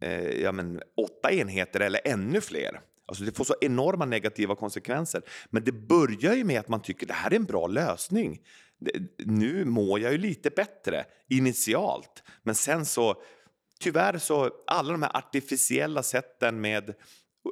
eh, 0.00 0.42
ja, 0.42 0.52
men, 0.52 0.82
åtta 0.96 1.32
enheter 1.32 1.80
eller 1.80 2.00
ännu 2.04 2.40
fler. 2.40 2.80
Alltså 3.06 3.24
det 3.24 3.32
får 3.32 3.44
så 3.44 3.54
enorma 3.60 4.04
negativa 4.04 4.54
konsekvenser. 4.54 5.22
Men 5.50 5.64
det 5.64 5.72
börjar 5.72 6.34
ju 6.34 6.44
med 6.44 6.60
att 6.60 6.68
man 6.68 6.82
tycker 6.82 7.06
det 7.06 7.12
här 7.12 7.30
är 7.30 7.36
en 7.36 7.44
bra 7.44 7.66
lösning. 7.66 8.40
Nu 9.18 9.64
mår 9.64 10.00
jag 10.00 10.12
ju 10.12 10.18
lite 10.18 10.50
bättre 10.50 11.04
initialt, 11.28 12.22
men 12.42 12.54
sen 12.54 12.86
så 12.86 13.22
tyvärr 13.80 14.18
så 14.18 14.50
alla 14.66 14.92
de 14.92 15.02
här 15.02 15.16
artificiella 15.16 16.02
sätten 16.02 16.60
med 16.60 16.94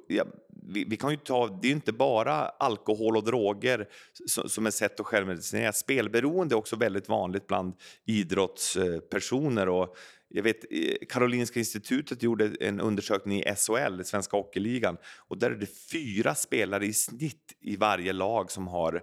ja, 0.08 0.24
vi, 0.62 0.84
vi, 0.84 0.96
kan 0.96 1.10
ju 1.10 1.16
ta, 1.16 1.58
det 1.62 1.68
är 1.68 1.72
inte 1.72 1.92
bara 1.92 2.34
alkohol 2.34 3.16
och 3.16 3.24
droger 3.24 3.88
som, 4.26 4.48
som 4.48 4.66
är 4.66 4.70
sätt 4.70 5.00
att 5.00 5.06
självmedicinera. 5.06 5.72
Spelberoende 5.72 6.54
är 6.54 6.56
också 6.56 6.76
väldigt 6.76 7.08
vanligt 7.08 7.46
bland 7.46 7.74
idrottspersoner. 8.04 9.68
Och 9.68 9.96
jag 10.34 10.42
vet, 10.42 10.64
eh, 10.70 10.94
Karolinska 11.08 11.58
institutet 11.58 12.22
gjorde 12.22 12.52
en 12.60 12.80
undersökning 12.80 13.40
i 13.40 13.54
SHL, 13.56 14.02
Svenska 14.04 14.36
Hockeyligan, 14.36 14.96
och 15.18 15.38
där 15.38 15.50
är 15.50 15.54
det 15.54 15.90
fyra 15.92 16.34
spelare 16.34 16.86
i 16.86 16.92
snitt 16.92 17.52
i 17.60 17.76
varje 17.76 18.12
lag 18.12 18.50
som 18.50 18.68
har 18.68 19.02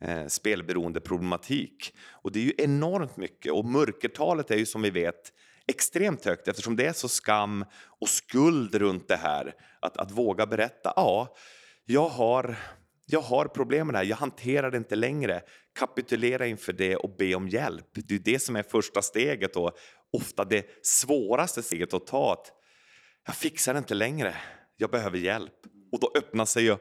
eh, 0.00 0.26
spelberoendeproblematik. 0.26 1.94
Och 2.10 2.32
det 2.32 2.38
är 2.38 2.44
ju 2.44 2.54
enormt 2.58 3.16
mycket 3.16 3.52
och 3.52 3.64
mörkertalet 3.64 4.50
är 4.50 4.56
ju 4.56 4.66
som 4.66 4.82
vi 4.82 4.90
vet 4.90 5.32
extremt 5.68 6.24
högt 6.24 6.48
eftersom 6.48 6.76
det 6.76 6.86
är 6.86 6.92
så 6.92 7.08
skam 7.08 7.64
och 8.00 8.08
skuld 8.08 8.74
runt 8.74 9.08
det 9.08 9.16
här. 9.16 9.54
Att, 9.80 9.96
att 9.96 10.10
våga 10.10 10.46
berätta, 10.46 10.92
ja, 10.96 11.36
jag 11.84 12.08
har, 12.08 12.56
jag 13.06 13.20
har 13.20 13.44
problem 13.44 13.86
med 13.86 13.94
det 13.94 13.98
här, 13.98 14.04
jag 14.04 14.16
hanterar 14.16 14.70
det 14.70 14.76
inte 14.76 14.96
längre. 14.96 15.42
Kapitulera 15.78 16.46
inför 16.46 16.72
det 16.72 16.96
och 16.96 17.16
be 17.16 17.34
om 17.34 17.48
hjälp. 17.48 17.86
Det 17.92 18.14
är 18.14 18.18
det 18.18 18.38
som 18.38 18.56
är 18.56 18.62
första 18.62 19.02
steget 19.02 19.56
och 19.56 19.72
ofta 20.12 20.44
det 20.44 20.86
svåraste 20.86 21.62
steget 21.62 21.94
att 21.94 22.06
ta. 22.06 22.32
Att 22.32 22.52
jag 23.26 23.36
fixar 23.36 23.74
det 23.74 23.78
inte 23.78 23.94
längre, 23.94 24.34
jag 24.76 24.90
behöver 24.90 25.18
hjälp. 25.18 25.54
Och 25.92 26.00
då 26.00 26.12
öppnar 26.14 26.44
sig 26.44 26.64
ju, 26.64 26.76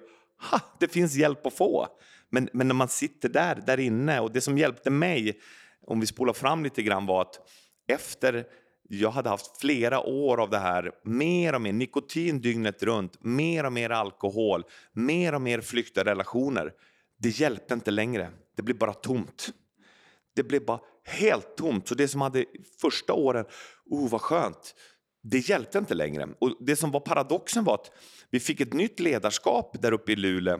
ha, 0.51 0.61
det 0.79 0.87
finns 0.87 1.15
hjälp 1.15 1.45
att 1.45 1.53
få. 1.53 1.87
Men, 2.29 2.49
men 2.53 2.67
när 2.67 2.75
man 2.75 2.87
sitter 2.87 3.29
där, 3.29 3.63
där 3.65 3.79
inne 3.79 4.19
och 4.19 4.31
det 4.31 4.41
som 4.41 4.57
hjälpte 4.57 4.89
mig, 4.89 5.39
om 5.87 5.99
vi 5.99 6.05
spolar 6.07 6.33
fram 6.33 6.63
lite 6.63 6.81
grann 6.83 7.05
var 7.05 7.21
att 7.21 7.49
efter 7.87 8.45
jag 8.89 9.11
hade 9.11 9.29
haft 9.29 9.61
flera 9.61 9.99
år 9.99 10.41
av 10.41 10.49
det 10.49 10.57
här, 10.57 10.91
mer 11.03 11.55
och 11.55 11.61
mer 11.61 11.73
nikotin 11.73 12.41
dygnet 12.41 12.83
runt, 12.83 13.23
mer 13.23 13.65
och 13.65 13.73
mer 13.73 13.89
alkohol, 13.89 14.63
mer 14.93 15.35
och 15.35 15.41
mer 15.41 15.61
flyktiga 15.61 16.05
relationer. 16.05 16.73
Det 17.17 17.29
hjälpte 17.29 17.73
inte 17.73 17.91
längre. 17.91 18.31
Det 18.55 18.61
blev 18.61 18.77
bara 18.77 18.93
tomt. 18.93 19.49
Det 20.35 20.43
blev 20.43 20.65
bara 20.65 20.79
helt 21.05 21.57
tomt. 21.57 21.87
Så 21.87 21.95
det 21.95 22.07
som 22.07 22.21
hade 22.21 22.45
första 22.81 23.13
åren, 23.13 23.45
oh 23.85 24.09
vad 24.09 24.21
skönt, 24.21 24.75
det 25.23 25.49
hjälpte 25.49 25.77
inte 25.77 25.93
längre. 25.93 26.27
Och 26.39 26.57
det 26.59 26.75
som 26.75 26.91
var 26.91 26.99
paradoxen 26.99 27.63
var 27.63 27.73
att 27.73 27.91
vi 28.29 28.39
fick 28.39 28.61
ett 28.61 28.73
nytt 28.73 28.99
ledarskap 28.99 29.81
där 29.81 29.91
uppe 29.91 30.11
i 30.11 30.15
Luleå 30.15 30.59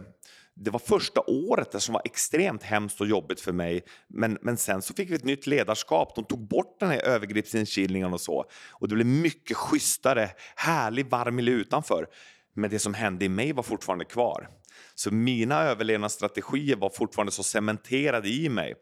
det 0.62 0.71
var 0.71 0.79
första 0.79 1.21
året 1.27 1.82
som 1.82 1.93
var 1.93 2.01
extremt 2.05 2.63
hemskt 2.63 3.01
och 3.01 3.07
jobbigt 3.07 3.41
för 3.41 3.51
mig. 3.51 3.84
Men, 4.07 4.38
men 4.41 4.57
sen 4.57 4.82
så 4.82 4.93
fick 4.93 5.09
vi 5.09 5.15
ett 5.15 5.24
nytt 5.24 5.47
ledarskap. 5.47 6.15
De 6.15 6.26
tog 6.26 6.47
bort 6.47 6.80
den 6.80 6.89
här 6.89 6.99
övergreppsinkilningen 6.99 8.13
och 8.13 8.22
så. 8.22 8.45
Och 8.72 8.88
det 8.88 8.95
blev 8.95 9.07
mycket 9.07 9.57
schysstare, 9.57 10.30
härlig, 10.55 11.09
varm 11.09 11.36
miljö 11.36 11.53
utanför. 11.53 12.07
Men 12.53 12.70
det 12.70 12.80
som 12.80 12.93
hände 12.93 13.26
i 13.26 13.30
mig 13.30 13.53
var 13.53 13.63
fortfarande 13.63 14.05
kvar. 14.05 14.49
Så 14.95 15.11
mina 15.11 15.63
överlevnadsstrategier 15.63 16.76
var 16.76 16.89
fortfarande 16.89 17.32
så 17.32 17.43
cementerade 17.43 18.30
i 18.30 18.49
mig. 18.49 18.76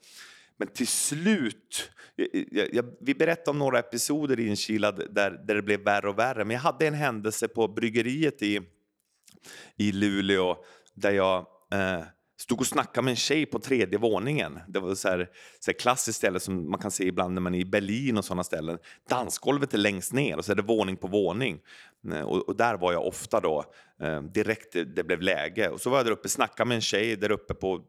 Men 0.57 0.67
till 0.67 0.87
slut, 0.87 1.91
jag, 2.51 2.73
jag, 2.73 2.85
vi 2.99 3.15
berättade 3.15 3.49
om 3.49 3.59
några 3.59 3.79
episoder 3.79 4.39
i 4.39 4.49
Enkila 4.49 4.91
där, 4.91 5.31
där 5.47 5.55
det 5.55 5.61
blev 5.61 5.79
värre 5.79 6.09
och 6.09 6.19
värre. 6.19 6.45
Men 6.45 6.53
jag 6.53 6.61
hade 6.61 6.87
en 6.87 6.93
händelse 6.93 7.47
på 7.47 7.67
bryggeriet 7.67 8.41
i, 8.41 8.61
i 9.75 9.91
Luleå 9.91 10.57
där 10.93 11.11
jag 11.11 11.45
eh, 11.71 12.03
stod 12.39 12.59
och 12.59 12.67
snackade 12.67 13.05
med 13.05 13.11
en 13.11 13.15
tjej 13.15 13.45
på 13.45 13.59
tredje 13.59 13.99
våningen. 13.99 14.59
Det 14.67 14.79
var 14.79 14.95
så 14.95 15.09
här, 15.09 15.29
så 15.59 15.71
här 15.71 15.79
klassiskt 15.79 16.17
ställe 16.17 16.39
som 16.39 16.71
man 16.71 16.79
kan 16.79 16.91
se 16.91 17.07
ibland 17.07 17.33
när 17.33 17.41
man 17.41 17.55
är 17.55 17.59
i 17.59 17.65
Berlin 17.65 18.17
och 18.17 18.25
sådana 18.25 18.43
ställen. 18.43 18.77
Dansgolvet 19.09 19.73
är 19.73 19.77
längst 19.77 20.13
ner 20.13 20.37
och 20.37 20.45
så 20.45 20.51
är 20.51 20.55
det 20.55 20.61
våning 20.61 20.97
på 20.97 21.07
våning. 21.07 21.59
Eh, 22.11 22.21
och, 22.21 22.49
och 22.49 22.55
där 22.55 22.77
var 22.77 22.93
jag 22.93 23.07
ofta 23.07 23.39
då, 23.39 23.63
eh, 24.01 24.21
direkt 24.21 24.73
det, 24.73 24.83
det 24.83 25.03
blev 25.03 25.21
läge. 25.21 25.69
Och 25.69 25.81
så 25.81 25.89
var 25.89 25.97
jag 25.97 26.05
där 26.05 26.11
uppe 26.11 26.25
och 26.25 26.31
snackade 26.31 26.67
med 26.67 26.75
en 26.75 26.81
tjej 26.81 27.15
där 27.15 27.31
uppe 27.31 27.53
på 27.53 27.81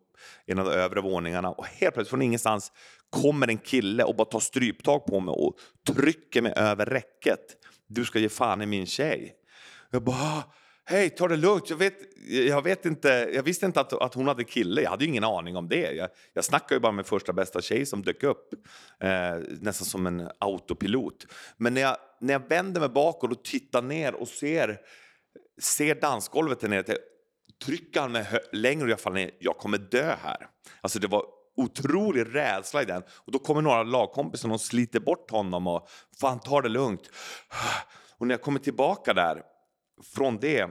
en 0.47 0.59
av 0.59 0.65
de 0.65 0.71
övre 0.71 1.01
våningarna 1.01 1.51
och 1.51 1.67
helt 1.67 1.95
plötsligt 1.95 2.11
från 2.11 2.23
ingenstans 2.23 2.73
kommer 3.11 3.49
en 3.49 3.59
kille 3.59 4.05
och 4.05 4.17
bara 4.17 4.25
tar 4.25 4.41
stryptag 4.41 5.07
på 5.07 5.21
mig 5.21 5.33
och 5.33 5.55
trycker 5.95 6.43
mig 6.43 6.53
över 6.57 6.87
räcket. 6.87 7.41
Du 7.87 8.05
ska 8.05 8.19
ge 8.19 8.29
fan 8.29 8.63
i 8.63 8.67
min 8.67 8.87
tjej. 8.87 9.35
Jag 9.91 10.03
bara 10.03 10.45
Hej, 10.91 11.11
ta 11.11 11.29
det 11.29 11.37
lugnt. 11.37 11.71
Jag, 11.71 11.77
vet, 11.77 11.95
jag, 12.29 12.63
vet 12.63 12.87
inte, 12.87 13.09
jag 13.35 13.43
visste 13.43 13.67
inte 13.67 13.81
att, 13.81 13.93
att 13.93 14.15
hon 14.15 14.29
hade 14.29 14.45
kille. 14.45 14.83
Jag 14.83 14.91
hade 14.91 15.05
ingen 15.05 15.25
aning 15.25 15.57
om 15.57 15.69
det. 15.69 15.93
Jag, 15.93 16.09
jag 16.33 16.45
snackade 16.45 16.75
ju 16.75 16.81
bara 16.81 16.93
med 16.93 17.07
första 17.07 17.33
bästa 17.33 17.61
tjej 17.61 17.87
som 17.87 18.03
dök 18.03 18.23
upp. 18.23 18.55
Eh, 19.01 19.11
nästan 19.61 19.87
som 19.87 20.07
en 20.07 20.31
autopilot. 20.39 21.27
Men 21.57 21.75
när 21.75 21.81
jag, 21.81 21.97
när 22.21 22.35
jag 22.35 22.49
vänder 22.49 22.81
mig 22.81 22.89
bakåt 22.89 23.33
och 23.33 23.45
tittar 23.45 23.83
ner 23.83 24.15
och 24.15 24.29
ser, 24.29 24.79
ser 25.63 25.95
dansgolvet 25.95 26.61
där 26.61 26.69
nere 26.69 26.97
trycker 27.65 28.01
han 28.01 28.13
mig 28.13 28.27
längre 28.53 28.85
och 28.85 28.91
jag 28.91 29.01
faller 29.01 29.17
ner. 29.17 29.31
Jag 29.39 29.57
kommer 29.57 29.79
dö 29.79 30.17
här. 30.23 30.49
Alltså 30.81 30.99
det 30.99 31.07
var 31.07 31.25
otrolig 31.57 32.35
rädsla 32.35 32.83
i 32.83 32.85
den. 32.85 33.03
Och 33.09 33.33
då 33.33 33.39
kommer 33.39 33.63
några 33.63 33.83
lagkompisar 33.83 34.53
och 34.53 34.61
sliter 34.61 35.01
bort 35.01 35.31
honom 35.31 35.67
och 35.67 35.89
fan 36.21 36.41
ta 36.41 36.63
det 36.63 36.69
lugnt. 36.69 37.11
Och 38.19 38.27
när 38.27 38.35
jag 38.35 38.43
kommer 38.43 38.61
tillbaka 38.61 39.15
där 39.15 39.43
från 40.15 40.37
det 40.37 40.69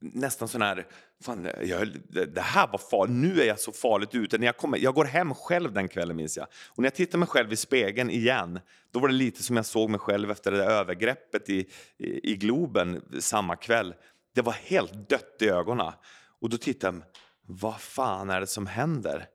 nästan 0.00 0.48
sån 0.48 0.62
här, 0.62 0.86
fan, 1.22 1.48
jag, 1.62 1.88
det 2.08 2.40
här 2.40 2.66
var 2.66 2.78
farligt, 2.78 3.16
nu 3.16 3.40
är 3.40 3.46
jag 3.46 3.60
så 3.60 3.72
farligt 3.72 4.14
ute. 4.14 4.38
När 4.38 4.46
jag, 4.46 4.56
kommer, 4.56 4.78
jag 4.78 4.94
går 4.94 5.04
hem 5.04 5.34
själv 5.34 5.72
den 5.72 5.88
kvällen 5.88 6.16
minns 6.16 6.36
jag. 6.36 6.46
Och 6.68 6.78
när 6.78 6.86
jag 6.86 6.94
tittar 6.94 7.18
mig 7.18 7.28
själv 7.28 7.52
i 7.52 7.56
spegeln 7.56 8.10
igen, 8.10 8.60
då 8.92 9.00
var 9.00 9.08
det 9.08 9.14
lite 9.14 9.42
som 9.42 9.56
jag 9.56 9.66
såg 9.66 9.90
mig 9.90 10.00
själv 10.00 10.30
efter 10.30 10.50
det 10.50 10.56
där 10.56 10.70
övergreppet 10.70 11.48
i, 11.48 11.68
i, 11.98 12.32
i 12.32 12.36
Globen 12.36 13.02
samma 13.20 13.56
kväll. 13.56 13.94
Det 14.34 14.42
var 14.42 14.52
helt 14.52 15.08
dött 15.08 15.36
i 15.40 15.48
ögonen. 15.48 15.92
Och 16.40 16.50
då 16.50 16.56
tittade 16.56 16.96
jag, 16.96 17.04
vad 17.46 17.80
fan 17.80 18.30
är 18.30 18.40
det 18.40 18.46
som 18.46 18.66
händer? 18.66 19.26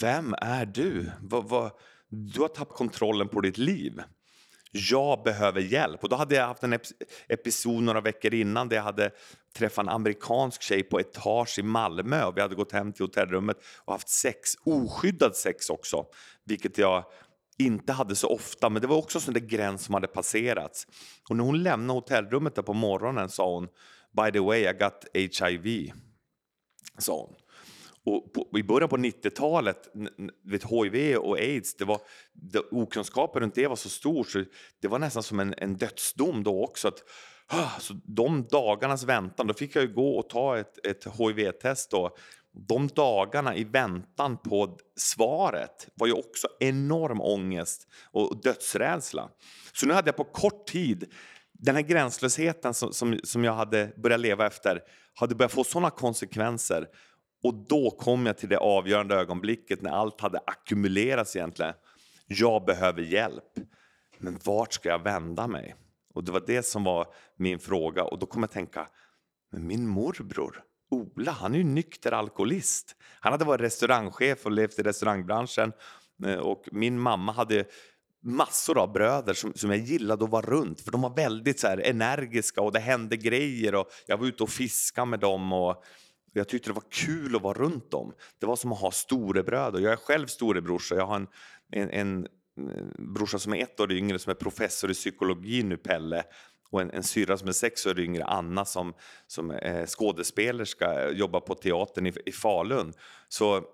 Vem 0.00 0.34
är 0.38 0.66
du? 0.66 1.10
Va, 1.20 1.40
va, 1.40 1.70
du 2.08 2.40
har 2.40 2.48
tappat 2.48 2.76
kontrollen 2.76 3.28
på 3.28 3.40
ditt 3.40 3.58
liv 3.58 4.02
jag 4.76 5.22
behöver 5.22 5.60
hjälp. 5.60 6.02
Och 6.02 6.08
då 6.08 6.16
hade 6.16 6.34
jag 6.34 6.46
haft 6.46 6.62
en 6.62 6.78
episod 7.28 7.82
några 7.82 8.00
veckor 8.00 8.34
innan 8.34 8.68
där 8.68 8.76
jag 8.76 8.82
hade 8.82 9.10
träffat 9.56 9.82
en 9.82 9.88
amerikansk 9.88 10.62
tjej 10.62 10.82
på 10.82 11.00
etage 11.00 11.58
i 11.58 11.62
Malmö 11.62 12.24
och 12.24 12.36
vi 12.36 12.40
hade 12.40 12.54
gått 12.54 12.72
hem 12.72 12.92
till 12.92 13.04
hotellrummet 13.04 13.56
och 13.84 13.92
haft 13.92 14.08
sex, 14.08 14.50
oskyddad 14.64 15.36
sex 15.36 15.70
också, 15.70 16.06
vilket 16.44 16.78
jag 16.78 17.04
inte 17.58 17.92
hade 17.92 18.16
så 18.16 18.28
ofta, 18.28 18.70
men 18.70 18.82
det 18.82 18.88
var 18.88 18.96
också 18.96 19.18
en 19.18 19.22
sån 19.22 19.46
gräns 19.46 19.84
som 19.84 19.94
hade 19.94 20.06
passerats. 20.06 20.86
Och 21.28 21.36
när 21.36 21.44
hon 21.44 21.62
lämnade 21.62 22.00
hotellrummet 22.00 22.54
där 22.54 22.62
på 22.62 22.72
morgonen 22.72 23.28
sa 23.28 23.54
hon 23.54 23.68
By 24.16 24.32
the 24.32 24.40
way, 24.40 24.68
I 24.68 24.72
got 24.72 25.04
HIV, 25.14 25.92
sa 26.98 27.20
hon. 27.20 27.34
Och 28.06 28.32
på, 28.32 28.58
I 28.58 28.62
början 28.62 28.88
på 28.88 28.96
90-talet, 28.96 29.88
hiv 30.70 31.16
och 31.16 31.38
aids, 31.38 31.76
det 31.76 31.84
var, 31.84 32.00
det, 32.32 32.58
okunskapen 32.70 33.42
runt 33.42 33.54
det 33.54 33.66
var 33.66 33.76
så 33.76 33.88
stor 33.88 34.24
så 34.24 34.44
det 34.80 34.88
var 34.88 34.98
nästan 34.98 35.22
som 35.22 35.40
en, 35.40 35.54
en 35.58 35.76
dödsdom 35.76 36.42
då 36.42 36.64
också. 36.64 36.88
Att, 36.88 37.02
ah, 37.46 37.80
så 37.80 37.94
de 38.04 38.44
dagarnas 38.50 39.04
väntan, 39.04 39.46
då 39.46 39.54
fick 39.54 39.76
jag 39.76 39.94
gå 39.94 40.18
och 40.18 40.28
ta 40.28 40.58
ett, 40.58 40.86
ett 40.86 41.06
hiv-test. 41.18 41.92
De 42.68 42.88
dagarna 42.88 43.56
i 43.56 43.64
väntan 43.64 44.38
på 44.38 44.78
svaret 44.96 45.88
var 45.94 46.06
ju 46.06 46.12
också 46.12 46.48
enorm 46.60 47.20
ångest 47.20 47.88
och 48.10 48.40
dödsrädsla. 48.42 49.30
Så 49.72 49.86
nu 49.86 49.94
hade 49.94 50.08
jag 50.08 50.16
på 50.16 50.24
kort 50.24 50.66
tid 50.66 51.12
den 51.58 51.74
här 51.74 51.82
gränslösheten 51.82 52.74
som, 52.74 52.92
som, 52.92 53.18
som 53.24 53.44
jag 53.44 53.52
hade 53.52 53.92
börjat 53.96 54.20
leva 54.20 54.46
efter 54.46 54.80
hade 55.14 55.34
börjat 55.34 55.52
få 55.52 55.64
sådana 55.64 55.90
konsekvenser 55.90 56.88
och 57.42 57.54
då 57.54 57.90
kom 57.90 58.26
jag 58.26 58.38
till 58.38 58.48
det 58.48 58.58
avgörande 58.58 59.14
ögonblicket 59.14 59.82
när 59.82 59.90
allt 59.90 60.20
hade 60.20 60.38
ackumulerats 60.46 61.36
egentligen. 61.36 61.74
Jag 62.26 62.64
behöver 62.64 63.02
hjälp. 63.02 63.44
Men 64.18 64.38
vart 64.44 64.72
ska 64.72 64.88
jag 64.88 65.02
vända 65.02 65.46
mig? 65.46 65.74
Och 66.14 66.24
det 66.24 66.32
var 66.32 66.42
det 66.46 66.62
som 66.62 66.84
var 66.84 67.06
min 67.36 67.58
fråga 67.58 68.04
och 68.04 68.18
då 68.18 68.26
kom 68.26 68.42
jag 68.42 68.50
tänka, 68.50 68.88
men 69.52 69.66
min 69.66 69.88
morbror 69.88 70.62
Ola, 70.90 71.32
han 71.32 71.54
är 71.54 71.58
ju 71.58 71.64
nykter 71.64 72.12
alkoholist. 72.12 72.96
Han 73.20 73.32
hade 73.32 73.44
varit 73.44 73.60
restaurangchef 73.60 74.46
och 74.46 74.52
levt 74.52 74.78
i 74.78 74.82
restaurangbranschen 74.82 75.72
eh, 76.26 76.38
och 76.38 76.68
min 76.72 77.00
mamma 77.00 77.32
hade 77.32 77.64
massor 78.26 78.78
av 78.78 78.92
bröder 78.92 79.34
som, 79.34 79.54
som 79.54 79.70
jag 79.70 79.78
gillade 79.78 80.24
att 80.24 80.30
vara 80.30 80.46
runt 80.46 80.80
för 80.80 80.92
de 80.92 81.02
var 81.02 81.14
väldigt 81.14 81.60
så 81.60 81.66
här, 81.66 81.78
energiska 81.78 82.60
och 82.60 82.72
det 82.72 82.78
hände 82.78 83.16
grejer 83.16 83.74
och 83.74 83.86
jag 84.06 84.18
var 84.18 84.26
ute 84.26 84.42
och 84.42 84.50
fiskade 84.50 85.06
med 85.06 85.20
dem 85.20 85.52
och 85.52 85.84
jag 86.32 86.48
tyckte 86.48 86.70
det 86.70 86.74
var 86.74 86.90
kul 86.90 87.36
att 87.36 87.42
vara 87.42 87.58
runt 87.58 87.90
dem. 87.90 88.12
Det 88.38 88.46
var 88.46 88.56
som 88.56 88.72
att 88.72 88.80
ha 88.80 88.90
storebröder. 88.90 89.80
Jag 89.80 89.92
är 89.92 89.96
själv 89.96 90.26
storebrorsa. 90.26 90.94
Jag 90.94 91.06
har 91.06 91.16
en, 91.16 91.28
en, 91.72 91.90
en 91.90 92.26
eh, 92.70 92.84
brorsa 92.98 93.38
som 93.38 93.54
är 93.54 93.62
ett 93.62 93.80
år 93.80 93.92
yngre 93.92 94.18
som 94.18 94.30
är 94.30 94.34
professor 94.34 94.90
i 94.90 94.94
psykologi 94.94 95.62
nu, 95.62 95.76
Pelle. 95.76 96.24
Och 96.70 96.80
en, 96.80 96.90
en 96.90 97.02
syra 97.02 97.38
som 97.38 97.48
är 97.48 97.52
sex 97.52 97.86
år 97.86 98.00
yngre, 98.00 98.24
Anna, 98.24 98.64
som, 98.64 98.94
som 99.26 99.50
är 99.50 99.86
skådespelerska, 99.86 101.10
jobbar 101.10 101.40
på 101.40 101.54
teatern 101.54 102.06
i, 102.06 102.12
i 102.26 102.32
Falun. 102.32 102.92
Så 103.28 103.64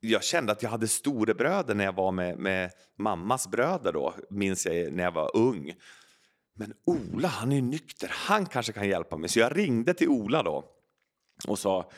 jag 0.00 0.24
kände 0.24 0.52
att 0.52 0.62
jag 0.62 0.70
hade 0.70 0.88
storebröder 0.88 1.74
när 1.74 1.84
jag 1.84 1.94
var 1.94 2.12
med, 2.12 2.38
med 2.38 2.70
mammas 2.98 3.48
bröder 3.48 3.92
då, 3.92 4.14
minns 4.30 4.66
jag 4.66 4.92
när 4.92 5.04
jag 5.04 5.12
var 5.12 5.36
ung. 5.36 5.74
Men 6.54 6.74
Ola, 6.84 7.28
han 7.28 7.52
är 7.52 7.56
ju 7.56 7.62
nykter, 7.62 8.10
han 8.12 8.46
kanske 8.46 8.72
kan 8.72 8.88
hjälpa 8.88 9.16
mig. 9.16 9.28
Så 9.28 9.38
jag 9.38 9.56
ringde 9.56 9.94
till 9.94 10.08
Ola 10.08 10.42
då 10.42 10.64
och 11.48 11.58
sa 11.58 11.90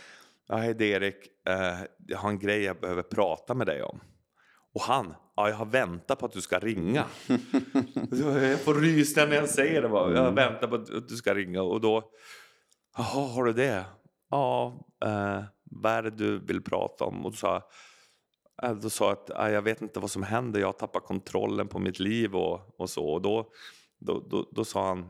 ja, 0.48 0.56
Hej 0.56 0.90
Erik, 0.90 1.16
eh, 1.48 1.78
jag 2.06 2.18
har 2.18 2.28
en 2.28 2.38
grej 2.38 2.62
jag 2.62 2.80
behöver 2.80 3.02
prata 3.02 3.54
med 3.54 3.66
dig 3.66 3.82
om. 3.82 4.00
Och 4.74 4.80
han, 4.80 5.14
ja, 5.36 5.48
jag 5.48 5.56
har 5.56 5.66
väntat 5.66 6.18
på 6.18 6.26
att 6.26 6.32
du 6.32 6.40
ska 6.40 6.58
ringa. 6.58 7.04
jag 8.10 8.60
får 8.60 8.74
rysningar 8.74 9.28
när 9.28 9.36
jag 9.36 9.48
säger 9.48 9.82
det. 9.82 9.88
Bara. 9.88 10.14
Jag 10.14 10.32
väntar 10.32 10.68
på 10.68 10.74
att 10.74 11.08
du 11.08 11.16
ska 11.16 11.34
ringa. 11.34 11.62
Och 11.62 11.80
då, 11.80 12.10
jaha, 12.96 13.28
har 13.28 13.44
du 13.44 13.52
det? 13.52 13.84
Ja, 14.30 14.80
eh, 15.04 15.42
vad 15.64 15.92
är 15.92 16.02
det 16.02 16.10
du 16.10 16.38
vill 16.38 16.62
prata 16.62 17.04
om? 17.04 17.24
Och 17.24 17.30
då 17.30 17.36
sa, 17.36 17.68
eh, 18.62 18.74
då 18.74 18.90
sa 18.90 19.12
att 19.12 19.30
jag 19.52 19.62
vet 19.62 19.82
inte 19.82 20.00
vad 20.00 20.10
som 20.10 20.22
händer, 20.22 20.60
jag 20.60 20.68
har 20.68 20.72
tappat 20.72 21.04
kontrollen 21.04 21.68
på 21.68 21.78
mitt 21.78 21.98
liv 21.98 22.36
och, 22.36 22.80
och 22.80 22.90
så. 22.90 23.06
Och 23.06 23.22
då, 23.22 23.50
då, 23.98 24.26
då, 24.30 24.48
då 24.52 24.64
sa 24.64 24.88
han, 24.88 25.08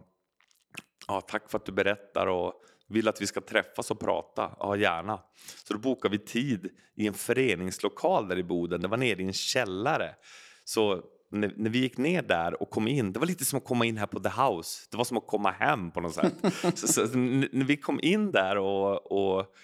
ja, 1.09 1.21
tack 1.21 1.51
för 1.51 1.59
att 1.59 1.67
du 1.67 1.73
berättar. 1.73 2.27
och 2.27 2.61
vill 2.89 3.09
att 3.09 3.23
vi 3.23 3.27
ska 3.27 3.41
träffas 3.41 3.91
och 3.91 4.01
prata. 4.01 4.51
Ja, 4.59 4.77
gärna. 4.77 5.21
Så 5.69 5.75
då 5.75 5.79
bokade 5.79 6.17
vi 6.17 6.25
tid 6.25 6.71
i 6.95 7.07
en 7.07 7.15
föreningslokal 7.15 8.29
där 8.29 8.39
i 8.39 8.43
Boden. 8.43 8.81
Det 8.81 8.89
var 8.89 8.97
nere 8.97 9.23
i 9.23 9.25
en 9.25 9.33
källare. 9.33 10.15
Så 10.65 11.03
när, 11.31 11.53
när, 11.57 11.71
vi 11.71 11.79
gick 11.79 11.97
ner 11.97 12.23
där 12.23 12.63
och 12.63 12.71
kom 12.71 12.89
in, 12.89 13.13
det 13.13 13.19
var 13.19 13.27
lite 13.27 13.45
som 13.45 13.57
att 13.57 13.65
komma 13.65 13.87
in 13.87 13.97
här 13.97 14.07
på 14.07 14.21
The 14.21 14.29
House. 14.29 14.87
Det 14.91 14.97
var 14.97 15.05
som 15.05 15.17
att 15.17 15.27
komma 15.27 15.51
hem 15.51 15.91
på 15.91 16.01
något 16.01 16.15
sätt. 16.15 16.35
så, 16.75 16.87
så, 16.89 17.07
när 17.17 17.65
vi 17.65 17.77
kom 17.77 18.01
in 18.03 18.33
där 18.33 18.59
och, 18.59 19.13
och 19.13 19.55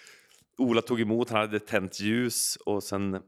Ola 0.60 0.82
tog 0.82 1.00
emot, 1.00 1.30
han 1.30 1.40
hade 1.40 1.60
tänt 1.60 2.00
ljus 2.00 2.56
och 2.56 2.82
sen 2.82 3.22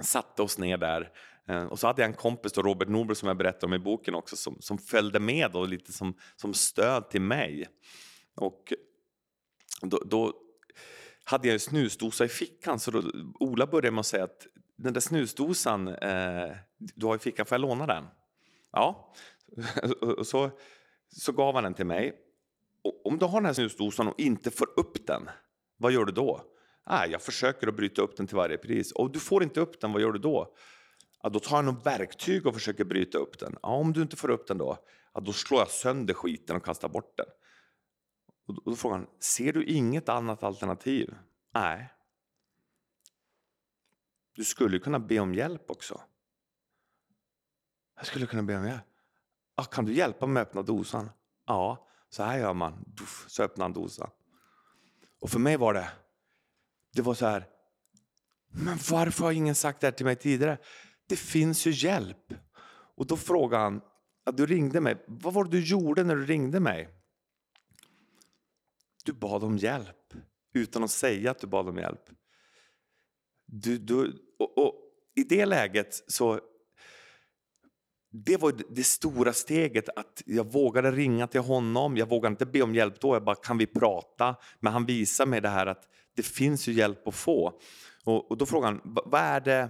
satte 0.00 0.42
oss 0.42 0.58
ner 0.58 0.76
där. 0.76 1.12
Eh, 1.48 1.64
och 1.64 1.78
så 1.78 1.86
hade 1.86 2.02
jag 2.02 2.08
en 2.08 2.16
kompis, 2.16 2.52
då, 2.52 2.62
Robert 2.62 2.88
Norberg, 2.88 3.16
som 3.16 3.28
jag 3.28 3.36
berättade 3.36 3.66
om 3.66 3.74
i 3.74 3.78
boken 3.78 4.14
också, 4.14 4.36
som, 4.36 4.56
som 4.60 4.78
följde 4.78 5.20
med 5.20 5.56
och 5.56 5.68
lite 5.68 5.92
som, 5.92 6.14
som 6.36 6.54
stöd 6.54 7.10
till 7.10 7.20
mig. 7.20 7.66
Och 8.34 8.72
då, 9.82 10.02
då 10.04 10.32
hade 11.24 11.48
jag 11.48 11.54
en 11.54 11.60
snusdosa 11.60 12.24
i 12.24 12.28
fickan 12.28 12.78
så 12.78 12.90
då, 12.90 13.02
Ola 13.40 13.66
började 13.66 13.90
med 13.90 14.00
att 14.00 14.06
säga 14.06 14.24
att 14.24 14.46
den 14.76 14.92
där 14.92 15.00
snusdosan 15.00 15.88
eh, 15.88 16.56
du 16.78 17.06
har 17.06 17.16
i 17.16 17.18
fickan, 17.18 17.46
får 17.46 17.54
jag 17.54 17.60
låna 17.60 17.86
den? 17.86 18.04
Ja, 18.72 19.14
och 20.00 20.26
så, 20.26 20.50
så 21.08 21.32
gav 21.32 21.54
han 21.54 21.64
den 21.64 21.74
till 21.74 21.86
mig. 21.86 22.14
Och 22.82 23.06
om 23.06 23.18
du 23.18 23.26
har 23.26 23.40
den 23.40 23.46
här 23.46 23.52
snusdosan 23.52 24.08
och 24.08 24.20
inte 24.20 24.50
får 24.50 24.68
upp 24.76 25.06
den, 25.06 25.28
vad 25.80 25.92
gör 25.92 26.04
du 26.04 26.12
då? 26.12 26.44
Ah, 26.84 27.06
jag 27.06 27.22
försöker 27.22 27.68
att 27.68 27.76
bryta 27.76 28.02
upp 28.02 28.16
den 28.16 28.26
till 28.26 28.36
varje 28.36 28.58
pris. 28.58 28.92
Och 28.92 29.10
du 29.10 29.20
får 29.20 29.42
inte 29.42 29.60
upp 29.60 29.80
den, 29.80 29.92
vad 29.92 30.02
gör 30.02 30.12
du 30.12 30.18
då? 30.18 30.54
Ja, 31.22 31.28
då 31.28 31.40
tar 31.40 31.56
jag 31.56 31.64
något 31.64 31.86
verktyg 31.86 32.46
och 32.46 32.54
försöker 32.54 32.84
bryta 32.84 33.18
upp 33.18 33.38
den. 33.38 33.56
Ja, 33.62 33.68
om 33.68 33.92
du 33.92 34.02
inte 34.02 34.16
får 34.16 34.30
upp 34.30 34.46
den 34.46 34.58
då? 34.58 34.78
Ja, 35.14 35.20
då 35.20 35.32
slår 35.32 35.60
jag 35.60 35.70
sönder 35.70 36.14
skiten 36.14 36.56
och 36.56 36.64
kastar 36.64 36.88
bort 36.88 37.16
den. 37.16 37.26
Och 38.46 38.64
då 38.64 38.76
frågar 38.76 38.96
han, 38.96 39.06
ser 39.20 39.52
du 39.52 39.64
inget 39.64 40.08
annat 40.08 40.42
alternativ? 40.42 41.14
Nej. 41.54 41.92
du 44.34 44.44
skulle 44.44 44.78
kunna 44.78 44.98
be 44.98 45.20
om 45.20 45.34
hjälp 45.34 45.70
också. 45.70 46.00
Jag 47.96 48.06
skulle 48.06 48.26
kunna 48.26 48.42
be 48.42 48.56
om 48.56 48.66
hjälp. 48.66 48.84
Ah, 49.54 49.64
kan 49.64 49.84
du 49.84 49.94
hjälpa 49.94 50.26
mig 50.26 50.40
att 50.40 50.48
öppna 50.48 50.62
dosan? 50.62 51.10
Ja, 51.46 51.88
så 52.08 52.22
här 52.22 52.38
gör 52.38 52.54
man. 52.54 52.84
Så 53.26 53.42
öppnar 53.42 53.64
han 53.64 53.72
dosan. 53.72 54.10
Och 55.20 55.30
för 55.30 55.38
mig 55.38 55.56
var 55.56 55.74
det, 55.74 55.88
det 56.92 57.02
var 57.02 57.14
så 57.14 57.26
här, 57.26 57.46
men 58.52 58.78
varför 58.90 59.24
har 59.24 59.32
ingen 59.32 59.54
sagt 59.54 59.80
det 59.80 59.86
här 59.86 59.92
till 59.92 60.06
mig 60.06 60.16
tidigare? 60.16 60.58
Det 61.06 61.16
finns 61.16 61.66
ju 61.66 61.70
hjälp. 61.70 62.34
Och 62.96 63.06
då 63.06 63.16
frågade 63.16 63.62
han, 63.62 63.80
ja, 64.24 64.32
du 64.32 64.46
ringde 64.46 64.80
mig, 64.80 65.04
vad 65.06 65.34
var 65.34 65.44
det 65.44 65.50
du 65.50 65.64
gjorde 65.64 66.04
när 66.04 66.16
du 66.16 66.26
ringde 66.26 66.60
mig? 66.60 66.88
Du 69.04 69.12
bad 69.12 69.44
om 69.44 69.56
hjälp 69.56 70.14
utan 70.54 70.84
att 70.84 70.90
säga 70.90 71.30
att 71.30 71.38
du 71.38 71.46
bad 71.46 71.68
om 71.68 71.76
hjälp. 71.76 72.10
Du, 73.46 73.78
du, 73.78 74.22
och, 74.38 74.58
och 74.58 74.74
I 75.14 75.22
det 75.22 75.46
läget 75.46 75.94
så 76.12 76.40
det 78.12 78.36
var 78.36 78.54
det 78.68 78.84
stora 78.84 79.32
steget 79.32 79.88
att 79.88 80.22
jag 80.26 80.52
vågade 80.52 80.90
ringa 80.90 81.26
till 81.26 81.40
honom. 81.40 81.96
Jag 81.96 82.08
vågade 82.08 82.32
inte 82.32 82.46
be 82.46 82.62
om 82.62 82.74
hjälp 82.74 83.00
då. 83.00 83.14
Jag 83.14 83.24
bara, 83.24 83.36
kan 83.36 83.58
vi 83.58 83.66
prata? 83.66 84.36
Men 84.60 84.72
han 84.72 84.86
visar 84.86 85.26
mig 85.26 85.40
det 85.40 85.48
här 85.48 85.66
att 85.66 85.82
det 86.16 86.22
finns 86.22 86.68
ju 86.68 86.72
hjälp 86.72 87.08
att 87.08 87.14
få. 87.14 87.60
Och, 88.04 88.30
och 88.30 88.36
då 88.36 88.46
frågar 88.46 88.68
han, 88.68 88.80
vad 88.84 89.20
är 89.20 89.40
det 89.40 89.68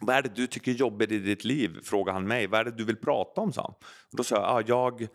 vad 0.00 0.16
är 0.16 0.22
det 0.22 0.34
du 0.34 0.46
tycker 0.46 0.70
är 0.72 0.76
jobbigt 0.76 1.12
i 1.12 1.18
ditt 1.18 1.44
liv? 1.44 1.78
Frågar 1.82 2.12
han 2.12 2.26
mig. 2.26 2.46
Vad 2.46 2.60
är 2.60 2.64
det 2.64 2.70
du 2.70 2.84
vill 2.84 2.96
prata 2.96 3.40
om? 3.40 3.52
sa 3.52 3.62
Och 4.10 4.16
Då 4.16 4.24
sa 4.24 4.36
jag, 4.36 4.44
ah, 4.44 4.62
jag, 4.66 5.08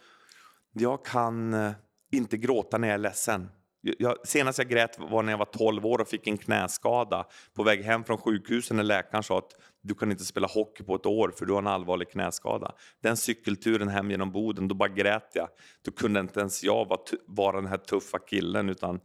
jag 0.74 1.06
kan 1.06 1.54
eh, 1.54 1.72
inte 2.12 2.38
gråta 2.38 2.78
när 2.78 2.88
jag 2.88 2.96
är 2.96 3.00
ledsen. 3.00 3.50
Jag, 3.82 4.28
senast 4.28 4.58
jag 4.58 4.70
grät 4.70 5.00
var 5.00 5.24
när 5.24 5.34
jag 5.34 5.38
var 5.38 5.46
12 5.46 5.86
år 5.86 6.02
och 6.02 6.08
fick 6.08 6.28
en 6.28 6.38
knäskada 6.38 7.26
på 7.54 7.64
väg 7.64 7.84
hem 7.84 8.04
från 8.04 8.18
sjukhuset 8.18 8.78
när 8.78 8.84
läkaren 8.84 9.24
sa 9.24 9.38
att 9.38 9.56
du 9.82 9.96
kan 9.96 10.12
inte 10.12 10.26
spela 10.26 10.48
hockey 10.48 10.84
på 10.84 10.96
ett 10.96 11.06
år 11.06 11.34
för 11.38 11.46
du 11.46 11.54
har 11.54 11.62
en 11.62 11.68
allvarlig 11.68 12.10
knäskada. 12.10 12.72
Den 13.04 13.18
cykelturen 13.18 13.88
hem 13.88 14.12
genom 14.12 14.32
Boden, 14.32 14.68
då 14.68 14.76
bara 14.76 14.90
grät 14.90 15.32
jag. 15.34 15.48
Då 15.86 15.92
kunde 15.92 16.20
inte 16.20 16.40
ens 16.40 16.64
jag 16.64 16.88
vara, 16.88 17.00
vara 17.28 17.56
den 17.56 17.70
här 17.70 17.78
tuffa 17.78 18.20
killen 18.20 18.70
utan 18.70 19.00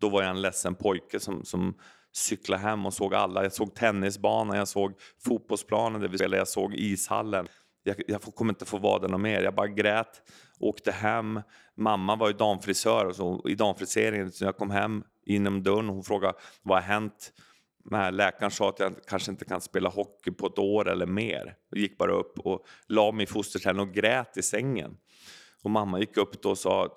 då 0.00 0.08
var 0.08 0.22
jag 0.22 0.30
en 0.30 0.42
ledsen 0.42 0.74
pojke 0.74 1.20
som, 1.20 1.44
som 1.44 1.74
cyklade 2.12 2.62
hem 2.62 2.86
och 2.86 2.94
såg 2.94 3.14
alla. 3.14 3.42
Jag 3.42 3.52
såg 3.52 3.74
tennisbanan, 3.74 4.56
jag 4.56 4.68
såg 4.68 4.92
fotbollsplanen 5.24 6.00
där 6.00 6.08
vi 6.08 6.18
spelade, 6.18 6.36
jag 6.36 6.48
såg 6.48 6.74
ishallen. 6.74 7.46
Jag, 7.82 8.02
jag 8.06 8.22
kommer 8.22 8.52
inte 8.52 8.64
få 8.64 8.78
vara 8.78 8.98
där 8.98 9.18
mer. 9.18 9.42
Jag 9.42 9.54
bara 9.54 9.68
grät, 9.68 10.22
åkte 10.58 10.92
hem. 10.92 11.40
Mamma 11.76 12.16
var 12.16 12.28
ju 12.28 12.34
damfrisör 12.34 13.06
och 13.06 13.16
så, 13.16 13.48
i 13.48 13.54
damfriseringen. 13.54 14.32
Så 14.32 14.44
jag 14.44 14.56
kom 14.56 14.70
hem 14.70 15.04
inom 15.26 15.62
dörren 15.62 15.88
och 15.88 15.94
hon 15.94 16.04
frågade 16.04 16.34
vad 16.62 16.78
har 16.78 16.82
hänt 16.82 17.32
när 17.90 18.12
läkaren 18.12 18.50
sa 18.50 18.68
att 18.68 18.80
jag 18.80 18.94
kanske 19.06 19.30
inte 19.30 19.44
kan 19.44 19.60
spela 19.60 19.88
hockey 19.88 20.30
på 20.30 20.46
ett 20.46 20.58
år 20.58 20.88
eller 20.88 21.06
mer. 21.06 21.56
Jag 21.70 21.80
gick 21.80 21.98
bara 21.98 22.12
upp 22.12 22.38
och 22.38 22.66
la 22.86 23.12
mig 23.12 23.24
i 23.24 23.26
fosterställning 23.26 23.88
och 23.88 23.94
grät 23.94 24.36
i 24.36 24.42
sängen. 24.42 24.96
Och 25.62 25.70
mamma 25.70 26.00
gick 26.00 26.16
upp 26.16 26.42
då 26.42 26.50
och 26.50 26.58
sa 26.58 26.88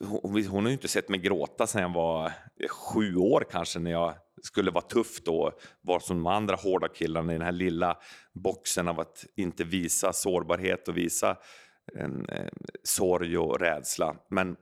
hon, 0.00 0.46
hon 0.46 0.62
har 0.62 0.70
ju 0.70 0.72
inte 0.72 0.88
sett 0.88 1.08
mig 1.08 1.20
gråta 1.20 1.66
sedan 1.66 1.82
jag 1.82 1.94
var 1.94 2.32
sju 2.68 3.16
år 3.16 3.46
kanske 3.50 3.78
när 3.78 3.90
jag 3.90 4.14
skulle 4.42 4.70
vara 4.70 4.84
tuff 4.84 5.20
då, 5.24 5.52
var 5.80 6.00
som 6.00 6.16
de 6.16 6.26
andra 6.26 6.56
hårda 6.56 6.88
killarna 6.88 7.32
i 7.32 7.36
den 7.36 7.44
här 7.44 7.52
lilla 7.52 7.98
boxen 8.32 8.88
av 8.88 9.00
att 9.00 9.26
inte 9.36 9.64
visa 9.64 10.12
sårbarhet 10.12 10.88
och 10.88 10.96
visa 10.96 11.36
en, 11.94 12.28
eh, 12.28 12.48
sorg 12.82 13.38
och 13.38 13.60
rädsla. 13.60 14.16
Men 14.28 14.56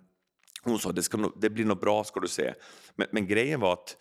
hon 0.63 0.79
sa 0.79 0.93
det, 0.93 1.03
ska, 1.03 1.31
det 1.37 1.51
blir 1.51 1.65
nog 1.65 1.81
bra 1.81 2.05
ska 2.05 2.21
du 2.21 2.29
se. 2.29 2.55
Men, 2.95 3.09
men, 3.11 3.27
grejen 3.27 3.61
var 3.61 3.73
att 3.73 3.97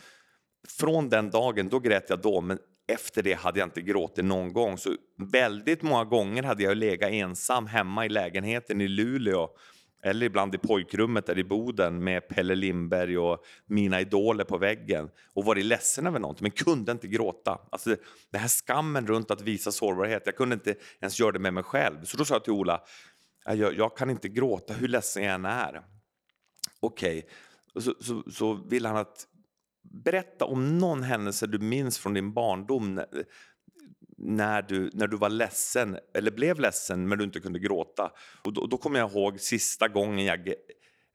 från 0.67 1.09
den 1.09 1.29
dagen, 1.29 1.69
då 1.69 1.79
grät 1.79 2.09
jag 2.09 2.21
då, 2.21 2.41
men 2.41 2.59
efter 2.87 3.23
det 3.23 3.33
hade 3.33 3.59
jag 3.59 3.65
inte 3.65 3.81
gråtit 3.81 4.25
någon 4.25 4.53
gång. 4.53 4.77
Så 4.77 4.95
väldigt 5.31 5.81
många 5.81 6.05
gånger 6.05 6.43
hade 6.43 6.63
jag 6.63 6.77
legat 6.77 7.11
ensam 7.11 7.67
hemma 7.67 8.05
i 8.05 8.09
lägenheten 8.09 8.81
i 8.81 8.87
Luleå 8.87 9.49
eller 10.03 10.25
ibland 10.25 10.55
i 10.55 10.57
pojkrummet 10.57 11.25
där 11.25 11.39
i 11.39 11.43
Boden 11.43 12.03
med 12.03 12.27
Pelle 12.27 12.55
Lindberg 12.55 13.17
och 13.17 13.45
mina 13.65 14.01
idoler 14.01 14.43
på 14.43 14.57
väggen 14.57 15.09
och 15.33 15.45
varit 15.45 15.65
ledsen 15.65 16.07
över 16.07 16.19
något 16.19 16.41
men 16.41 16.51
kunde 16.51 16.91
inte 16.91 17.07
gråta. 17.07 17.59
Alltså 17.71 17.95
det 18.31 18.37
här 18.37 18.47
skammen 18.47 19.07
runt 19.07 19.31
att 19.31 19.41
visa 19.41 19.71
sårbarhet, 19.71 20.23
jag 20.25 20.35
kunde 20.35 20.53
inte 20.53 20.75
ens 20.99 21.19
göra 21.19 21.31
det 21.31 21.39
med 21.39 21.53
mig 21.53 21.63
själv. 21.63 22.03
Så 22.03 22.17
då 22.17 22.25
sa 22.25 22.35
jag 22.35 22.43
till 22.43 22.53
Ola, 22.53 22.83
äh, 23.47 23.53
jag, 23.55 23.77
jag 23.77 23.97
kan 23.97 24.09
inte 24.09 24.29
gråta 24.29 24.73
hur 24.73 24.87
ledsen 24.87 25.23
jag 25.23 25.33
än 25.33 25.45
är. 25.45 25.81
Okej, 26.79 27.19
okay. 27.19 27.83
så, 27.83 27.93
så, 27.99 28.31
så 28.31 28.53
vill 28.53 28.85
han 28.85 28.97
att 28.97 29.27
berätta 29.83 30.45
om 30.45 30.77
någon 30.77 31.03
händelse 31.03 31.47
du 31.47 31.59
minns 31.59 31.99
från 31.99 32.13
din 32.13 32.33
barndom 32.33 33.01
när 34.17 34.61
du, 34.61 34.89
när 34.93 35.07
du 35.07 35.17
var 35.17 35.29
ledsen, 35.29 35.97
eller 36.13 36.31
blev 36.31 36.59
ledsen 36.59 37.07
men 37.07 37.17
du 37.17 37.23
inte 37.23 37.39
kunde 37.39 37.59
gråta. 37.59 38.11
Och 38.43 38.53
då, 38.53 38.67
då 38.67 38.77
kommer 38.77 38.99
jag 38.99 39.11
ihåg 39.11 39.39
sista 39.39 39.87
gången 39.87 40.25
jag, 40.25 40.47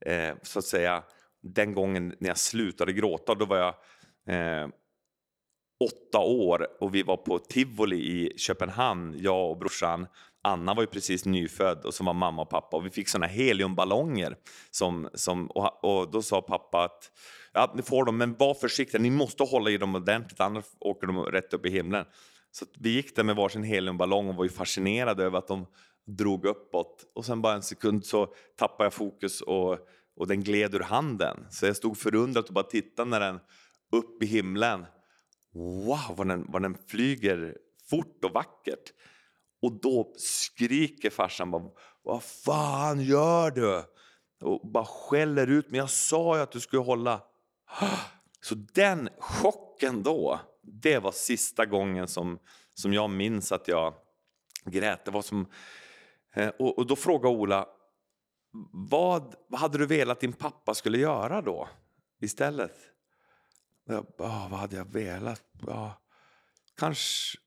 eh, 0.06 0.34
så 0.42 0.58
att 0.58 0.64
säga, 0.64 1.04
den 1.42 1.74
gången 1.74 2.14
när 2.18 2.28
jag 2.28 2.38
slutade 2.38 2.92
gråta, 2.92 3.34
då 3.34 3.44
var 3.44 3.56
jag 3.56 3.74
eh, 4.34 4.68
åtta 5.84 6.18
år 6.18 6.66
och 6.80 6.94
vi 6.94 7.02
var 7.02 7.16
på 7.16 7.38
tivoli 7.38 7.96
i 7.96 8.38
Köpenhamn, 8.38 9.14
jag 9.18 9.50
och 9.50 9.58
brorsan. 9.58 10.06
Anna 10.42 10.74
var 10.74 10.82
ju 10.82 10.86
precis 10.86 11.24
nyfödd 11.24 11.84
och 11.84 11.94
så 11.94 12.04
var 12.04 12.14
mamma 12.14 12.42
och 12.42 12.50
pappa 12.50 12.76
och 12.76 12.86
vi 12.86 12.90
fick 12.90 13.08
såna 13.08 13.26
heliumballonger. 13.26 14.36
Som, 14.70 15.08
som, 15.14 15.46
och, 15.46 15.84
och 15.84 16.10
då 16.10 16.22
sa 16.22 16.42
pappa 16.42 16.84
att 16.84 17.10
ja, 17.52 17.72
ni 17.76 17.82
får 17.82 18.04
dem, 18.04 18.16
men 18.16 18.36
var 18.38 18.54
försiktiga, 18.54 19.00
ni 19.00 19.10
måste 19.10 19.42
hålla 19.42 19.70
i 19.70 19.78
dem 19.78 19.94
ordentligt 19.94 20.40
annars 20.40 20.64
åker 20.80 21.06
de 21.06 21.24
rätt 21.24 21.54
upp 21.54 21.66
i 21.66 21.70
himlen. 21.70 22.04
Så 22.50 22.66
vi 22.78 22.90
gick 22.90 23.16
där 23.16 23.24
med 23.24 23.36
varsin 23.36 23.62
heliumballong 23.62 24.28
och 24.28 24.34
var 24.34 24.44
ju 24.44 24.50
fascinerade 24.50 25.24
över 25.24 25.38
att 25.38 25.48
de 25.48 25.66
drog 26.06 26.44
uppåt. 26.44 27.04
Och 27.14 27.24
sen 27.24 27.42
bara 27.42 27.54
en 27.54 27.62
sekund 27.62 28.06
så 28.06 28.34
tappade 28.56 28.84
jag 28.84 28.94
fokus 28.94 29.40
och, 29.40 29.78
och 30.16 30.26
den 30.26 30.42
gled 30.42 30.74
ur 30.74 30.80
handen. 30.80 31.46
Så 31.50 31.66
jag 31.66 31.76
stod 31.76 31.98
förundrat 31.98 32.48
och 32.48 32.54
bara 32.54 32.64
tittade 32.64 33.10
när 33.10 33.20
den 33.20 33.40
upp 33.92 34.22
i 34.22 34.26
himlen. 34.26 34.84
Wow, 35.58 36.16
vad 36.16 36.28
den, 36.28 36.46
vad 36.48 36.62
den 36.62 36.76
flyger 36.86 37.56
fort 37.90 38.24
och 38.24 38.30
vackert. 38.30 38.92
Och 39.62 39.72
då 39.72 40.12
skriker 40.16 41.10
farsan 41.10 41.50
bara, 41.50 41.70
vad 42.02 42.22
fan 42.22 43.00
gör 43.00 43.50
du? 43.50 43.82
Och 44.40 44.70
bara 44.70 44.84
skäller 44.84 45.46
ut, 45.46 45.70
men 45.70 45.78
jag 45.78 45.90
sa 45.90 46.36
ju 46.36 46.42
att 46.42 46.52
du 46.52 46.60
skulle 46.60 46.82
hålla. 46.82 47.22
Så 48.40 48.54
den 48.54 49.08
chocken 49.18 50.02
då, 50.02 50.40
det 50.62 50.98
var 50.98 51.12
sista 51.12 51.66
gången 51.66 52.08
som, 52.08 52.38
som 52.74 52.92
jag 52.92 53.10
minns 53.10 53.52
att 53.52 53.68
jag 53.68 53.94
grät. 54.64 55.04
Det 55.04 55.10
var 55.10 55.22
som, 55.22 55.46
eh, 56.34 56.48
och, 56.48 56.78
och 56.78 56.86
då 56.86 56.96
frågade 56.96 57.34
Ola, 57.36 57.68
vad, 58.72 59.34
vad 59.48 59.60
hade 59.60 59.78
du 59.78 59.86
velat 59.86 60.20
din 60.20 60.32
pappa 60.32 60.74
skulle 60.74 60.98
göra 60.98 61.42
då 61.42 61.68
istället? 62.20 62.74
Jag, 63.88 64.06
oh, 64.18 64.50
vad 64.50 64.60
hade 64.60 64.76
jag 64.76 64.92
velat? 64.92 65.42
Oh, 65.66 65.92
kanske... 66.78 67.38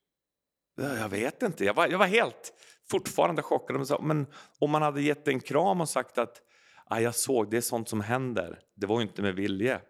Jag 0.75 1.09
vet 1.09 1.43
inte. 1.43 1.65
Jag 1.65 1.73
var, 1.73 1.87
jag 1.87 1.97
var 1.97 2.05
helt 2.05 2.53
fortfarande 2.89 3.41
chockad. 3.41 4.03
Men 4.03 4.27
om 4.59 4.71
man 4.71 4.81
hade 4.81 5.01
gett 5.01 5.27
en 5.27 5.39
kram 5.39 5.81
och 5.81 5.89
sagt 5.89 6.17
att 6.17 6.41
ah, 6.85 6.99
jag 6.99 7.15
såg, 7.15 7.51
det 7.51 7.57
är 7.57 7.61
sånt 7.61 7.89
som 7.89 8.01
händer. 8.01 8.59
Det 8.75 8.85
var 8.85 9.01
inte 9.01 9.21
med 9.21 9.35
vilje. 9.35 9.81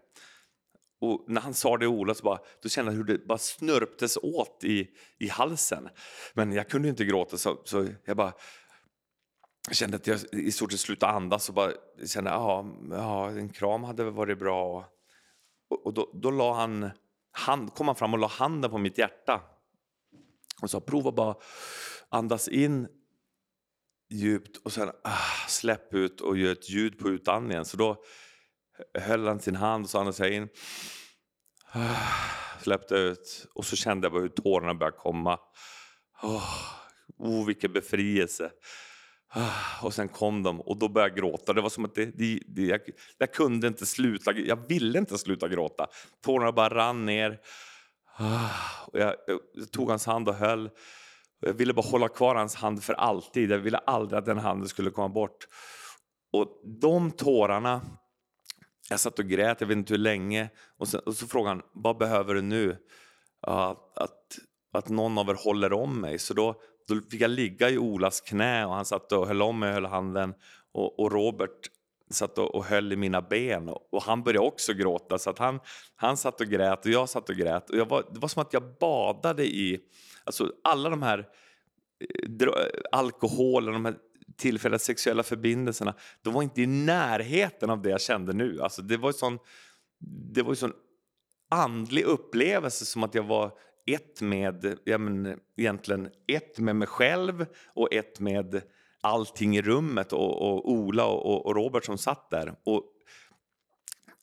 Och 1.00 1.24
när 1.28 1.40
han 1.40 1.54
sa 1.54 1.76
det 1.76 1.86
Ola 1.86 2.14
så 2.14 2.24
bara, 2.24 2.38
då 2.62 2.68
kände 2.68 2.92
jag 2.92 2.96
hur 2.96 3.04
det 3.04 3.26
bara 3.26 3.38
snörptes 3.38 4.16
åt 4.16 4.64
i, 4.64 4.88
i 5.18 5.28
halsen. 5.28 5.88
Men 6.34 6.52
jag 6.52 6.68
kunde 6.68 6.88
inte 6.88 7.04
gråta 7.04 7.36
så, 7.36 7.62
så 7.64 7.88
jag 8.04 8.16
bara 8.16 8.32
jag 9.68 9.76
kände 9.76 9.96
att 9.96 10.06
jag 10.06 10.18
i 10.32 10.52
stort 10.52 10.72
sett 10.72 10.80
slutade 10.80 11.12
andas 11.12 11.48
och 11.48 11.54
bara 11.54 11.72
kände 12.06 12.30
ja, 12.30 12.66
ja 12.90 13.30
en 13.30 13.48
kram 13.48 13.84
hade 13.84 14.10
varit 14.10 14.38
bra. 14.38 14.88
Och, 15.72 15.94
då, 15.94 16.10
då 16.14 16.30
la 16.30 16.54
han, 16.54 16.90
hand, 17.32 17.74
kom 17.74 17.86
han 17.86 17.96
fram 17.96 18.14
och 18.14 18.18
la 18.18 18.26
handen 18.26 18.70
på 18.70 18.78
mitt 18.78 18.98
hjärta 18.98 19.40
och 20.62 20.70
sa 20.70 20.80
prova 20.80 21.12
bara 21.12 21.34
andas 22.08 22.48
in 22.48 22.88
djupt 24.10 24.56
och 24.56 24.72
sen 24.72 24.90
ah, 25.04 25.48
släpp 25.48 25.94
ut 25.94 26.20
och 26.20 26.36
gör 26.36 26.52
ett 26.52 26.70
ljud 26.70 26.98
på 26.98 27.08
utandningen. 27.08 27.64
Så 27.64 27.76
då 27.76 28.04
höll 28.98 29.26
han 29.26 29.40
sin 29.40 29.56
hand 29.56 29.84
och 29.84 29.90
så 29.90 29.98
andades 29.98 30.20
jag 30.20 30.30
in. 30.30 30.48
Ah, 31.72 32.60
släppte 32.62 32.94
ut 32.94 33.46
och 33.54 33.64
så 33.64 33.76
kände 33.76 34.04
jag 34.04 34.12
bara 34.12 34.22
hur 34.22 34.28
tårarna 34.28 34.74
började 34.74 34.96
komma. 34.96 35.38
Oh, 36.22 36.52
oh 37.18 37.46
vilken 37.46 37.72
befrielse. 37.72 38.50
Ah, 39.34 39.84
och 39.86 39.94
sen 39.94 40.08
kom 40.08 40.42
de 40.42 40.60
och 40.60 40.78
då 40.78 40.88
började 40.88 41.10
jag 41.10 41.18
gråta. 41.18 41.52
Det 41.52 41.60
var 41.60 41.68
som 41.68 41.84
att 41.84 41.94
det, 41.94 42.04
det, 42.04 42.40
det, 42.46 42.62
jag, 42.62 42.80
jag, 43.18 43.32
kunde 43.32 43.66
inte 43.66 43.86
sluta, 43.86 44.32
jag 44.32 44.68
ville 44.68 44.98
inte 44.98 45.18
sluta 45.18 45.48
gråta. 45.48 45.86
Tårarna 46.24 46.52
bara 46.52 46.68
rann 46.68 47.06
ner. 47.06 47.40
Ah, 48.16 48.48
och 48.86 48.98
jag, 48.98 49.14
jag 49.54 49.72
tog 49.72 49.90
hans 49.90 50.06
hand 50.06 50.28
och 50.28 50.34
höll. 50.34 50.70
Jag 51.40 51.52
ville 51.52 51.74
bara 51.74 51.86
hålla 51.86 52.08
kvar 52.08 52.34
hans 52.34 52.54
hand 52.54 52.82
för 52.82 52.94
alltid. 52.94 53.50
Jag 53.50 53.58
ville 53.58 53.78
aldrig 53.78 54.18
att 54.18 54.26
den 54.26 54.38
handen 54.38 54.68
skulle 54.68 54.90
komma 54.90 55.08
bort. 55.08 55.48
Och 56.32 56.62
de 56.80 57.10
tårarna 57.10 57.80
jag 58.90 59.00
satt 59.00 59.18
och 59.18 59.24
grät, 59.24 59.60
jag 59.60 59.68
vet 59.68 59.76
inte 59.76 59.92
hur 59.92 59.98
länge. 59.98 60.50
Och, 60.78 60.88
sen, 60.88 61.00
och 61.00 61.14
så 61.14 61.26
frågade 61.26 61.56
han, 61.56 61.62
vad 61.72 61.98
behöver 61.98 62.34
du 62.34 62.42
nu? 62.42 62.76
att, 63.46 63.98
att, 63.98 64.38
att 64.72 64.88
någon 64.88 65.18
av 65.18 65.28
er 65.28 65.34
håller 65.34 65.72
om 65.72 66.00
mig. 66.00 66.18
Så 66.18 66.34
då, 66.34 66.60
då 66.88 67.00
fick 67.10 67.20
jag 67.20 67.30
ligga 67.30 67.70
i 67.70 67.78
Olas 67.78 68.20
knä 68.20 68.66
och 68.66 68.74
han 68.74 68.84
satt 68.84 69.12
och 69.12 69.26
höll 69.26 69.42
om 69.42 69.58
mig 69.58 69.68
och 69.68 69.74
höll 69.74 69.86
handen. 69.86 70.34
Och, 70.72 71.00
och 71.00 71.12
Robert 71.12 71.70
satt 72.10 72.38
och, 72.38 72.54
och 72.54 72.64
höll 72.64 72.92
i 72.92 72.96
mina 72.96 73.22
ben 73.22 73.68
och, 73.68 73.88
och, 73.90 74.02
han 74.02 74.22
började 74.22 74.46
också 74.46 74.72
gråta. 74.72 75.18
Så 75.18 75.30
att 75.30 75.38
han, 75.38 75.60
han 75.96 76.16
satt 76.16 76.40
och 76.40 76.46
grät 76.46 76.86
och 76.86 76.92
jag 76.92 77.08
satt 77.08 77.28
och 77.28 77.36
grät. 77.36 77.70
Och 77.70 77.76
jag 77.76 77.88
var, 77.88 78.04
det 78.12 78.18
var 78.18 78.28
som 78.28 78.42
att 78.42 78.52
jag 78.52 78.62
badade 78.80 79.46
i 79.46 79.80
alltså 80.24 80.52
alla 80.64 80.90
de 80.90 81.02
här 81.02 81.18
eh, 81.18 82.44
alkoholen, 82.92 83.72
de 83.72 83.84
här 83.84 83.94
tillfälliga 84.36 84.78
sexuella 84.78 85.22
förbindelserna. 85.22 85.94
De 86.22 86.34
var 86.34 86.42
inte 86.42 86.62
i 86.62 86.66
närheten 86.66 87.70
av 87.70 87.82
det 87.82 87.90
jag 87.90 88.00
kände 88.00 88.32
nu. 88.32 88.60
Alltså 88.62 88.82
det 88.82 88.96
var 88.96 89.08
en 89.08 89.14
sån, 89.14 89.38
det 90.34 90.42
var 90.42 90.50
ju 90.50 90.56
sån 90.56 90.72
andlig 91.50 92.04
upplevelse 92.04 92.84
som 92.84 93.02
att 93.02 93.14
jag 93.14 93.22
var 93.22 93.52
ett 93.86 94.20
med, 94.20 94.78
ja 94.84 94.98
men, 94.98 95.40
egentligen 95.56 96.10
ett 96.28 96.58
med 96.58 96.76
mig 96.76 96.88
själv 96.88 97.46
och 97.74 97.94
ett 97.94 98.20
med 98.20 98.62
allting 99.00 99.56
i 99.56 99.62
rummet 99.62 100.12
och, 100.12 100.42
och 100.42 100.70
Ola 100.70 101.06
och, 101.06 101.46
och, 101.46 101.54
Robert 101.56 101.84
som 101.84 101.98
satt 101.98 102.30
där. 102.30 102.54
Och 102.64 102.84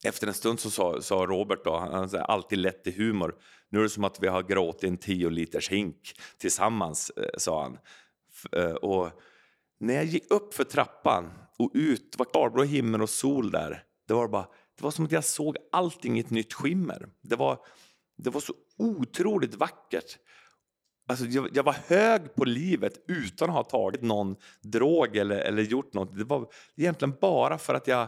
efter 0.03 0.27
en 0.27 0.33
stund 0.33 0.59
så 0.59 0.69
sa, 0.69 1.01
sa 1.01 1.15
Robert, 1.15 1.63
då, 1.63 1.77
han 1.77 2.03
är 2.03 2.17
alltid 2.17 2.59
lätt 2.59 2.87
i 2.87 2.91
humor, 2.91 3.35
nu 3.69 3.79
är 3.79 3.83
det 3.83 3.89
som 3.89 4.03
att 4.03 4.23
vi 4.23 4.27
har 4.27 4.43
gråtit 4.43 4.83
en 4.83 4.97
tio 4.97 5.29
liters 5.29 5.69
hink 5.69 6.13
tillsammans, 6.37 7.09
eh, 7.09 7.29
sa 7.37 7.61
han. 7.63 7.77
Eh, 8.51 8.71
och 8.71 9.09
när 9.79 9.93
jag 9.93 10.05
gick 10.05 10.31
upp 10.31 10.53
för 10.53 10.63
trappan 10.63 11.31
och 11.57 11.71
ut, 11.73 12.11
det 12.11 12.19
var 12.19 12.25
klarblå 12.25 12.63
himmel 12.63 13.01
och 13.01 13.09
sol 13.09 13.51
där, 13.51 13.83
det 14.07 14.13
var, 14.13 14.27
bara, 14.27 14.47
det 14.77 14.83
var 14.83 14.91
som 14.91 15.05
att 15.05 15.11
jag 15.11 15.23
såg 15.23 15.57
allting 15.71 16.17
i 16.17 16.19
ett 16.19 16.29
nytt 16.29 16.53
skimmer. 16.53 17.09
Det 17.21 17.35
var, 17.35 17.65
det 18.23 18.29
var 18.29 18.41
så 18.41 18.53
otroligt 18.77 19.55
vackert. 19.55 20.17
Alltså, 21.07 21.25
jag, 21.25 21.49
jag, 21.53 21.63
var 21.63 21.75
hög 21.87 22.35
på 22.35 22.45
livet 22.45 22.93
utan 23.07 23.49
att 23.49 23.55
ha 23.55 23.63
tagit 23.63 24.01
någon 24.01 24.35
drog 24.61 25.17
eller, 25.17 25.39
eller 25.39 25.63
gjort 25.63 25.93
något. 25.93 26.17
Det 26.17 26.23
var 26.23 26.47
egentligen 26.77 27.15
bara 27.21 27.57
för 27.57 27.73
att 27.73 27.87
jag 27.87 28.07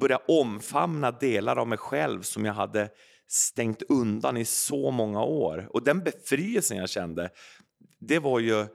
började 0.00 0.24
omfamna 0.28 1.10
delar 1.10 1.56
av 1.56 1.68
mig 1.68 1.78
själv 1.78 2.22
som 2.22 2.44
jag 2.44 2.54
hade 2.54 2.90
stängt 3.28 3.82
undan 3.82 4.36
i 4.36 4.44
så 4.44 4.90
många 4.90 5.22
år. 5.22 5.68
Och 5.70 5.82
den 5.82 5.98
befrielsen 5.98 6.76
jag 6.76 6.90
kände, 6.90 7.30
det 7.98 8.18
var 8.18 8.40
ju... 8.40 8.66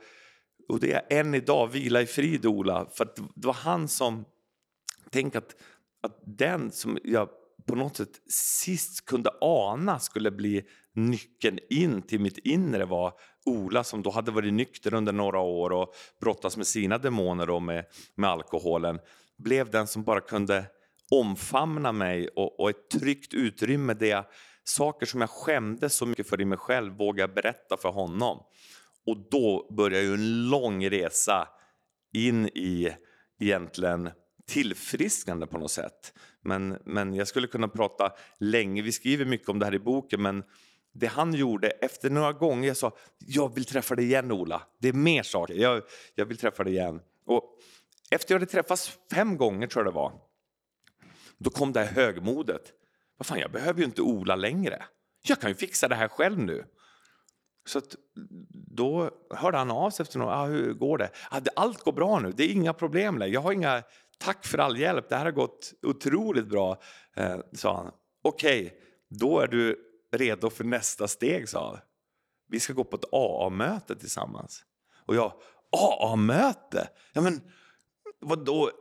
Och 0.67 0.79
det 0.79 0.93
är 0.93 1.19
än 1.19 1.35
idag, 1.35 1.67
vila 1.67 2.01
i 2.01 2.05
frid 2.05 2.45
Ola, 2.45 2.85
för 2.93 3.05
det 3.35 3.47
var 3.47 3.53
han 3.53 3.87
som... 3.87 4.25
Tänk 5.09 5.35
att, 5.35 5.55
att 6.01 6.19
den 6.25 6.71
som 6.71 6.97
jag 7.03 7.29
på 7.67 7.75
något 7.75 7.97
sätt 7.97 8.31
sist 8.31 9.05
kunde 9.05 9.29
ana 9.41 9.99
skulle 9.99 10.31
bli 10.31 10.63
nyckeln 10.95 11.59
in 11.69 12.01
till 12.01 12.19
mitt 12.19 12.37
inre 12.37 12.85
var 12.85 13.13
Ola 13.45 13.83
som 13.83 14.03
då 14.03 14.09
hade 14.09 14.31
varit 14.31 14.53
nykter 14.53 14.93
under 14.93 15.13
några 15.13 15.39
år 15.39 15.71
och 15.71 15.93
brottats 16.21 16.57
med 16.57 16.67
sina 16.67 16.97
demoner 16.97 17.49
och 17.49 17.61
med, 17.61 17.85
med 18.15 18.29
alkoholen. 18.29 18.99
Blev 19.37 19.69
den 19.69 19.87
som 19.87 20.03
bara 20.03 20.21
kunde 20.21 20.65
omfamna 21.11 21.91
mig 21.91 22.27
och, 22.27 22.59
och 22.59 22.69
ett 22.69 22.89
tryggt 22.89 23.33
utrymme 23.33 23.93
där 23.93 24.07
jag, 24.07 24.25
saker 24.63 25.05
som 25.05 25.21
jag 25.21 25.29
skämdes 25.29 25.95
så 25.95 26.05
mycket 26.05 26.29
för 26.29 26.41
i 26.41 26.45
mig 26.45 26.57
själv 26.57 26.97
vågade 26.97 27.21
jag 27.21 27.33
berätta 27.33 27.77
för 27.77 27.89
honom. 27.89 28.43
Och 29.05 29.17
då 29.31 29.73
började 29.77 30.05
ju 30.05 30.13
en 30.13 30.49
lång 30.49 30.89
resa 30.89 31.47
in 32.13 32.47
i 32.47 32.95
egentligen 33.39 34.09
tillfrisknande 34.47 35.47
på 35.47 35.57
något 35.57 35.71
sätt. 35.71 36.13
Men, 36.49 36.77
men 36.85 37.13
jag 37.13 37.27
skulle 37.27 37.47
kunna 37.47 37.67
prata 37.67 38.11
länge, 38.39 38.81
vi 38.81 38.91
skriver 38.91 39.25
mycket 39.25 39.49
om 39.49 39.59
det 39.59 39.65
här 39.65 39.75
i 39.75 39.79
boken, 39.79 40.21
men 40.21 40.43
det 40.93 41.07
han 41.07 41.33
gjorde 41.33 41.69
efter 41.69 42.09
några 42.09 42.33
gånger, 42.33 42.67
jag 42.67 42.77
sa 42.77 42.91
jag 43.17 43.55
vill 43.55 43.65
träffa 43.65 43.95
dig 43.95 44.05
igen 44.05 44.31
Ola, 44.31 44.61
det 44.79 44.89
är 44.89 44.93
mer 44.93 45.23
saker, 45.23 45.53
jag, 45.53 45.83
jag 46.15 46.25
vill 46.25 46.37
träffa 46.37 46.63
dig 46.63 46.73
igen. 46.73 47.01
Och 47.25 47.43
efter 48.11 48.33
jag 48.33 48.39
hade 48.39 48.51
träffats 48.51 48.99
fem 49.11 49.37
gånger 49.37 49.67
tror 49.67 49.85
jag 49.85 49.93
det 49.93 49.95
var, 49.95 50.13
då 51.37 51.49
kom 51.49 51.73
det 51.73 51.79
här 51.79 51.93
högmodet. 51.93 52.73
Vad 53.17 53.25
fan, 53.25 53.39
jag 53.39 53.51
behöver 53.51 53.79
ju 53.79 53.85
inte 53.85 54.01
Ola 54.01 54.35
längre. 54.35 54.83
Jag 55.21 55.39
kan 55.39 55.49
ju 55.49 55.55
fixa 55.55 55.87
det 55.87 55.95
här 55.95 56.07
själv 56.07 56.39
nu. 56.39 56.65
Så 57.65 57.77
att, 57.77 57.95
då 58.51 59.11
hörde 59.29 59.57
han 59.57 59.71
av 59.71 59.89
sig 59.89 60.03
efter 60.03 60.19
några, 60.19 60.35
ah, 60.35 60.45
hur 60.45 60.73
går 60.73 60.97
det? 60.97 61.09
Ah, 61.31 61.41
allt 61.55 61.83
går 61.83 61.91
bra 61.91 62.19
nu, 62.19 62.31
det 62.31 62.43
är 62.43 62.51
inga 62.51 62.73
problem 62.73 63.17
längre. 63.17 63.33
Jag 63.33 63.41
har 63.41 63.51
inga, 63.51 63.83
tack 64.19 64.45
för 64.45 64.57
all 64.57 64.77
hjälp, 64.77 65.09
det 65.09 65.15
här 65.15 65.25
har 65.25 65.31
gått 65.31 65.73
otroligt 65.81 66.47
bra, 66.47 66.81
eh, 67.15 67.39
sa 67.53 67.75
han. 67.75 67.91
Okej, 68.23 68.65
okay, 68.65 68.79
då 69.09 69.39
är 69.39 69.47
du 69.47 69.85
redo 70.11 70.49
för 70.49 70.63
nästa 70.63 71.07
steg, 71.07 71.49
sa 71.49 71.69
han. 71.69 71.79
Vi 72.47 72.59
ska 72.59 72.73
gå 72.73 72.83
på 72.83 72.95
ett 72.95 73.13
AA-möte 73.13 73.95
tillsammans. 73.95 74.63
Och 75.05 75.15
jag, 75.15 75.33
AA-möte? 75.71 76.89
Ja, 77.13 77.21
men 77.21 77.41
vadå? 78.19 78.71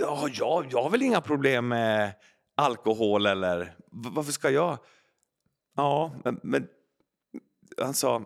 Ja, 0.00 0.28
jag, 0.32 0.66
jag 0.70 0.82
har 0.82 0.90
väl 0.90 1.02
inga 1.02 1.20
problem 1.20 1.68
med 1.68 2.12
alkohol 2.56 3.26
eller 3.26 3.76
varför 3.90 4.32
ska 4.32 4.50
jag? 4.50 4.78
Ja, 5.76 6.20
men, 6.24 6.40
men 6.42 6.68
han 7.78 7.94
sa, 7.94 8.18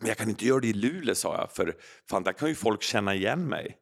men 0.00 0.08
jag 0.08 0.16
kan 0.16 0.30
inte 0.30 0.46
göra 0.46 0.60
det 0.60 0.68
i 0.68 0.72
Luleå, 0.72 1.14
sa 1.14 1.36
jag, 1.36 1.52
för 1.52 1.76
fan, 2.10 2.22
där 2.22 2.32
kan 2.32 2.48
ju 2.48 2.54
folk 2.54 2.82
känna 2.82 3.14
igen 3.14 3.48
mig. 3.48 3.78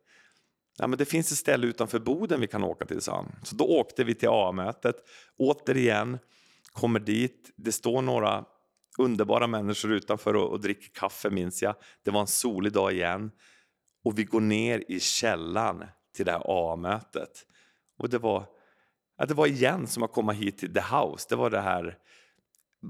Ja, 0.79 0.87
men 0.87 0.99
det 0.99 1.05
finns 1.05 1.33
ett 1.33 1.39
ställe 1.39 1.66
utanför 1.66 1.99
Boden 1.99 2.41
vi 2.41 2.47
kan 2.47 2.64
åka 2.64 2.85
till, 2.85 3.01
sa 3.01 3.16
han. 3.16 3.33
Så 3.43 3.57
då 3.57 3.64
åkte 3.64 4.05
vi 4.05 4.14
till 4.14 4.29
A-mötet. 4.29 4.97
Återigen, 5.39 6.18
kommer 6.72 7.01
dit, 7.01 7.53
det 7.57 7.72
står 7.72 8.03
några 8.03 8.45
underbara 8.99 9.47
människor 9.47 9.93
utanför 9.93 10.37
och, 10.37 10.51
och 10.51 10.61
dricker 10.61 11.01
kaffe, 11.01 11.31
minns 11.31 11.62
jag. 11.62 11.75
Det 12.05 12.11
var 12.11 12.20
en 12.20 12.27
solig 12.27 12.72
dag 12.72 12.93
igen. 12.93 13.31
Och 14.05 14.18
vi 14.18 14.25
går 14.25 14.41
ner 14.41 14.85
i 14.89 15.01
källan 15.01 15.85
till 16.16 16.27
det 16.27 16.33
här 16.33 16.43
A-mötet. 16.45 17.47
Och 17.99 18.09
det 18.09 18.18
var, 18.18 18.47
ja, 19.18 19.27
det 19.27 19.35
var 19.35 19.47
igen 19.47 19.87
som 19.87 20.03
att 20.03 20.12
komma 20.12 20.33
hit 20.33 20.59
till 20.59 20.75
The 20.75 20.81
House. 20.81 21.27
Det 21.29 21.37
var 21.37 21.51
det 21.51 21.61
här, 21.61 21.99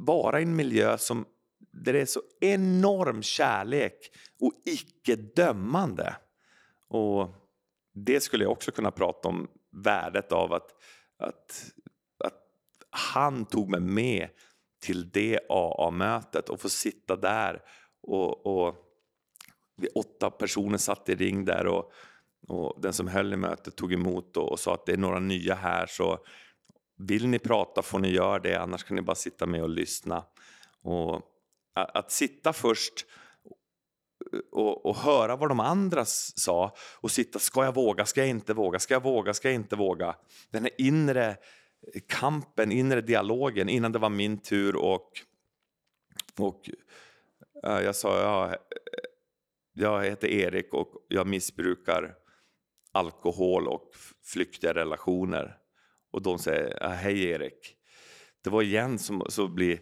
bara 0.07 0.41
i 0.41 0.43
en 0.43 0.57
miljö 0.57 0.99
som, 0.99 1.27
där 1.73 1.93
det 1.93 2.01
är 2.01 2.07
så 2.07 2.21
enorm 2.41 3.23
kärlek 3.23 4.11
och 4.41 4.53
icke 4.65 5.17
dömande. 5.17 6.17
Och 6.89 7.44
det 7.95 8.21
skulle 8.21 8.45
jag 8.45 8.53
också 8.53 8.73
kunna 8.73 8.91
prata 8.91 9.29
om, 9.29 9.49
värdet 9.73 10.33
av 10.33 10.53
att, 10.53 10.71
att, 11.19 11.65
att 12.25 12.43
han 12.91 13.45
tog 13.45 13.71
mig 13.71 13.81
med 13.81 14.29
till 14.83 15.11
det 15.11 15.41
AA-mötet 15.49 16.49
och 16.49 16.61
få 16.61 16.69
sitta 16.69 17.17
där 17.17 17.63
och, 18.03 18.47
och 18.47 18.77
vi 19.77 19.89
åtta 19.89 20.31
personer 20.31 20.79
satt 20.79 21.09
i 21.09 21.15
ring 21.15 21.45
där 21.45 21.67
och, 21.67 21.93
och 22.49 22.81
den 22.81 22.93
som 22.93 23.09
höll 23.09 23.33
i 23.33 23.37
mötet 23.37 23.77
tog 23.77 23.93
emot 23.93 24.37
och, 24.37 24.53
och 24.53 24.61
sa 24.61 24.75
att 24.75 24.87
det 24.87 24.93
är 24.93 24.97
några 24.97 25.21
nya 25.21 25.55
här 25.55 25.87
så 25.87 26.19
vill 26.99 27.29
ni 27.29 27.39
prata 27.39 27.83
får 27.83 27.99
ni 27.99 28.09
göra 28.09 28.39
det 28.39 28.55
annars 28.55 28.85
kan 28.85 28.97
ni 28.97 29.03
bara 29.03 29.15
sitta 29.15 29.47
med 29.47 29.63
och 29.63 29.69
lyssna. 29.69 30.25
Och 30.83 31.15
att, 31.75 31.97
att 31.97 32.11
sitta 32.11 32.53
först 32.53 33.07
och, 34.53 34.87
och, 34.87 34.97
höra 34.97 35.37
vad 35.37 35.49
de 35.49 35.61
andra 35.61 36.05
sa 36.05 36.75
och 37.01 37.11
sitta, 37.11 37.39
ska 37.39 37.65
jag 37.65 37.75
våga, 37.75 38.07
ska 38.07 38.21
jag 38.21 38.29
inte 38.29 38.55
våga, 38.55 38.79
ska 38.79 38.95
jag 38.95 39.03
våga, 39.03 39.35
ska 39.35 39.49
jag 39.49 39.55
inte 39.55 39.77
våga? 39.77 40.17
Den 40.51 40.63
här 40.63 40.73
inre 40.79 41.37
kampen, 42.07 42.73
inre 42.73 43.01
dialogen 43.01 43.69
innan 43.69 43.93
det 43.93 43.99
var 43.99 44.11
min 44.11 44.39
tur 44.39 44.77
och, 44.77 45.11
och 46.39 46.71
jag 47.63 47.97
sa, 47.97 48.21
ja, 48.21 48.57
jag 49.73 50.05
heter 50.05 50.29
Erik 50.29 50.75
och 50.75 50.89
jag 51.09 51.27
missbrukar 51.27 52.15
alkohol 52.93 53.69
och 53.69 53.91
flyktiga 54.23 54.75
relationer. 54.75 55.59
Och 56.11 56.23
de 56.23 56.39
säger, 56.39 56.89
hej 56.89 57.25
Erik. 57.25 57.77
Det 58.43 58.51
var 58.51 58.63
igen 58.63 58.99
som 58.99 59.23
att 59.23 59.51
bli 59.51 59.81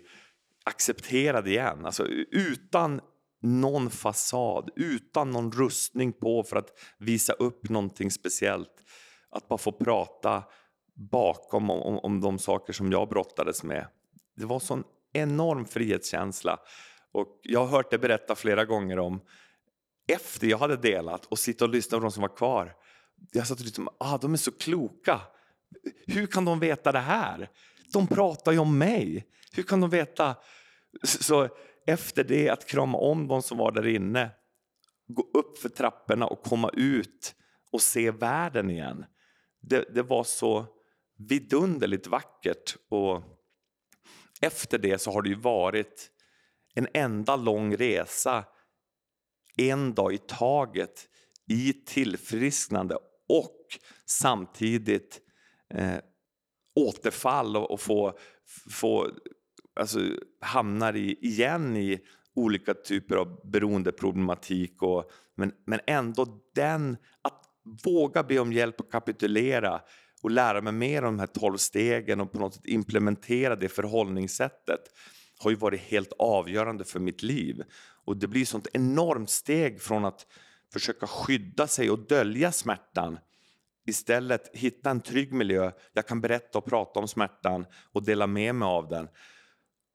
accepterad 0.65 1.49
igen, 1.49 1.87
alltså 1.87 2.07
utan 2.31 3.01
någon 3.43 3.90
fasad, 3.90 4.70
utan 4.76 5.30
någon 5.30 5.53
rustning 5.53 6.12
på 6.12 6.45
för 6.45 6.57
att 6.57 6.70
visa 6.99 7.32
upp 7.32 7.68
någonting 7.68 8.11
speciellt. 8.11 8.74
Att 9.30 9.49
bara 9.49 9.59
få 9.59 9.72
prata 9.72 10.45
bakom 10.95 11.70
om, 11.70 11.99
om 11.99 12.20
de 12.20 12.38
saker 12.38 12.72
som 12.72 12.93
jag 12.93 13.09
brottades 13.09 13.62
med. 13.62 13.86
Det 14.36 14.45
var 14.45 14.61
sån 14.61 14.84
enorm 15.12 15.64
frihetskänsla. 15.64 16.59
Och 17.12 17.40
jag 17.43 17.61
har 17.61 17.66
hört 17.66 17.90
det 17.90 17.99
berätta 17.99 18.34
flera 18.34 18.64
gånger 18.64 18.99
om 18.99 19.20
efter 20.09 20.47
jag 20.47 20.59
hade 20.59 20.76
delat 20.76 21.26
och 21.26 21.38
sitta 21.38 21.64
och 21.64 21.70
lyssna 21.70 21.99
på 21.99 22.03
de 22.03 22.12
som 22.12 22.20
var 22.20 22.36
kvar. 22.36 22.74
Jag 23.32 23.47
satt 23.47 23.59
och 23.59 23.64
liksom, 23.64 23.88
ah, 23.99 24.18
de 24.18 24.32
är 24.32 24.36
så 24.36 24.53
kloka. 24.53 25.20
Hur 26.07 26.26
kan 26.26 26.45
de 26.45 26.61
veta 26.61 26.93
det 26.93 26.99
här? 26.99 27.51
De 27.93 28.07
pratar 28.07 28.53
ju 28.53 28.59
om 28.59 28.78
mig. 28.78 29.26
Hur 29.53 29.62
kan 29.62 29.80
de 29.80 29.90
veta? 29.90 30.36
Så 31.05 31.49
efter 31.87 32.24
det, 32.24 32.49
att 32.49 32.66
krama 32.66 32.99
om 32.99 33.28
de 33.28 33.43
som 33.43 33.59
var 33.59 33.72
där 33.72 33.87
inne, 33.87 34.30
gå 35.09 35.22
upp 35.39 35.59
för 35.59 35.68
trapporna 35.68 36.26
och 36.26 36.43
komma 36.43 36.70
ut 36.72 37.35
och 37.72 37.83
se 37.83 38.11
världen 38.11 38.70
igen. 38.70 39.05
Det, 39.61 39.95
det 39.95 40.03
var 40.03 40.24
så 40.24 40.66
vidunderligt 41.28 42.07
vackert. 42.07 42.76
Och 42.89 43.22
efter 44.41 44.78
det 44.78 44.99
så 44.99 45.12
har 45.12 45.22
det 45.22 45.28
ju 45.28 45.35
varit 45.35 46.11
en 46.74 46.89
enda 46.95 47.37
lång 47.37 47.76
resa 47.76 48.45
en 49.57 49.95
dag 49.95 50.14
i 50.14 50.18
taget 50.18 51.09
i 51.49 51.72
tillfrisknande 51.72 52.97
och 53.28 53.66
samtidigt 54.07 55.20
eh, 55.74 55.99
återfall 56.74 57.57
och, 57.57 57.70
och 57.70 57.80
få, 57.80 58.18
få 58.70 59.11
alltså, 59.81 59.99
hamnar 60.41 60.97
i, 60.97 61.18
igen 61.20 61.77
i 61.77 62.01
olika 62.35 62.75
typer 62.75 63.16
av 63.16 63.41
beroendeproblematik. 63.45 64.83
Och, 64.83 65.11
men, 65.35 65.53
men 65.66 65.81
ändå 65.87 66.43
den, 66.55 66.97
att 67.23 67.43
våga 67.85 68.23
be 68.23 68.39
om 68.39 68.53
hjälp 68.53 68.81
och 68.81 68.93
kapitulera 68.93 69.81
och 70.23 70.31
lära 70.31 70.61
mig 70.61 70.73
mer 70.73 71.05
om 71.05 71.16
de 71.16 71.20
här 71.20 71.27
tolv 71.27 71.57
stegen 71.57 72.20
och 72.20 72.33
på 72.33 72.39
något 72.39 72.55
sätt 72.55 72.66
implementera 72.66 73.57
det 73.57 73.68
förhållningssättet 73.68 74.81
har 75.39 75.51
ju 75.51 75.57
varit 75.57 75.81
helt 75.81 76.12
avgörande 76.18 76.85
för 76.85 77.01
mitt 77.01 77.23
liv. 77.23 77.62
Och 78.05 78.16
det 78.16 78.27
blir 78.27 78.45
sånt 78.45 78.68
enormt 78.73 79.31
steg 79.31 79.81
från 79.81 80.05
att 80.05 80.27
försöka 80.73 81.07
skydda 81.07 81.66
sig 81.66 81.91
och 81.91 81.99
dölja 81.99 82.53
smärtan 82.53 83.18
istället 83.87 84.51
hitta 84.53 84.91
en 84.91 85.01
trygg 85.01 85.33
miljö. 85.33 85.70
Jag 85.93 86.07
kan 86.07 86.20
berätta 86.20 86.59
och 86.59 86.64
prata 86.64 87.01
om 87.01 87.09
smärtan 87.09 87.66
och 87.93 88.05
dela 88.05 88.27
med 88.27 88.55
mig 88.55 88.66
av 88.66 88.89
den. 88.89 89.09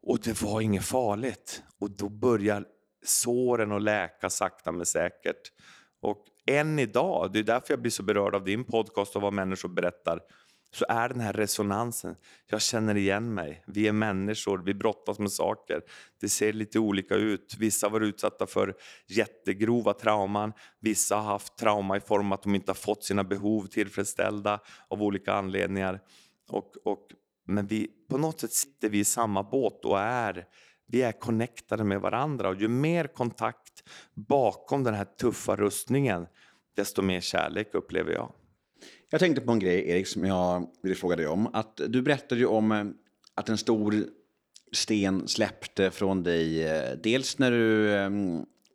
Och 0.07 0.19
det 0.19 0.41
var 0.41 0.61
inget 0.61 0.85
farligt. 0.85 1.63
Och 1.79 1.91
då 1.91 2.09
börjar 2.09 2.65
såren 3.05 3.71
att 3.71 3.81
läka 3.81 4.29
sakta 4.29 4.71
men 4.71 4.85
säkert. 4.85 5.51
Och 6.01 6.25
än 6.45 6.79
idag, 6.79 7.29
det 7.33 7.39
är 7.39 7.43
därför 7.43 7.73
jag 7.73 7.81
blir 7.81 7.91
så 7.91 8.03
berörd 8.03 8.35
av 8.35 8.43
din 8.43 8.63
podcast 8.63 9.15
och 9.15 9.21
vad 9.21 9.33
människor 9.33 9.69
berättar, 9.69 10.19
så 10.71 10.85
är 10.89 11.09
den 11.09 11.19
här 11.19 11.33
resonansen. 11.33 12.15
Jag 12.49 12.61
känner 12.61 12.97
igen 12.97 13.33
mig. 13.33 13.63
Vi 13.67 13.87
är 13.87 13.91
människor, 13.91 14.61
vi 14.65 14.73
brottas 14.73 15.19
med 15.19 15.31
saker. 15.31 15.81
Det 16.21 16.29
ser 16.29 16.53
lite 16.53 16.79
olika 16.79 17.15
ut. 17.15 17.55
Vissa 17.59 17.87
har 17.87 17.91
varit 17.91 18.07
utsatta 18.07 18.47
för 18.47 18.75
jättegrova 19.07 19.93
trauman. 19.93 20.53
Vissa 20.79 21.15
har 21.15 21.23
haft 21.23 21.57
trauma 21.57 21.97
i 21.97 21.99
form 21.99 22.31
av 22.31 22.33
att 22.33 22.43
de 22.43 22.55
inte 22.55 22.69
har 22.69 22.75
fått 22.75 23.03
sina 23.03 23.23
behov 23.23 23.65
tillfredsställda 23.65 24.59
av 24.87 25.03
olika 25.03 25.33
anledningar. 25.33 25.99
Och, 26.49 26.73
och, 26.83 27.07
men 27.47 27.67
vi, 27.67 27.87
på 28.09 28.17
något 28.17 28.39
sätt 28.39 28.53
sitter 28.53 28.89
vi 28.89 28.99
i 28.99 29.05
samma 29.05 29.43
båt 29.43 29.85
och 29.85 29.99
är 29.99 30.45
vi 30.87 31.01
är 31.01 31.11
connectade 31.11 31.83
med 31.83 32.01
varandra. 32.01 32.49
Och 32.49 32.55
ju 32.55 32.67
mer 32.67 33.07
kontakt 33.07 33.83
bakom 34.13 34.83
den 34.83 34.93
här 34.93 35.05
tuffa 35.05 35.55
rustningen, 35.55 36.27
desto 36.75 37.01
mer 37.01 37.21
kärlek 37.21 37.73
upplever 37.73 38.11
jag. 38.11 38.31
Jag 39.09 39.19
tänkte 39.19 39.41
på 39.41 39.51
en 39.51 39.59
grej, 39.59 39.89
Erik, 39.89 40.07
som 40.07 40.25
jag 40.25 40.67
ville 40.83 40.95
fråga 40.95 41.15
dig 41.15 41.27
om. 41.27 41.47
Att 41.53 41.81
du 41.87 42.01
berättade 42.01 42.41
ju 42.41 42.47
om 42.47 42.71
eh, 42.71 42.85
att 43.35 43.49
en 43.49 43.57
stor 43.57 44.05
sten 44.71 45.27
släppte 45.27 45.91
från 45.91 46.23
dig. 46.23 46.63
Eh, 46.63 46.97
dels 47.03 47.39
när, 47.39 47.51
du, 47.51 47.93
eh, 47.93 48.09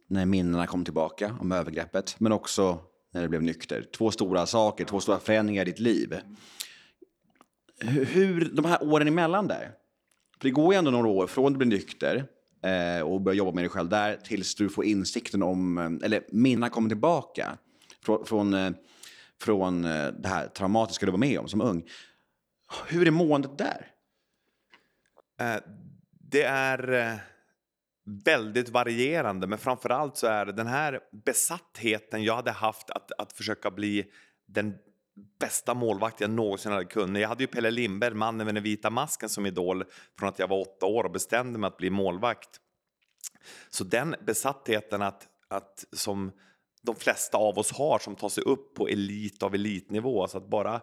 när 0.08 0.26
minnena 0.26 0.66
kom 0.66 0.84
tillbaka 0.84 1.36
om 1.40 1.52
övergreppet, 1.52 2.16
men 2.18 2.32
också 2.32 2.78
när 3.12 3.22
du 3.22 3.28
blev 3.28 3.42
nykter. 3.42 3.86
Två 3.96 4.10
stora 4.10 4.46
saker, 4.46 4.84
två 4.84 5.00
stora 5.00 5.18
förändringar 5.18 5.62
i 5.62 5.70
ditt 5.70 5.80
liv. 5.80 6.14
Hur, 7.89 8.51
de 8.53 8.64
här 8.64 8.83
åren 8.83 9.09
emellan 9.09 9.49
där, 9.49 9.72
för 10.39 10.49
det 10.49 10.51
går 10.51 10.74
ju 10.74 10.78
ändå 10.78 10.91
några 10.91 11.09
år 11.09 11.26
från 11.26 11.53
du 11.53 11.59
blir 11.59 11.68
nykter 11.68 12.24
eh, 12.62 13.03
och 13.03 13.20
börjar 13.20 13.37
jobba 13.37 13.53
med 13.53 13.64
dig 13.64 13.68
själv 13.68 13.89
där 13.89 14.16
tills 14.16 14.55
du 14.55 14.68
får 14.68 14.85
insikten 14.85 15.43
om, 15.43 15.78
eh, 15.78 16.07
eller 16.07 16.22
minnen 16.28 16.70
kommer 16.70 16.89
tillbaka 16.89 17.59
från, 18.07 18.55
eh, 18.55 18.70
från 18.70 18.74
från 19.41 19.83
det 19.83 20.28
här 20.28 20.49
traumatiska 20.49 21.07
du 21.07 21.12
var 21.12 21.18
med 21.18 21.39
om 21.39 21.49
som 21.49 21.61
ung. 21.61 21.85
Hur 22.89 23.07
är 23.07 23.11
måendet 23.11 23.59
där? 23.59 23.87
Eh, 25.41 25.62
det 26.30 26.43
är 26.43 27.18
väldigt 28.24 28.68
varierande, 28.68 29.47
men 29.47 29.59
framför 29.59 29.91
allt 29.91 30.16
så 30.16 30.26
är 30.26 30.47
den 30.47 30.66
här 30.66 31.01
besattheten 31.24 32.24
jag 32.24 32.37
hade 32.37 32.51
haft 32.51 32.91
att, 32.91 33.12
att 33.18 33.33
försöka 33.33 33.70
bli 33.70 34.05
den 34.47 34.74
bästa 35.40 35.74
målvakt 35.74 36.20
jag 36.20 36.30
någonsin 36.30 36.72
hade 36.72 36.84
kunnat. 36.84 37.22
Jag 37.22 37.28
hade 37.28 37.42
ju 37.42 37.46
Pelle 37.46 37.70
Lindberg, 37.70 38.14
mannen 38.14 38.44
med 38.44 38.54
den 38.54 38.64
vita 38.64 38.90
masken, 38.90 39.28
som 39.28 39.46
idol 39.46 39.84
från 40.18 40.28
att 40.28 40.38
jag 40.38 40.48
var 40.48 40.60
åtta 40.60 40.86
år 40.86 41.04
och 41.04 41.10
bestämde 41.10 41.58
mig 41.58 41.68
att 41.68 41.76
bli 41.76 41.90
målvakt. 41.90 42.60
Så 43.70 43.84
den 43.84 44.14
besattheten 44.26 45.02
att, 45.02 45.28
att 45.48 45.84
som 45.92 46.32
de 46.82 46.96
flesta 46.96 47.38
av 47.38 47.58
oss 47.58 47.72
har 47.72 47.98
som 47.98 48.16
tar 48.16 48.28
sig 48.28 48.44
upp 48.44 48.74
på 48.74 48.88
elit 48.88 49.42
av 49.42 49.54
elitnivå. 49.54 50.22
Alltså 50.22 50.38
att 50.38 50.50
bara 50.50 50.80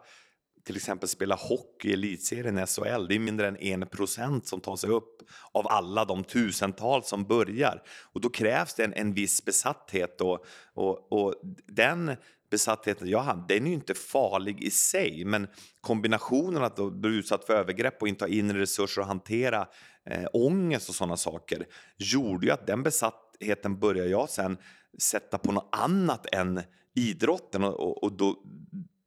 till 0.65 0.75
exempel 0.75 1.09
spela 1.09 1.36
hockey 1.36 1.89
i 1.89 1.93
elitserien 1.93 2.57
i 2.57 2.65
SHL, 2.65 3.07
det 3.07 3.15
är 3.15 3.19
mindre 3.19 3.47
än 3.47 3.57
en 3.57 3.88
procent 3.88 4.47
som 4.47 4.61
tar 4.61 4.75
sig 4.75 4.89
upp 4.89 5.21
av 5.51 5.67
alla 5.67 6.05
de 6.05 6.23
tusentals 6.23 7.09
som 7.09 7.23
börjar. 7.23 7.84
Och 8.13 8.21
då 8.21 8.30
krävs 8.30 8.73
det 8.73 8.84
en, 8.84 8.93
en 8.93 9.13
viss 9.13 9.45
besatthet 9.45 10.21
och, 10.21 10.45
och, 10.73 11.11
och 11.13 11.36
den 11.67 12.15
besattheten. 12.50 13.08
Jag 13.08 13.20
hade, 13.20 13.56
den 13.56 13.66
är 13.66 13.68
ju 13.68 13.74
inte 13.74 13.93
farlig 13.93 14.64
i 14.64 14.72
sig, 14.72 15.26
men 15.26 15.47
kombinationen 15.82 16.64
att 16.64 16.93
bli 16.93 17.10
utsatt 17.10 17.45
för 17.45 17.54
övergrepp 17.54 18.02
och 18.02 18.08
inte 18.08 18.26
ha 18.26 18.30
inre 18.30 18.60
resurser 18.60 19.02
att 19.02 19.08
hantera 19.08 19.68
eh, 20.06 20.26
ångest 20.34 20.89
och 20.89 20.95
sådana 20.95 21.18
saker 21.18 21.66
gjorde 21.97 22.45
ju 22.45 22.52
att 22.52 22.68
den 22.68 22.84
besattheten 22.84 23.80
började 23.80 24.10
jag 24.10 24.30
sen 24.30 24.58
sätta 24.97 25.38
på 25.38 25.52
något 25.52 25.70
annat 25.72 26.26
än 26.34 26.62
idrotten 26.95 27.64
och, 27.64 28.04
och 28.04 28.14
då 28.18 28.36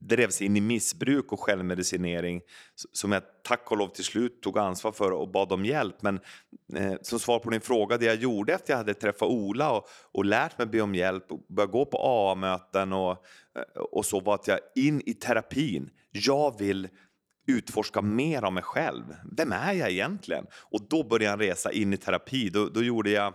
drevs 0.08 0.42
in 0.42 0.56
i 0.56 0.60
missbruk 0.60 1.32
och 1.32 1.40
självmedicinering 1.40 2.40
som 2.92 3.12
jag 3.12 3.22
tack 3.42 3.70
och 3.70 3.76
lov 3.76 3.88
till 3.88 4.04
slut 4.04 4.42
tog 4.42 4.58
ansvar 4.58 4.92
för 4.92 5.10
och 5.10 5.28
bad 5.28 5.52
om 5.52 5.64
hjälp. 5.64 6.02
Men 6.02 6.20
eh, 6.76 6.94
som 7.02 7.18
svar 7.18 7.38
på 7.38 7.50
din 7.50 7.60
fråga, 7.60 7.98
det 7.98 8.04
jag 8.04 8.16
gjorde 8.16 8.54
efter 8.54 8.72
jag 8.72 8.78
hade 8.78 8.94
träffat 8.94 9.28
Ola 9.28 9.72
och, 9.72 9.88
och 10.12 10.24
lärt 10.24 10.58
mig 10.58 10.66
be 10.66 10.80
om 10.80 10.94
hjälp 10.94 11.32
och 11.32 11.46
börjat 11.48 11.70
gå 11.70 11.84
på 11.84 11.98
AA-möten 11.98 12.92
och, 12.92 13.10
eh, 13.10 13.82
och 13.82 14.06
så 14.06 14.20
var 14.20 14.34
att 14.34 14.48
jag 14.48 14.58
in 14.74 15.02
i 15.06 15.14
terapin. 15.14 15.90
Jag 16.10 16.58
vill 16.58 16.88
utforska 17.46 18.02
mer 18.02 18.42
av 18.42 18.52
mig 18.52 18.62
själv. 18.62 19.04
Vem 19.36 19.52
är 19.52 19.72
jag 19.72 19.90
egentligen? 19.90 20.46
Och 20.70 20.80
då 20.88 21.04
började 21.04 21.24
jag 21.24 21.32
en 21.32 21.38
resa 21.38 21.72
in 21.72 21.92
i 21.92 21.96
terapi. 21.96 22.50
Då, 22.50 22.68
då 22.68 22.82
gjorde 22.82 23.10
jag 23.10 23.34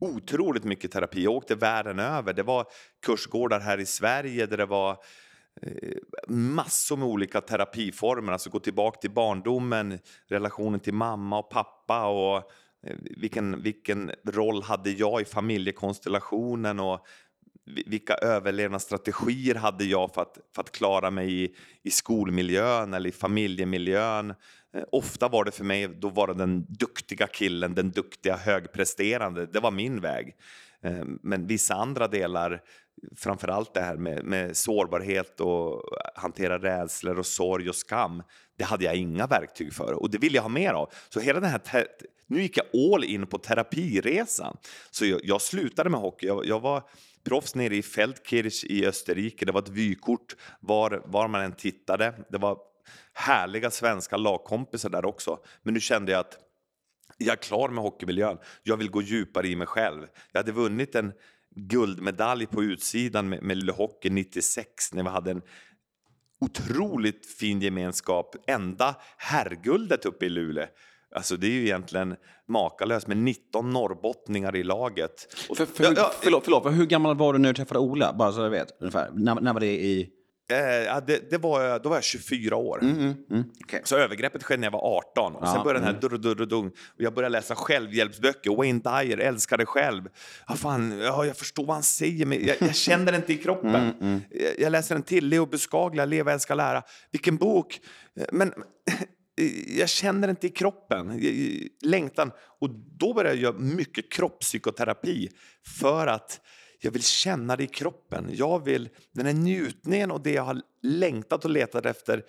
otroligt 0.00 0.64
mycket 0.64 0.90
terapi. 0.90 1.24
Jag 1.24 1.32
åkte 1.32 1.54
världen 1.54 1.98
över. 1.98 2.32
Det 2.32 2.42
var 2.42 2.66
kursgårdar 3.06 3.60
här 3.60 3.78
i 3.78 3.86
Sverige 3.86 4.46
där 4.46 4.56
det 4.56 4.66
var 4.66 4.90
eh, 4.90 4.96
Eh, 5.60 5.98
massor 6.28 6.96
med 6.96 7.08
olika 7.08 7.40
terapiformer. 7.40 8.32
Alltså 8.32 8.50
gå 8.50 8.60
tillbaka 8.60 9.00
till 9.00 9.10
barndomen, 9.10 9.98
relationen 10.28 10.80
till 10.80 10.94
mamma 10.94 11.38
och 11.38 11.50
pappa 11.50 12.06
och 12.06 12.36
eh, 12.86 12.96
vilken, 13.00 13.62
vilken 13.62 14.12
roll 14.24 14.62
hade 14.62 14.90
jag 14.90 15.20
i 15.20 15.24
familjekonstellationen 15.24 16.80
och 16.80 17.06
vilka 17.86 18.14
överlevnadsstrategier 18.14 19.54
hade 19.54 19.84
jag 19.84 20.14
för 20.14 20.22
att, 20.22 20.38
för 20.54 20.62
att 20.62 20.72
klara 20.72 21.10
mig 21.10 21.44
i, 21.44 21.54
i 21.82 21.90
skolmiljön 21.90 22.94
eller 22.94 23.08
i 23.08 23.12
familjemiljön? 23.12 24.30
Eh, 24.74 24.82
ofta 24.92 25.28
var 25.28 25.44
det 25.44 25.52
för 25.52 25.64
mig, 25.64 25.88
då 25.88 26.08
var 26.08 26.26
det 26.26 26.34
den 26.34 26.66
duktiga 26.68 27.26
killen, 27.26 27.74
den 27.74 27.90
duktiga 27.90 28.36
högpresterande. 28.36 29.46
Det 29.46 29.60
var 29.60 29.70
min 29.70 30.00
väg. 30.00 30.36
Men 31.22 31.46
vissa 31.46 31.74
andra 31.74 32.08
delar, 32.08 32.62
framförallt 33.16 33.74
det 33.74 33.80
här 33.80 33.96
med, 33.96 34.24
med 34.24 34.56
sårbarhet 34.56 35.40
och 35.40 35.82
hantera 36.14 36.58
rädslor 36.58 37.18
och 37.18 37.26
sorg 37.26 37.68
och 37.68 37.76
skam, 37.76 38.22
det 38.58 38.64
hade 38.64 38.84
jag 38.84 38.96
inga 38.96 39.26
verktyg 39.26 39.72
för 39.72 39.92
och 39.92 40.10
det 40.10 40.18
vill 40.18 40.34
jag 40.34 40.42
ha 40.42 40.48
mer 40.48 40.72
av. 40.72 40.92
Så 41.08 41.20
hela 41.20 41.40
den 41.40 41.50
här 41.50 41.86
nu 42.32 42.42
gick 42.42 42.56
jag 42.56 42.94
all 42.94 43.04
in 43.04 43.26
på 43.26 43.38
terapiresan. 43.38 44.56
Så 44.90 45.06
jag, 45.06 45.20
jag 45.24 45.42
slutade 45.42 45.90
med 45.90 46.00
hockey. 46.00 46.26
Jag, 46.26 46.46
jag 46.46 46.60
var 46.60 46.82
proffs 47.24 47.54
nere 47.54 47.76
i 47.76 47.82
Feldkirch 47.82 48.64
i 48.64 48.86
Österrike. 48.86 49.44
Det 49.44 49.52
var 49.52 49.62
ett 49.62 49.68
vykort 49.68 50.36
var, 50.60 51.02
var 51.06 51.28
man 51.28 51.40
än 51.40 51.52
tittade. 51.52 52.14
Det 52.30 52.38
var 52.38 52.58
härliga 53.12 53.70
svenska 53.70 54.16
lagkompisar 54.16 54.90
där 54.90 55.04
också. 55.04 55.38
Men 55.62 55.74
nu 55.74 55.80
kände 55.80 56.12
jag 56.12 56.20
att 56.20 56.38
jag 57.18 57.32
är 57.32 57.42
klar 57.42 57.68
med 57.68 57.84
hockeymiljön. 57.84 58.38
Jag 58.62 58.76
vill 58.76 58.90
gå 58.90 59.02
djupare 59.02 59.48
i 59.48 59.56
mig 59.56 59.66
själv. 59.66 60.06
Jag 60.32 60.38
hade 60.38 60.52
vunnit 60.52 60.94
en 60.94 61.12
guldmedalj 61.54 62.46
på 62.46 62.62
utsidan 62.62 63.28
med, 63.28 63.42
med 63.42 63.56
Luleå 63.56 63.74
Hockey 63.74 64.10
96 64.10 64.92
när 64.92 65.02
vi 65.02 65.08
hade 65.08 65.30
en 65.30 65.42
otroligt 66.40 67.26
fin 67.26 67.60
gemenskap. 67.60 68.36
Enda 68.46 68.94
herrguldet 69.16 70.06
uppe 70.06 70.26
i 70.26 70.28
Luleå. 70.28 70.66
Alltså 71.14 71.36
det 71.36 71.46
är 71.46 71.50
ju 71.50 71.62
egentligen 71.62 72.16
makalöst 72.48 73.06
med 73.06 73.16
19 73.16 73.70
norrbottningar 73.70 74.56
i 74.56 74.62
laget. 74.62 75.34
Och 75.48 75.56
för, 75.56 75.66
för, 75.66 75.84
ja, 75.84 75.92
ja, 75.96 76.12
förlåt, 76.20 76.44
förlåt, 76.44 76.62
för 76.62 76.70
hur 76.70 76.86
gammal 76.86 77.16
var 77.16 77.32
du 77.32 77.38
när 77.38 77.48
du 77.48 77.54
träffade 77.54 77.80
Ola? 77.80 78.12
Bara 78.12 78.32
så 78.32 78.40
jag 78.40 78.50
vet 78.50 78.68
ungefär. 78.80 79.10
När, 79.14 79.34
när 79.34 79.52
var 79.52 79.60
det 79.60 79.66
i... 79.66 80.10
Eh, 80.50 81.04
det, 81.06 81.30
det, 81.30 81.38
var, 81.38 81.78
då 81.78 81.88
var 81.88 81.96
jag 81.96 82.04
24 82.04 82.56
år. 82.56 82.82
Mm, 82.82 82.98
mm, 82.98 83.14
mm. 83.30 83.44
Okay. 83.64 83.80
Så 83.84 83.96
övergreppet 83.96 84.42
skedde 84.42 84.60
när 84.60 84.66
jag 84.66 84.72
var 84.72 84.96
18. 84.96 85.36
Och 85.36 85.46
ja, 85.46 85.52
sen 85.52 85.62
började 85.62 85.78
den 85.78 85.84
här 85.84 85.98
mm. 86.04 86.20
durr, 86.20 86.46
durr, 86.46 86.66
Och 86.66 86.72
jag 86.96 87.14
började 87.14 87.32
läsa 87.32 87.54
självhjälpsböcker. 87.54 88.56
Wayne 88.56 88.80
Dyer, 88.80 89.18
Älskar 89.18 89.56
dig 89.56 89.66
själv. 89.66 90.08
Ah, 90.46 90.54
fan, 90.54 90.98
ja, 90.98 91.26
jag 91.26 91.36
förstår 91.36 91.66
vad 91.66 91.76
han 91.76 91.82
säger, 91.82 92.26
men 92.26 92.46
jag, 92.46 92.56
jag 92.60 92.74
känner 92.74 93.12
det 93.12 93.16
inte 93.16 93.32
i 93.32 93.36
kroppen. 93.36 93.74
Mm, 93.74 93.94
mm. 94.00 94.20
Jag, 94.30 94.58
jag 94.58 94.70
läser 94.70 94.94
en 94.94 95.02
till, 95.02 95.28
Leo 95.28 95.46
Buscaglia, 95.46 96.04
Leva, 96.04 96.32
älska, 96.32 96.54
lära. 96.54 96.82
Vilken 97.10 97.36
bok! 97.36 97.80
Men 98.32 98.52
jag 99.78 99.88
känner 99.88 100.28
inte 100.28 100.46
i 100.46 100.50
kroppen, 100.50 101.20
längtan. 101.82 102.32
Och 102.60 102.70
då 102.98 103.14
började 103.14 103.34
jag 103.34 103.42
göra 103.42 103.58
mycket 103.58 104.12
kroppspsykoterapi 104.12 105.28
för 105.80 106.06
att 106.06 106.40
jag 106.84 106.90
vill 106.90 107.02
känna 107.02 107.56
det 107.56 107.64
i 107.64 107.66
kroppen. 107.66 108.28
Jag 108.32 108.64
vill, 108.64 108.88
den 109.12 109.26
här 109.26 109.32
njutningen 109.32 110.10
och 110.10 110.20
det 110.20 110.32
jag 110.32 110.42
har 110.42 110.62
längtat 110.82 111.44
och 111.44 111.50
letat 111.50 111.86
efter 111.86 112.24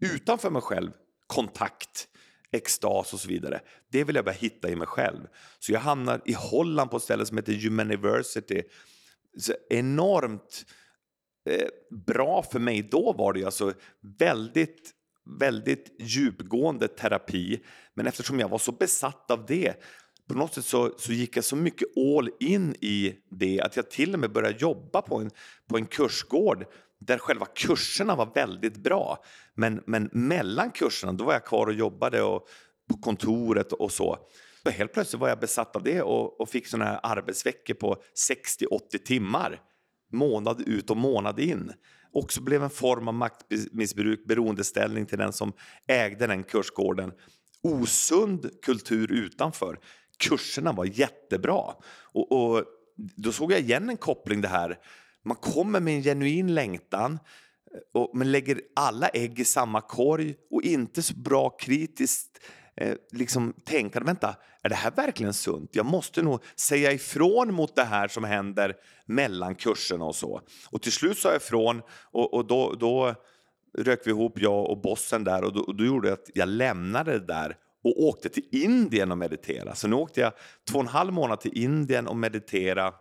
utanför 0.00 0.50
mig 0.50 0.62
själv, 0.62 0.90
kontakt, 1.26 2.08
extas 2.50 3.12
och 3.12 3.20
så 3.20 3.28
vidare. 3.28 3.60
Det 3.88 4.04
vill 4.04 4.16
jag 4.16 4.24
bara 4.24 4.30
hitta 4.30 4.68
i 4.68 4.76
mig 4.76 4.86
själv. 4.86 5.26
Så 5.58 5.72
jag 5.72 5.80
hamnar 5.80 6.22
i 6.24 6.32
Holland 6.32 6.90
på 6.90 6.96
ett 6.96 7.02
ställe 7.02 7.26
som 7.26 7.36
heter 7.36 7.52
Humaniversity. 7.52 8.62
Så 9.38 9.52
enormt 9.70 10.64
eh, 11.50 11.68
bra 12.06 12.42
för 12.42 12.58
mig 12.58 12.82
då 12.82 13.12
var 13.12 13.32
det 13.32 13.44
alltså 13.44 13.72
väldigt 14.18 14.94
väldigt 15.38 15.96
djupgående 15.98 16.88
terapi. 16.88 17.64
Men 17.94 18.06
eftersom 18.06 18.40
jag 18.40 18.48
var 18.48 18.58
så 18.58 18.72
besatt 18.72 19.30
av 19.30 19.46
det 19.46 19.74
på 20.28 20.34
något 20.34 20.54
sätt 20.54 20.64
så, 20.64 20.92
så 20.98 21.12
gick 21.12 21.36
jag 21.36 21.44
så 21.44 21.56
mycket 21.56 21.88
all 21.96 22.30
in 22.40 22.74
i 22.80 23.14
det 23.30 23.60
att 23.60 23.76
jag 23.76 23.90
till 23.90 24.14
och 24.14 24.20
med 24.20 24.32
började 24.32 24.58
jobba 24.58 25.02
på 25.02 25.16
en, 25.16 25.30
på 25.68 25.76
en 25.76 25.86
kursgård 25.86 26.66
där 26.98 27.18
själva 27.18 27.46
kurserna 27.46 28.16
var 28.16 28.30
väldigt 28.34 28.76
bra. 28.76 29.24
Men, 29.54 29.82
men 29.86 30.10
mellan 30.12 30.70
kurserna 30.70 31.12
då 31.12 31.24
var 31.24 31.32
jag 31.32 31.44
kvar 31.44 31.66
och 31.66 31.74
jobbade 31.74 32.22
och, 32.22 32.48
på 32.90 32.98
kontoret 32.98 33.72
och 33.72 33.92
så. 33.92 34.18
så. 34.64 34.70
Helt 34.70 34.92
plötsligt 34.92 35.20
var 35.20 35.28
jag 35.28 35.40
besatt 35.40 35.76
av 35.76 35.82
det 35.82 36.02
och, 36.02 36.40
och 36.40 36.48
fick 36.48 36.66
såna 36.66 36.84
här 36.84 37.00
arbetsveckor 37.02 37.74
på 37.74 37.96
60-80 38.30 38.98
timmar 39.04 39.60
månad 40.12 40.60
ut 40.66 40.90
och 40.90 40.96
månad 40.96 41.40
in. 41.40 41.72
Också 42.12 42.42
blev 42.42 42.62
en 42.62 42.70
form 42.70 43.08
av 43.08 43.14
maktmissbruk, 43.14 44.26
beroendeställning 44.26 45.06
till 45.06 45.18
den 45.18 45.32
som 45.32 45.52
ägde 45.86 46.26
den 46.26 46.44
kursgården. 46.44 47.12
Osund 47.62 48.50
kultur 48.62 49.12
utanför. 49.12 49.78
Kurserna 50.18 50.72
var 50.72 50.84
jättebra. 50.84 51.74
Och, 52.12 52.32
och 52.32 52.64
då 52.96 53.32
såg 53.32 53.52
jag 53.52 53.60
igen 53.60 53.90
en 53.90 53.96
koppling 53.96 54.40
det 54.40 54.48
här. 54.48 54.78
Man 55.22 55.36
kommer 55.36 55.80
med 55.80 55.94
en 55.94 56.02
genuin 56.02 56.54
längtan 56.54 57.18
eh, 57.74 58.00
och, 58.00 58.10
men 58.16 58.32
lägger 58.32 58.60
alla 58.76 59.08
ägg 59.08 59.40
i 59.40 59.44
samma 59.44 59.80
korg 59.80 60.34
och 60.50 60.62
inte 60.62 61.02
så 61.02 61.14
bra 61.14 61.50
kritiskt 61.50 62.40
eh, 62.76 62.94
liksom 63.12 63.54
tänkande. 63.64 64.06
vänta, 64.06 64.36
är 64.62 64.68
det 64.68 64.74
här 64.74 64.90
verkligen 64.90 65.34
sunt? 65.34 65.76
Jag 65.76 65.86
måste 65.86 66.22
nog 66.22 66.42
säga 66.56 66.92
ifrån 66.92 67.54
mot 67.54 67.76
det 67.76 67.84
här 67.84 68.08
som 68.08 68.24
händer 68.24 68.76
mellan 69.06 69.54
kurserna 69.54 70.04
och 70.04 70.16
så. 70.16 70.40
Och 70.70 70.82
till 70.82 70.92
slut 70.92 71.18
sa 71.18 71.28
jag 71.28 71.36
ifrån 71.36 71.82
och, 72.10 72.34
och 72.34 72.46
då, 72.46 72.72
då 72.72 73.14
rök 73.78 74.06
vi 74.06 74.10
ihop, 74.10 74.40
jag 74.40 74.70
och 74.70 74.80
bossen 74.80 75.24
där 75.24 75.44
och 75.44 75.52
då, 75.52 75.60
och 75.60 75.74
då 75.74 75.84
gjorde 75.84 76.08
det 76.08 76.12
att 76.12 76.30
jag 76.34 76.48
lämnade 76.48 77.12
det 77.12 77.26
där 77.26 77.56
och 77.84 78.02
åkte 78.02 78.28
till 78.28 78.44
Indien 78.50 79.12
och 79.12 79.18
mediterade. 79.18 79.76
Så 79.76 79.88
nu 79.88 79.96
åkte 79.96 80.20
jag 80.20 80.32
två 80.68 80.78
och 80.78 80.84
en 80.84 80.88
halv 80.88 81.12
månad 81.12 81.40
till 81.40 81.58
Indien 81.58 82.06
och 82.06 82.16
mediterade 82.16 82.92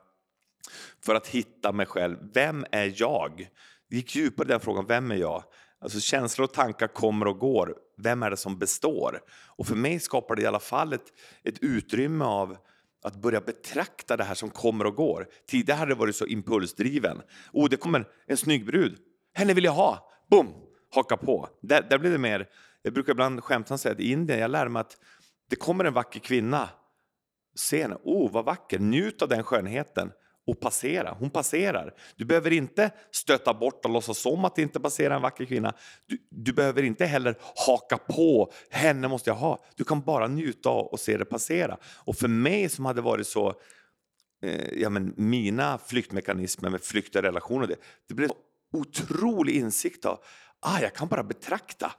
för 1.06 1.16
att 1.16 1.28
hitta 1.28 1.72
mig 1.72 1.86
själv. 1.86 2.18
Vem 2.34 2.66
är 2.72 2.94
jag? 2.96 3.50
Det 3.90 3.96
gick 3.96 4.16
djupare 4.16 4.48
i 4.48 4.50
den 4.52 4.60
frågan, 4.60 4.86
vem 4.86 5.12
är 5.12 5.16
jag? 5.16 5.44
Alltså 5.80 6.00
känslor 6.00 6.44
och 6.44 6.54
tankar 6.54 6.88
kommer 6.88 7.28
och 7.28 7.40
går. 7.40 7.76
Vem 7.98 8.24
är 8.24 8.30
det 8.30 8.38
som 8.38 8.60
består? 8.60 9.20
Och 9.46 9.68
för 9.68 9.76
mig 9.76 10.00
skapar 10.00 10.36
det 10.36 10.42
i 10.42 10.46
alla 10.46 10.60
fall 10.60 10.94
ett, 10.94 11.14
ett 11.44 11.60
utrymme 11.60 12.26
av 12.26 12.58
att 13.04 13.16
börja 13.16 13.42
betrakta 13.42 14.18
det 14.18 14.24
här 14.24 14.36
som 14.36 14.50
kommer 14.50 14.86
och 14.86 14.96
går. 14.96 15.28
Tidigare 15.48 15.78
hade 15.78 15.92
det 15.92 16.00
varit 16.00 16.16
så 16.16 16.26
impulsdriven. 16.26 17.22
Oh, 17.54 17.70
det 17.70 17.78
kommer 17.78 18.08
en 18.28 18.38
snygg 18.38 18.66
brud. 18.66 18.98
Henne 19.34 19.54
vill 19.54 19.64
jag 19.64 19.72
ha. 19.72 20.12
Boom! 20.30 20.54
Haka 20.90 21.18
på. 21.18 21.50
Där, 21.62 21.88
där 21.90 21.98
blir 21.98 22.12
det 22.12 22.18
mer... 22.18 22.48
Jag 22.82 22.94
brukar 22.94 23.12
ibland 23.12 23.44
skämtsamt 23.44 23.82
säga 23.82 23.94
att 23.94 24.00
i 24.00 24.12
Indien, 24.12 24.40
jag 24.40 24.52
lär 24.52 24.68
mig 24.68 24.80
att 24.80 24.98
det 25.50 25.56
kommer 25.56 25.86
en 25.86 25.94
vacker 25.94 26.20
kvinna. 26.20 26.70
Se 27.56 27.82
henne. 27.82 27.98
Oh, 28.04 28.32
vad 28.32 28.46
vacker. 28.46 28.80
Njut 28.80 29.22
av 29.22 29.30
den 29.30 29.44
skönheten 29.44 30.12
och 30.48 30.60
passera. 30.60 31.16
Hon 31.20 31.30
passerar. 31.30 31.94
Du 32.16 32.26
behöver 32.26 32.54
inte 32.54 32.92
stöta 33.12 33.54
bort 33.54 33.86
och 33.86 33.92
låtsas 33.92 34.18
som 34.18 34.46
att 34.46 34.56
det 34.56 34.62
inte 34.62 34.80
passerar 34.80 35.16
en 35.16 35.22
vacker 35.22 35.46
kvinna. 35.46 35.74
Du, 36.06 36.18
du, 36.30 36.54
behöver 36.54 36.84
inte 36.84 37.06
heller 37.06 37.36
haka 37.68 37.98
på. 37.98 38.52
Henne 38.70 39.08
måste 39.08 39.30
jag 39.30 39.36
ha. 39.36 39.66
Du 39.76 39.84
kan 39.84 40.02
bara 40.02 40.28
njuta 40.28 40.70
av 40.70 40.86
och 40.86 41.00
se 41.00 41.18
det 41.18 41.26
passera. 41.26 41.78
Och 41.86 42.16
för 42.16 42.28
mig 42.28 42.70
som 42.70 42.86
hade 42.86 43.02
varit 43.02 43.28
så... 43.28 43.54
Eh, 44.44 44.74
ja, 44.74 44.90
men 44.90 45.14
mina 45.18 45.78
flyktmekanismer 45.78 46.70
med 46.70 46.82
flykt 46.82 47.16
och 47.16 47.22
relationer, 47.22 47.68
det, 47.68 47.76
det 48.08 48.14
blev 48.14 48.30
en 48.30 48.80
otrolig 48.80 49.56
insikt 49.56 50.06
av 50.06 50.20
ah, 50.60 50.80
jag 50.82 50.96
kan 50.96 51.08
bara 51.08 51.24
betrakta. 51.24 51.92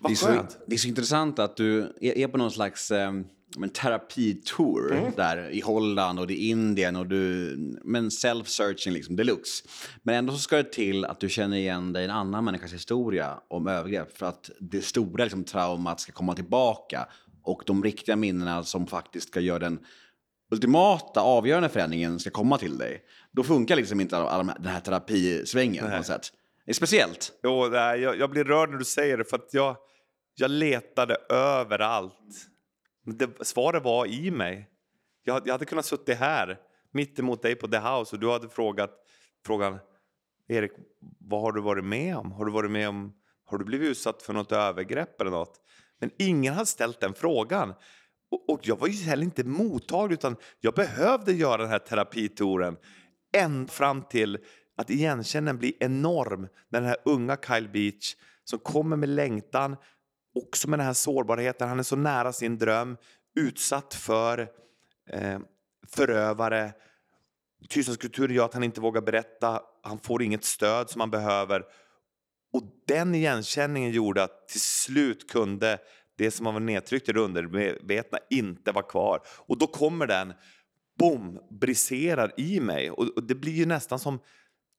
Vad 0.00 0.10
det, 0.10 0.14
är 0.14 0.16
så, 0.16 0.46
det 0.66 0.74
är 0.74 0.78
så 0.78 0.88
intressant 0.88 1.38
att 1.38 1.56
du 1.56 1.92
är 2.00 2.28
på 2.28 2.38
någon 2.38 2.50
slags... 2.50 2.90
Eh 2.90 3.12
men, 3.56 3.70
terapitour 3.70 4.92
mm. 4.92 5.12
där 5.16 5.50
i 5.50 5.60
Holland 5.60 6.20
och 6.20 6.30
i 6.30 6.48
Indien. 6.48 6.96
Och 6.96 7.06
du, 7.06 7.56
men 7.84 8.08
self-searching 8.08 8.90
liksom 8.90 9.16
deluxe. 9.16 9.64
Men 10.02 10.14
ändå 10.14 10.32
så 10.32 10.38
ska 10.38 10.56
det 10.56 10.72
till 10.72 11.04
att 11.04 11.20
du 11.20 11.28
känner 11.28 11.56
igen 11.56 11.92
dig 11.92 12.02
i 12.02 12.04
en 12.04 12.10
annan 12.10 12.44
människas 12.44 12.72
historia 12.72 13.40
om 13.48 13.66
övergrepp 13.66 14.18
för 14.18 14.26
att 14.26 14.50
det 14.60 14.84
stora 14.84 15.24
liksom, 15.24 15.44
traumat 15.44 16.00
ska 16.00 16.12
komma 16.12 16.34
tillbaka 16.34 17.08
och 17.42 17.62
de 17.66 17.84
riktiga 17.84 18.16
minnena 18.16 18.64
som 18.64 18.86
faktiskt 18.86 19.28
ska 19.28 19.40
göra 19.40 19.58
den 19.58 19.78
ultimata 20.50 21.20
avgörande 21.20 21.68
förändringen 21.68 22.18
ska 22.18 22.30
komma 22.30 22.58
till 22.58 22.78
dig. 22.78 23.02
Då 23.32 23.42
funkar 23.42 23.76
liksom 23.76 24.00
inte 24.00 24.16
all, 24.16 24.26
all, 24.26 24.46
den 24.46 24.72
här 24.72 24.80
terapisvängen 24.80 25.84
Nej. 25.84 25.90
på 25.90 25.96
något 25.96 26.06
sätt. 26.06 26.32
Det 26.64 26.72
är 26.72 26.74
speciellt. 26.74 27.32
Jo, 27.42 27.74
jag, 27.74 28.18
jag 28.18 28.30
blir 28.30 28.44
rörd 28.44 28.70
när 28.70 28.78
du 28.78 28.84
säger 28.84 29.18
det 29.18 29.24
för 29.24 29.36
att 29.36 29.54
jag, 29.54 29.76
jag 30.34 30.50
letade 30.50 31.16
överallt 31.30 32.48
det, 33.04 33.46
svaret 33.46 33.82
var 33.82 34.06
i 34.06 34.30
mig. 34.30 34.68
Jag, 35.24 35.42
jag 35.46 35.52
hade 35.52 35.64
kunnat 35.64 35.86
sitta 35.86 36.12
här, 36.12 36.58
mitt 36.92 37.18
emot 37.18 37.42
dig 37.42 37.54
på 37.54 37.68
The 37.68 37.78
House 37.78 38.16
och 38.16 38.20
du 38.20 38.30
hade 38.30 38.48
frågat 38.48 38.90
frågan 39.46 39.78
Erik, 40.48 40.72
vad 41.20 41.40
har 41.40 41.52
du 41.52 41.60
varit 41.60 41.84
med 41.84 42.16
om? 42.16 42.32
Har 42.32 42.44
du 42.44 42.52
varit 42.52 42.70
med 42.70 42.88
om, 42.88 43.12
har 43.44 43.58
du 43.58 43.64
blivit 43.64 43.88
utsatt 43.90 44.22
för 44.22 44.32
något 44.32 44.52
övergrepp 44.52 45.20
eller 45.20 45.30
något? 45.30 45.60
Men 46.00 46.10
ingen 46.18 46.54
hade 46.54 46.66
ställt 46.66 47.00
den 47.00 47.14
frågan. 47.14 47.74
Och, 48.30 48.50
och 48.50 48.60
jag 48.62 48.78
var 48.78 48.88
ju 48.88 49.04
heller 49.04 49.24
inte 49.24 49.44
mottaglig 49.44 50.14
utan 50.14 50.36
jag 50.60 50.74
behövde 50.74 51.32
göra 51.32 51.56
den 51.56 51.70
här 51.70 51.78
terapitouren 51.78 52.76
ända 53.32 53.72
fram 53.72 54.02
till 54.02 54.38
att 54.82 54.90
igenkänningen 54.90 55.58
blir 55.58 55.72
enorm 55.80 56.48
när 56.68 56.80
den 56.80 56.88
här 56.88 56.96
unga 57.04 57.36
Kyle 57.46 57.68
Beach 57.68 58.16
som 58.44 58.58
kommer 58.58 58.96
med 58.96 59.08
längtan, 59.08 59.76
också 60.34 60.70
med 60.70 60.78
den 60.78 60.86
här 60.86 60.92
sårbarheten. 60.92 61.68
Han 61.68 61.78
är 61.78 61.82
så 61.82 61.96
nära 61.96 62.32
sin 62.32 62.58
dröm, 62.58 62.96
utsatt 63.36 63.94
för 63.94 64.38
eh, 65.10 65.38
förövare. 65.88 66.72
Tystnadskulturen 67.68 68.36
gör 68.36 68.44
att 68.44 68.54
han 68.54 68.64
inte 68.64 68.80
vågar 68.80 69.00
berätta. 69.00 69.60
Han 69.82 69.98
får 69.98 70.22
inget 70.22 70.44
stöd 70.44 70.90
som 70.90 71.00
han 71.00 71.10
behöver. 71.10 71.62
Och 72.52 72.62
den 72.86 73.14
igenkänningen 73.14 73.90
gjorde 73.90 74.22
att 74.22 74.48
till 74.48 74.60
slut 74.60 75.30
kunde 75.30 75.78
det 76.16 76.30
som 76.30 76.46
var 76.46 76.60
nedtryckt 76.60 77.08
i 77.08 77.12
det 77.12 77.20
undermedvetna 77.20 78.18
inte 78.30 78.72
vara 78.72 78.84
kvar. 78.84 79.20
Och 79.26 79.58
då 79.58 79.66
kommer 79.66 80.06
den, 80.06 80.32
boom, 80.98 81.38
briserar 81.50 82.32
i 82.36 82.60
mig. 82.60 82.90
Och, 82.90 83.08
och 83.16 83.22
det 83.22 83.34
blir 83.34 83.52
ju 83.52 83.66
nästan 83.66 83.98
som 83.98 84.18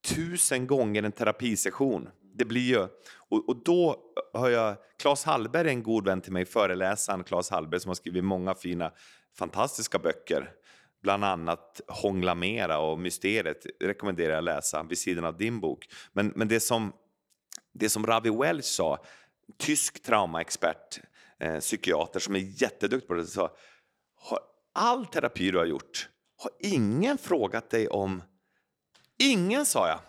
tusen 0.07 0.67
gånger 0.67 1.03
en 1.03 1.11
terapisession 1.11 2.09
det 2.33 2.45
blir 2.45 2.61
ju... 2.61 2.87
Och, 3.29 3.49
och, 3.49 3.63
då 3.63 3.97
har 4.33 4.49
jag... 4.49 4.75
Claes 4.97 5.23
Hallberg 5.23 5.67
är 5.67 5.71
en 5.71 5.83
god 5.83 6.05
vän 6.05 6.21
till 6.21 6.31
mig, 6.31 6.45
föreläsaren 6.45 7.23
Claes 7.23 7.49
Hallberg 7.49 7.79
som 7.79 7.89
har 7.89 7.95
skrivit 7.95 8.23
många 8.23 8.55
fina, 8.55 8.91
fantastiska 9.37 9.99
böcker. 9.99 10.51
Bland 11.01 11.25
annat 11.25 11.81
Hångla 11.87 12.35
mera 12.35 12.79
och 12.79 12.99
Mysteriet 12.99 13.65
rekommenderar 13.79 14.29
jag 14.29 14.37
att 14.37 14.43
läsa 14.43 14.83
vid 14.83 14.97
sidan 14.97 15.25
av 15.25 15.37
din 15.37 15.59
bok. 15.59 15.87
Men, 16.13 16.33
men 16.35 16.47
det, 16.47 16.59
som, 16.59 16.93
det 17.73 17.89
som 17.89 18.05
Ravi 18.05 18.29
Welch 18.29 18.65
sa, 18.65 19.05
tysk 19.57 20.03
traumaexpert, 20.03 21.01
eh, 21.39 21.59
psykiater 21.59 22.19
som 22.19 22.35
är 22.35 22.61
jätteduktig 22.61 23.07
på 23.07 23.13
det, 23.13 23.25
sa 23.25 23.55
har 24.15 24.39
all 24.73 25.05
terapi 25.05 25.51
du 25.51 25.57
har 25.57 25.65
gjort, 25.65 26.09
har 26.37 26.51
ingen 26.59 27.17
frågat 27.17 27.69
dig 27.69 27.87
om... 27.87 28.21
Ingen, 29.32 29.65
sa 29.65 29.88
jag. 29.88 29.99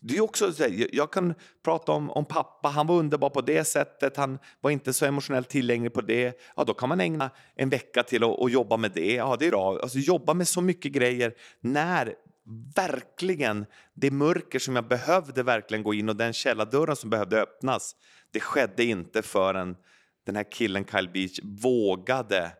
Det 0.00 0.16
är 0.16 0.20
också 0.20 0.52
jag 0.92 1.12
kan 1.12 1.34
prata 1.64 1.92
om, 1.92 2.10
om 2.10 2.24
pappa, 2.24 2.68
han 2.68 2.86
var 2.86 2.94
underbar 2.96 3.30
på 3.30 3.40
det 3.40 3.64
sättet, 3.64 4.16
han 4.16 4.38
var 4.60 4.70
inte 4.70 4.92
så 4.92 5.06
emotionellt 5.06 5.48
tillgänglig 5.48 5.92
på 5.92 6.00
det. 6.00 6.40
Ja, 6.56 6.64
då 6.64 6.74
kan 6.74 6.88
man 6.88 7.00
ägna 7.00 7.30
en 7.54 7.68
vecka 7.68 8.02
till 8.02 8.24
att, 8.24 8.40
att 8.40 8.52
jobba 8.52 8.76
med 8.76 8.90
det. 8.94 9.14
Ja, 9.14 9.36
det 9.38 9.46
är 9.46 9.50
bra. 9.50 9.78
Alltså, 9.82 9.98
jobba 9.98 10.34
med 10.34 10.48
så 10.48 10.60
mycket 10.60 10.92
grejer 10.92 11.34
när 11.60 12.14
verkligen 12.76 13.66
det 13.94 14.10
mörker 14.10 14.58
som 14.58 14.76
jag 14.76 14.88
behövde 14.88 15.42
verkligen 15.42 15.84
gå 15.84 15.94
in 15.94 16.08
och 16.08 16.16
den 16.16 16.32
källardörren 16.32 16.96
som 16.96 17.10
behövde 17.10 17.42
öppnas, 17.42 17.96
det 18.32 18.40
skedde 18.40 18.84
inte 18.84 19.22
förrän 19.22 19.76
den 20.26 20.36
här 20.36 20.52
killen 20.52 20.84
Kyle 20.84 21.08
Beach 21.08 21.40
vågade 21.42 22.52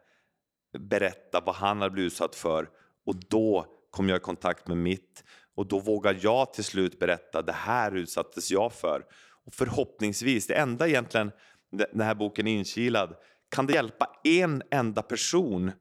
berätta 0.78 1.41
vad 1.41 1.55
han 1.55 1.80
hade 1.80 1.91
blivit 1.91 2.12
utsatt 2.12 2.34
för 2.34 2.68
och 3.07 3.16
då 3.28 3.66
kom 3.91 4.09
jag 4.09 4.16
i 4.16 4.20
kontakt 4.20 4.68
med 4.68 4.76
mitt 4.76 5.24
och 5.61 5.66
då 5.66 5.78
vågar 5.78 6.18
jag 6.20 6.52
till 6.52 6.64
slut 6.64 6.98
berätta 6.98 7.42
det 7.42 7.52
här 7.52 7.96
utsattes 7.96 8.50
jag 8.50 8.72
för. 8.72 9.04
Och 9.46 9.54
förhoppningsvis, 9.54 10.46
det 10.46 10.54
enda 10.54 10.88
egentligen 10.88 11.30
den 11.70 12.00
här 12.00 12.14
boken 12.14 12.46
är 12.46 12.58
Inkilad. 12.58 13.14
Kan 13.50 13.66
det 13.66 13.72
hjälpa 13.72 14.11
en 14.24 14.62
enda 14.70 15.02
person 15.02 15.72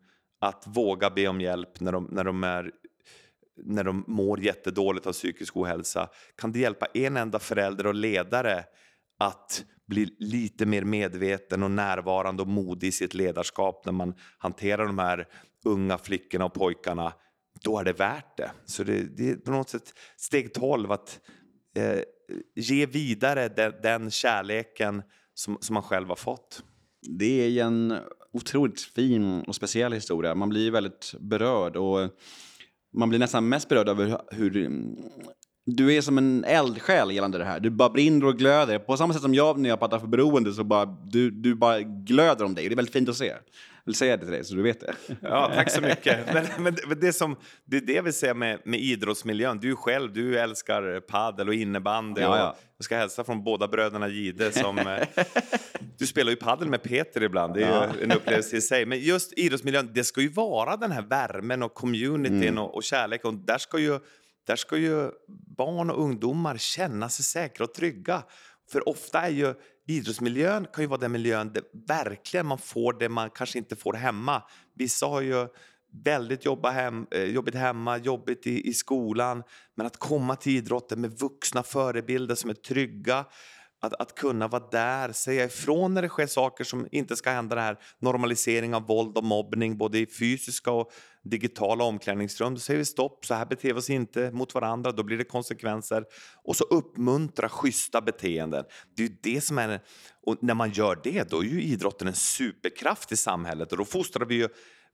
att 0.42 0.64
våga 0.68 1.10
be 1.10 1.28
om 1.28 1.42
hjälp 1.42 1.80
när 1.80 1.92
de, 1.92 2.08
när 2.12 2.24
de, 2.24 2.44
är, 2.44 2.72
när 3.64 3.84
de 3.84 4.04
mår 4.08 4.40
jättedåligt 4.40 5.08
av 5.08 5.14
psykisk 5.14 5.58
ohälsa? 5.58 6.10
Kan 6.38 6.52
det 6.52 6.60
hjälpa 6.60 6.86
en 6.94 7.18
enda 7.18 7.40
förälder 7.40 7.88
och 7.88 7.96
ledare 7.96 8.64
att 9.20 9.64
bli 9.88 10.16
lite 10.20 10.66
mer 10.66 10.84
medveten 10.84 11.64
och 11.64 11.72
närvarande 11.72 12.42
och 12.42 12.48
modig 12.48 12.88
i 12.88 12.92
sitt 12.92 13.14
ledarskap 13.14 13.86
när 13.86 13.94
man 13.94 14.14
hanterar 14.38 14.86
de 14.86 15.00
här 15.00 15.28
unga 15.66 15.98
flickorna 15.98 16.46
och 16.46 16.54
pojkarna, 16.54 17.14
då 17.64 17.80
är 17.80 17.84
det 17.84 17.94
värt 17.94 18.38
det. 18.38 18.52
Så 18.66 18.84
det, 18.84 19.18
det 19.18 19.30
är 19.30 19.36
på 19.36 19.52
något 19.52 19.70
sätt 19.70 19.94
steg 20.18 20.54
12 20.54 20.92
att 20.92 21.20
eh, 21.76 22.00
ge 22.56 22.86
vidare 22.86 23.48
den, 23.48 23.74
den 23.84 24.12
kärleken 24.12 25.02
som, 25.34 25.58
som 25.62 25.74
man 25.74 25.84
själv 25.84 26.08
har 26.10 26.16
fått. 26.16 26.64
Det 27.02 27.60
är 27.60 27.66
en 27.66 27.98
otroligt 28.34 28.82
fin 28.82 29.42
och 29.42 29.56
speciell 29.56 29.94
historia. 29.94 30.36
Man 30.36 30.50
blir 30.50 30.72
väldigt 30.72 31.14
berörd 31.20 31.76
och 31.76 32.10
man 32.94 33.10
blir 33.10 33.20
nästan 33.20 33.50
mest 33.50 33.70
berörd 33.70 33.90
över 33.90 34.22
hur 34.32 34.50
du 35.66 35.94
är 35.96 36.02
som 36.02 36.18
en 36.18 36.44
eldsjäl 36.44 37.12
gällande 37.12 37.38
det 37.38 37.46
här. 37.46 37.60
Du 37.60 37.70
bara 37.70 37.90
brinner 37.90 38.26
och 38.26 38.38
glöder. 38.38 38.80
På 38.80 38.98
samma 38.98 39.14
sätt 39.14 39.22
som 39.22 39.34
jag 39.34 39.60
när 39.60 39.70
jag 39.70 39.80
pratar 39.80 40.00
för 40.00 40.08
beroende 40.08 40.54
så 40.54 40.64
bara 40.64 40.86
du, 40.86 41.32
du 41.32 41.56
bara 41.56 41.82
glöder 41.82 42.46
om 42.46 42.56
dig. 42.56 42.70
Det 42.70 42.74
är 42.74 42.76
väldigt 42.76 42.94
fint 42.94 43.10
att 43.10 43.18
se. 43.18 43.34
Vill 43.90 43.96
säga 43.96 44.18
det 44.18 44.24
till 44.24 44.32
dig 44.32 44.44
så 44.44 44.56
du 44.56 44.62
vet 44.62 44.80
det. 44.80 44.94
Ja, 45.22 45.52
tack 45.56 45.72
så 45.72 45.82
mycket. 45.82 46.34
Men, 46.34 46.76
men, 46.88 47.00
det, 47.00 47.14
som, 47.14 47.36
det 47.66 47.78
är 47.78 47.82
det 47.82 48.02
vill 48.02 48.14
säga 48.14 48.34
med, 48.34 48.60
med 48.66 48.80
idrottsmiljön. 48.80 49.60
Du 49.60 49.76
själv, 49.76 50.14
du 50.14 50.40
älskar 50.40 51.00
padel 51.00 51.48
och 51.48 51.54
innebandy. 51.54 52.22
Ja, 52.22 52.38
ja. 52.38 52.50
Och 52.50 52.58
jag 52.78 52.86
ska 52.86 52.98
hälsa 52.98 53.24
från 53.24 53.44
båda 53.44 53.68
bröderna 53.68 54.08
Gide 54.08 54.52
som... 54.52 54.78
Eh, 54.78 55.08
du 55.98 56.08
spelar 56.08 56.30
ju 56.30 56.36
padel 56.36 56.68
med 56.70 56.84
Peter 56.84 57.24
ibland, 57.24 57.54
det 57.54 57.64
är 57.64 57.70
ja. 57.70 57.88
en 58.02 58.12
upplevelse 58.12 58.58
i 58.58 58.62
sig. 58.62 58.86
Men 58.86 59.00
just 59.00 59.34
idrottsmiljön, 59.34 59.90
det 59.94 60.04
ska 60.04 60.22
ju 60.22 60.30
vara 60.30 60.78
den 60.78 60.92
här 60.92 61.02
värmen 61.02 61.64
och 61.64 61.74
communityn 61.74 62.44
mm. 62.44 62.58
och, 62.58 62.76
och 62.76 62.84
kärleken. 62.84 63.28
Och 63.28 63.34
där 63.46 63.58
ska 63.58 63.80
ju 63.80 64.00
där 64.48 64.56
ska 64.56 64.78
ju 64.78 65.12
barn 65.58 65.90
och 65.90 66.04
ungdomar 66.04 66.58
känna 66.58 67.10
sig 67.10 67.26
säkra 67.26 67.64
och 67.64 67.74
trygga. 67.74 68.24
För 68.72 68.90
ofta 68.90 69.22
är 69.22 69.30
ju 69.30 69.54
idrottsmiljön 69.90 70.68
kan 70.74 70.84
ju 70.84 70.88
vara 70.88 71.00
den 71.00 71.12
miljön 71.12 71.54
där 71.54 71.64
verkligen 71.88 72.46
man 72.46 72.58
får 72.58 72.94
det 72.94 73.10
man 73.10 73.30
kanske 73.30 73.58
inte 73.58 73.76
får 73.76 73.94
hemma. 73.94 74.44
Vissa 74.76 75.06
har 75.06 75.22
ju 75.22 75.48
väldigt 76.04 76.46
jobba 76.46 76.70
hem, 76.70 77.08
eh, 77.12 77.24
jobbigt 77.24 77.56
hemma, 77.56 77.98
jobbigt 77.98 78.48
i, 78.48 78.70
i 78.70 78.74
skolan. 78.74 79.44
Men 79.76 79.86
att 79.86 79.98
komma 79.98 80.36
till 80.36 80.56
idrotten 80.56 81.02
med 81.02 81.20
vuxna 81.20 81.64
förebilder 81.64 82.36
som 82.36 82.50
är 82.50 82.54
trygga, 82.54 83.26
att, 83.82 83.94
att 83.94 84.16
kunna 84.16 84.48
vara 84.48 84.70
där, 84.72 85.12
säga 85.12 85.46
ifrån 85.46 85.94
när 85.94 86.02
det 86.02 86.10
sker 86.10 86.28
saker 86.28 86.64
som 86.64 86.88
inte 86.92 87.16
ska 87.16 87.30
hända. 87.32 87.56
Det 87.56 87.62
här 87.62 87.78
normalisering 88.00 88.76
av 88.76 88.88
våld 88.88 89.18
och 89.18 89.24
mobbning, 89.24 89.78
både 89.78 90.00
i 90.00 90.08
fysiska 90.20 90.72
och 90.72 90.92
digitala 91.24 91.84
omklädningsrum. 91.84 92.54
Då 92.54 92.60
säger 92.60 92.78
vi 92.78 92.86
stopp, 92.86 93.26
så 93.26 93.34
här 93.34 93.46
beter 93.46 93.74
vi 93.74 93.80
oss 93.80 93.90
inte 93.90 94.32
mot 94.32 94.54
varandra, 94.54 94.92
då 94.92 95.04
blir 95.04 95.18
det 95.18 95.24
konsekvenser. 95.24 96.06
Och 96.44 96.56
så 96.56 96.64
uppmuntra 96.64 97.50
schyssta 97.50 98.02
beteenden. 98.02 98.66
Det 98.96 99.04
är 99.04 99.12
det 99.22 99.42
som 99.42 99.58
är... 99.58 99.82
Och 100.26 100.38
när 100.42 100.54
man 100.54 100.72
gör 100.72 101.00
det, 101.04 101.30
då 101.30 101.40
är 101.40 101.44
ju 101.44 101.62
idrotten 101.62 102.08
en 102.08 102.16
superkraft 102.16 103.12
i 103.12 103.18
samhället 103.18 103.72
och 103.72 103.78
då 103.78 103.86
fostrar 103.86 104.26
vi 104.26 104.36
ju 104.36 104.50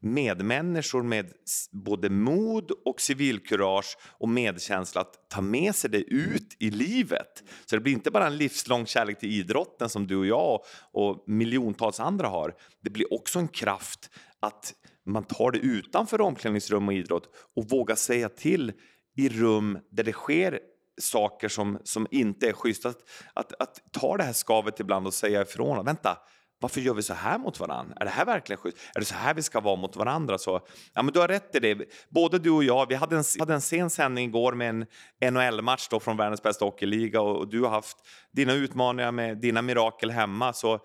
medmänniskor 0.05 1.03
med 1.03 1.31
både 1.71 2.09
mod 2.09 2.71
och 2.85 3.01
civilkurage 3.01 3.97
och 4.17 4.29
medkänsla 4.29 5.01
att 5.01 5.29
ta 5.29 5.41
med 5.41 5.75
sig 5.75 5.89
det 5.89 6.01
ut 6.01 6.55
i 6.59 6.71
livet. 6.71 7.43
Så 7.65 7.75
det 7.75 7.81
blir 7.81 7.93
inte 7.93 8.11
bara 8.11 8.27
en 8.27 8.37
livslång 8.37 8.85
kärlek 8.85 9.19
till 9.19 9.29
idrotten 9.29 9.89
som 9.89 10.07
du 10.07 10.15
och 10.15 10.25
jag 10.25 10.59
och 10.91 11.23
miljontals 11.27 11.99
andra 11.99 12.27
har. 12.27 12.55
Det 12.83 12.89
blir 12.89 13.13
också 13.13 13.39
en 13.39 13.47
kraft 13.47 14.09
att 14.39 14.73
man 15.05 15.23
tar 15.23 15.51
det 15.51 15.59
utanför 15.59 16.21
omklädningsrum 16.21 16.87
och 16.87 16.93
idrott 16.93 17.29
och 17.55 17.69
vågar 17.69 17.95
säga 17.95 18.29
till 18.29 18.73
i 19.17 19.29
rum 19.29 19.79
där 19.91 20.03
det 20.03 20.13
sker 20.13 20.59
saker 21.01 21.49
som, 21.49 21.79
som 21.83 22.07
inte 22.11 22.49
är 22.49 22.53
schysst. 22.53 22.85
Att, 22.85 23.03
att, 23.33 23.61
att 23.61 23.81
ta 23.91 24.17
det 24.17 24.23
här 24.23 24.33
skavet 24.33 24.79
ibland 24.79 25.07
och 25.07 25.13
säga 25.13 25.41
ifrån. 25.41 25.85
Vänta, 25.85 26.17
varför 26.59 26.81
gör 26.81 26.93
vi 26.93 27.03
så 27.03 27.13
här 27.13 27.37
mot 27.37 27.59
varandra? 27.59 27.95
Är 27.99 28.05
det 28.05 28.11
här 28.11 28.25
verkligen 28.25 28.57
schysst? 28.57 28.77
Är 28.95 28.99
det 28.99 29.05
så 29.05 29.15
här 29.15 29.33
vi 29.33 29.41
ska 29.41 29.59
vara 29.59 29.75
mot 29.75 29.95
varandra? 29.95 30.37
Så, 30.37 30.61
ja, 30.93 31.01
men 31.03 31.13
du 31.13 31.19
har 31.19 31.27
rätt 31.27 31.55
i 31.55 31.59
det. 31.59 31.77
Både 32.09 32.39
du 32.39 32.49
och 32.49 32.63
jag, 32.63 32.87
vi 32.89 32.95
hade 32.95 33.17
en, 33.17 33.23
hade 33.39 33.53
en 33.53 33.61
sen 33.61 33.89
sändning 33.89 34.29
igår 34.29 34.53
med 34.53 34.87
en 35.19 35.33
NHL-match 35.33 35.89
från 36.01 36.17
världens 36.17 36.43
bästa 36.43 36.65
hockeyliga 36.65 37.21
och, 37.21 37.37
och, 37.37 37.47
du 37.47 37.61
har 37.61 37.69
haft 37.69 37.97
dina 38.31 38.53
utmaningar 38.53 39.11
med 39.11 39.37
dina 39.37 39.61
mirakel 39.61 40.11
hemma. 40.11 40.53
Så 40.53 40.79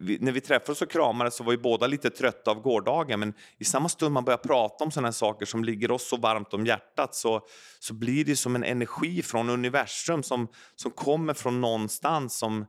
vi, 0.00 0.18
när 0.20 0.32
vi 0.32 0.40
träffades 0.40 0.82
och 0.82 0.90
kramades 0.90 1.36
så 1.36 1.44
var 1.44 1.50
vi 1.50 1.58
båda 1.58 1.86
lite 1.86 2.10
trötta 2.10 2.50
av 2.50 2.60
gårdagen 2.60 3.20
men 3.20 3.34
i 3.58 3.64
samma 3.64 3.88
stund 3.88 4.14
man 4.14 4.24
börjar 4.24 4.38
prata 4.38 4.84
om 4.84 4.90
sådana 4.90 5.12
saker 5.12 5.46
som 5.46 5.64
ligger 5.64 5.90
oss 5.90 6.08
så 6.08 6.16
varmt 6.16 6.54
om 6.54 6.66
hjärtat 6.66 7.14
så, 7.14 7.40
så 7.80 7.94
blir 7.94 8.24
det 8.24 8.36
som 8.36 8.56
en 8.56 8.64
energi 8.64 9.22
från 9.22 9.50
universum 9.50 10.22
som, 10.22 10.48
som 10.76 10.90
kommer 10.90 11.34
från 11.34 11.60
någonstans 11.60 12.38
som 12.38 12.66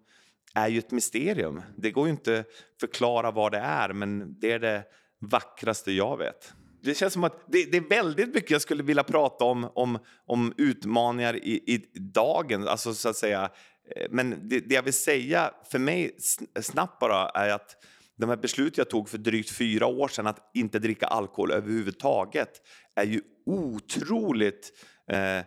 är 0.53 0.67
ju 0.67 0.79
ett 0.79 0.91
mysterium. 0.91 1.61
Det 1.77 1.91
går 1.91 2.07
ju 2.07 2.11
inte 2.11 2.39
att 2.39 2.79
förklara 2.79 3.31
vad 3.31 3.51
det 3.51 3.57
är 3.57 3.93
men 3.93 4.39
det 4.39 4.51
är 4.51 4.59
det 4.59 4.83
vackraste 5.21 5.91
jag 5.91 6.17
vet. 6.17 6.53
Det 6.83 6.95
känns 6.95 7.13
som 7.13 7.23
att 7.23 7.43
det, 7.47 7.71
det, 7.71 7.77
är 7.77 7.89
väldigt 7.89 8.33
mycket 8.33 8.51
jag 8.51 8.61
skulle 8.61 8.83
vilja 8.83 9.03
prata 9.03 9.45
om, 9.45 9.69
om, 9.73 9.99
om 10.25 10.53
utmaningar 10.57 11.35
i, 11.35 11.63
i 11.73 11.99
dagen, 11.99 12.67
alltså 12.67 12.93
så 12.93 13.09
att 13.09 13.15
säga 13.15 13.49
eh, 13.95 14.07
men 14.09 14.49
det, 14.49 14.59
det 14.59 14.75
jag 14.75 14.83
vill 14.83 14.93
säga 14.93 15.51
för 15.71 15.79
mig 15.79 16.15
snabbt 16.61 16.99
bara 16.99 17.29
är 17.29 17.49
att 17.49 17.83
de 18.17 18.29
här 18.29 18.37
beslut 18.37 18.77
jag 18.77 18.89
tog 18.89 19.09
för 19.09 19.17
drygt 19.17 19.49
fyra 19.49 19.85
år 19.85 20.07
sedan 20.07 20.27
att 20.27 20.51
inte 20.53 20.79
dricka 20.79 21.05
alkohol 21.05 21.51
överhuvudtaget 21.51 22.61
är 22.95 23.05
ju 23.05 23.21
otroligt 23.45 24.71
eh, 25.07 25.45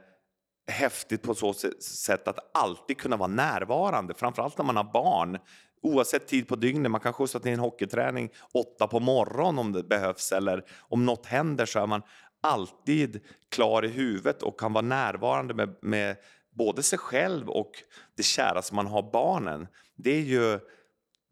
häftigt 0.67 1.23
på 1.23 1.35
så 1.35 1.53
sätt 1.81 2.29
att 2.29 2.39
alltid 2.55 2.99
kunna 2.99 3.17
vara 3.17 3.29
närvarande, 3.29 4.14
framförallt 4.14 4.59
när 4.59 4.64
man 4.64 4.77
har 4.77 4.93
barn. 4.93 5.39
Oavsett 5.83 6.27
tid 6.27 6.49
på 6.49 6.57
dygnet, 6.57 6.91
man 6.91 7.01
kan 7.01 7.12
skjutsa 7.12 7.39
till 7.39 7.53
en 7.53 7.59
hockeyträning 7.59 8.31
åtta 8.55 8.87
på 8.87 9.01
morgonen 9.01 9.59
om 9.59 9.73
det 9.73 9.83
behövs 9.83 10.33
eller 10.33 10.64
om 10.81 11.07
något 11.07 11.27
händer 11.27 11.67
så 11.67 11.79
är 11.79 11.87
man 11.87 12.03
alltid 12.41 13.21
klar 13.51 13.85
i 13.85 13.89
huvudet 13.89 14.43
och 14.43 14.61
kan 14.61 14.73
vara 14.73 14.85
närvarande 14.85 15.55
med, 15.55 15.77
med 15.83 16.17
både 16.55 16.83
sig 16.83 16.99
själv 16.99 17.49
och 17.49 17.71
det 18.17 18.23
kära 18.23 18.62
som 18.62 18.77
man 18.77 18.87
har 18.87 19.11
barnen. 19.12 19.67
Det 19.97 20.11
är 20.11 20.23
ju 20.23 20.61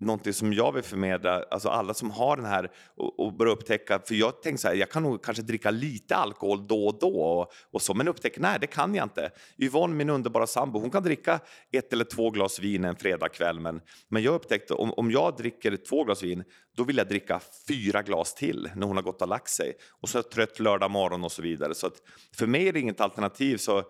någonting 0.05 0.33
som 0.33 0.53
jag 0.53 0.73
vill 0.73 0.83
förmedla, 0.83 1.45
alltså 1.51 1.69
alla 1.69 1.95
som 1.95 2.11
har 2.11 2.37
den 2.37 2.47
här 2.47 2.71
och, 2.97 3.21
och 3.21 3.33
börjar 3.33 3.53
upptäcka, 3.53 4.01
för 4.05 4.15
jag 4.15 4.43
tänker 4.43 4.59
så 4.59 4.69
här, 4.69 4.75
jag 4.75 4.91
kan 4.91 5.03
nog 5.03 5.25
kanske 5.25 5.43
dricka 5.43 5.71
lite 5.71 6.17
alkohol 6.17 6.67
då 6.67 6.87
och 6.87 6.99
då 6.99 7.21
och, 7.21 7.53
och 7.73 7.83
så, 7.83 7.95
men 7.95 8.09
upptäcker 8.09 8.41
nej, 8.41 8.59
det 8.61 8.67
kan 8.67 8.95
jag 8.95 9.05
inte. 9.05 9.31
Yvonne, 9.59 9.95
min 9.95 10.11
underbara 10.11 10.47
sambo, 10.47 10.79
hon 10.79 10.91
kan 10.91 11.03
dricka 11.03 11.41
ett 11.73 11.93
eller 11.93 12.05
två 12.05 12.31
glas 12.31 12.61
vin 12.61 12.85
en 12.85 12.97
fredagkväll, 12.97 13.61
men, 13.61 13.81
men 14.09 14.23
jag 14.23 14.35
upptäckte 14.35 14.75
om, 14.75 14.93
om 14.93 15.11
jag 15.11 15.37
dricker 15.37 15.77
två 15.77 16.05
glas 16.05 16.23
vin, 16.23 16.45
då 16.77 16.85
vill 16.85 16.97
jag 16.97 17.09
dricka 17.09 17.41
fyra 17.69 18.03
glas 18.03 18.35
till 18.35 18.71
när 18.75 18.87
hon 18.87 18.97
har 18.97 19.03
gått 19.03 19.23
och 19.23 19.29
lagt 19.29 19.49
sig 19.49 19.73
och 20.01 20.09
så 20.09 20.19
är 20.19 20.23
jag 20.23 20.31
trött 20.31 20.61
lördag 20.61 20.91
morgon 20.91 21.25
och 21.25 21.33
så 21.33 21.43
vidare. 21.43 21.75
Så 21.75 21.87
att 21.87 22.03
för 22.37 22.47
mig 22.47 22.69
är 22.69 22.73
det 22.73 22.81
inget 22.81 23.01
alternativ. 23.01 23.57
så 23.57 23.85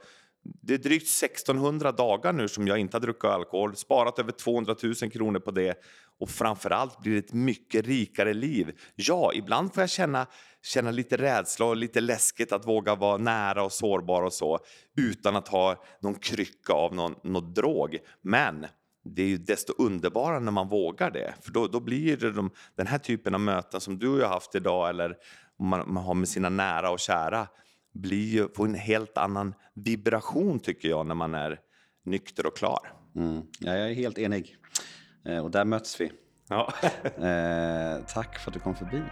det 0.62 0.74
är 0.74 0.78
drygt 0.78 1.22
1600 1.22 1.92
dagar 1.92 2.32
nu 2.32 2.48
som 2.48 2.68
jag 2.68 2.78
inte 2.78 2.96
har 2.96 3.00
druckit 3.00 3.24
alkohol, 3.24 3.76
sparat 3.76 4.18
över 4.18 4.32
200 4.32 4.76
000 4.82 4.94
kronor 4.94 5.38
på 5.38 5.50
det 5.50 5.74
och 6.20 6.30
framförallt 6.30 7.00
blir 7.00 7.12
det 7.12 7.18
ett 7.18 7.32
mycket 7.32 7.86
rikare 7.86 8.34
liv. 8.34 8.78
Ja, 8.94 9.32
ibland 9.34 9.74
får 9.74 9.82
jag 9.82 9.90
känna, 9.90 10.26
känna 10.62 10.90
lite 10.90 11.16
rädsla 11.16 11.66
och 11.66 11.76
lite 11.76 12.00
läskigt 12.00 12.52
att 12.52 12.66
våga 12.66 12.94
vara 12.94 13.16
nära 13.16 13.64
och 13.64 13.72
sårbar 13.72 14.22
och 14.22 14.32
så 14.32 14.58
utan 14.96 15.36
att 15.36 15.48
ha 15.48 15.84
någon 16.00 16.14
krycka 16.14 16.72
av 16.72 16.94
någon, 16.94 17.14
någon 17.22 17.54
drog. 17.54 17.98
Men 18.22 18.66
det 19.04 19.22
är 19.22 19.26
ju 19.26 19.38
desto 19.38 19.72
underbarare 19.78 20.40
när 20.40 20.52
man 20.52 20.68
vågar 20.68 21.10
det, 21.10 21.34
för 21.40 21.52
då, 21.52 21.66
då 21.66 21.80
blir 21.80 22.16
det 22.16 22.32
de, 22.32 22.50
den 22.74 22.86
här 22.86 22.98
typen 22.98 23.34
av 23.34 23.40
möten 23.40 23.80
som 23.80 23.98
du 23.98 24.08
och 24.08 24.18
jag 24.18 24.26
har 24.26 24.34
haft 24.34 24.54
idag 24.54 24.88
eller 24.88 25.16
man, 25.58 25.92
man 25.92 26.04
har 26.04 26.14
med 26.14 26.28
sina 26.28 26.48
nära 26.48 26.90
och 26.90 27.00
kära 27.00 27.46
blir 27.94 28.28
ju, 28.28 28.48
får 28.56 28.64
en 28.64 28.74
helt 28.74 29.18
annan 29.18 29.54
vibration 29.74 30.60
tycker 30.60 30.88
jag 30.88 31.06
när 31.06 31.14
man 31.14 31.34
är 31.34 31.60
nykter 32.04 32.46
och 32.46 32.56
klar. 32.56 32.92
Mm. 33.16 33.42
Ja, 33.60 33.76
jag 33.76 33.90
är 33.90 33.94
helt 33.94 34.18
enig. 34.18 34.56
Eh, 35.29 35.39
och 35.39 35.51
där 35.51 35.64
möts 35.64 36.01
vi. 36.01 36.12
Ja. 36.49 36.72
eh, 37.05 38.05
tack 38.07 38.39
för 38.39 38.51
att 38.51 38.55
du 38.55 38.61
kom 38.61 38.75
förbi. 38.75 39.03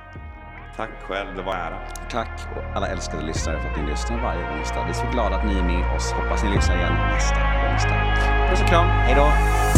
Tack 0.76 0.90
själv, 1.02 1.36
det 1.36 1.42
var 1.42 1.54
ära. 1.54 1.78
Tack 2.10 2.40
och 2.56 2.76
alla 2.76 2.88
älskade 2.88 3.22
lyssnare 3.22 3.60
för 3.60 3.68
att 3.68 3.76
ni 3.76 3.90
lyssnar 3.90 4.22
varje 4.22 4.58
onsdag. 4.58 4.84
Vi 4.84 4.90
är 4.90 4.94
så 4.94 5.10
glada 5.12 5.36
att 5.36 5.46
ni 5.46 5.58
är 5.58 5.62
med 5.62 5.96
oss. 5.96 6.12
Hoppas 6.12 6.44
ni 6.44 6.50
lyssnar 6.50 6.76
igen 6.76 6.92
nästa 6.92 7.36
onsdag. 7.72 8.48
Puss 8.50 8.62
och 8.62 8.68
kram, 8.68 8.86
hej 8.86 9.14
då! 9.14 9.71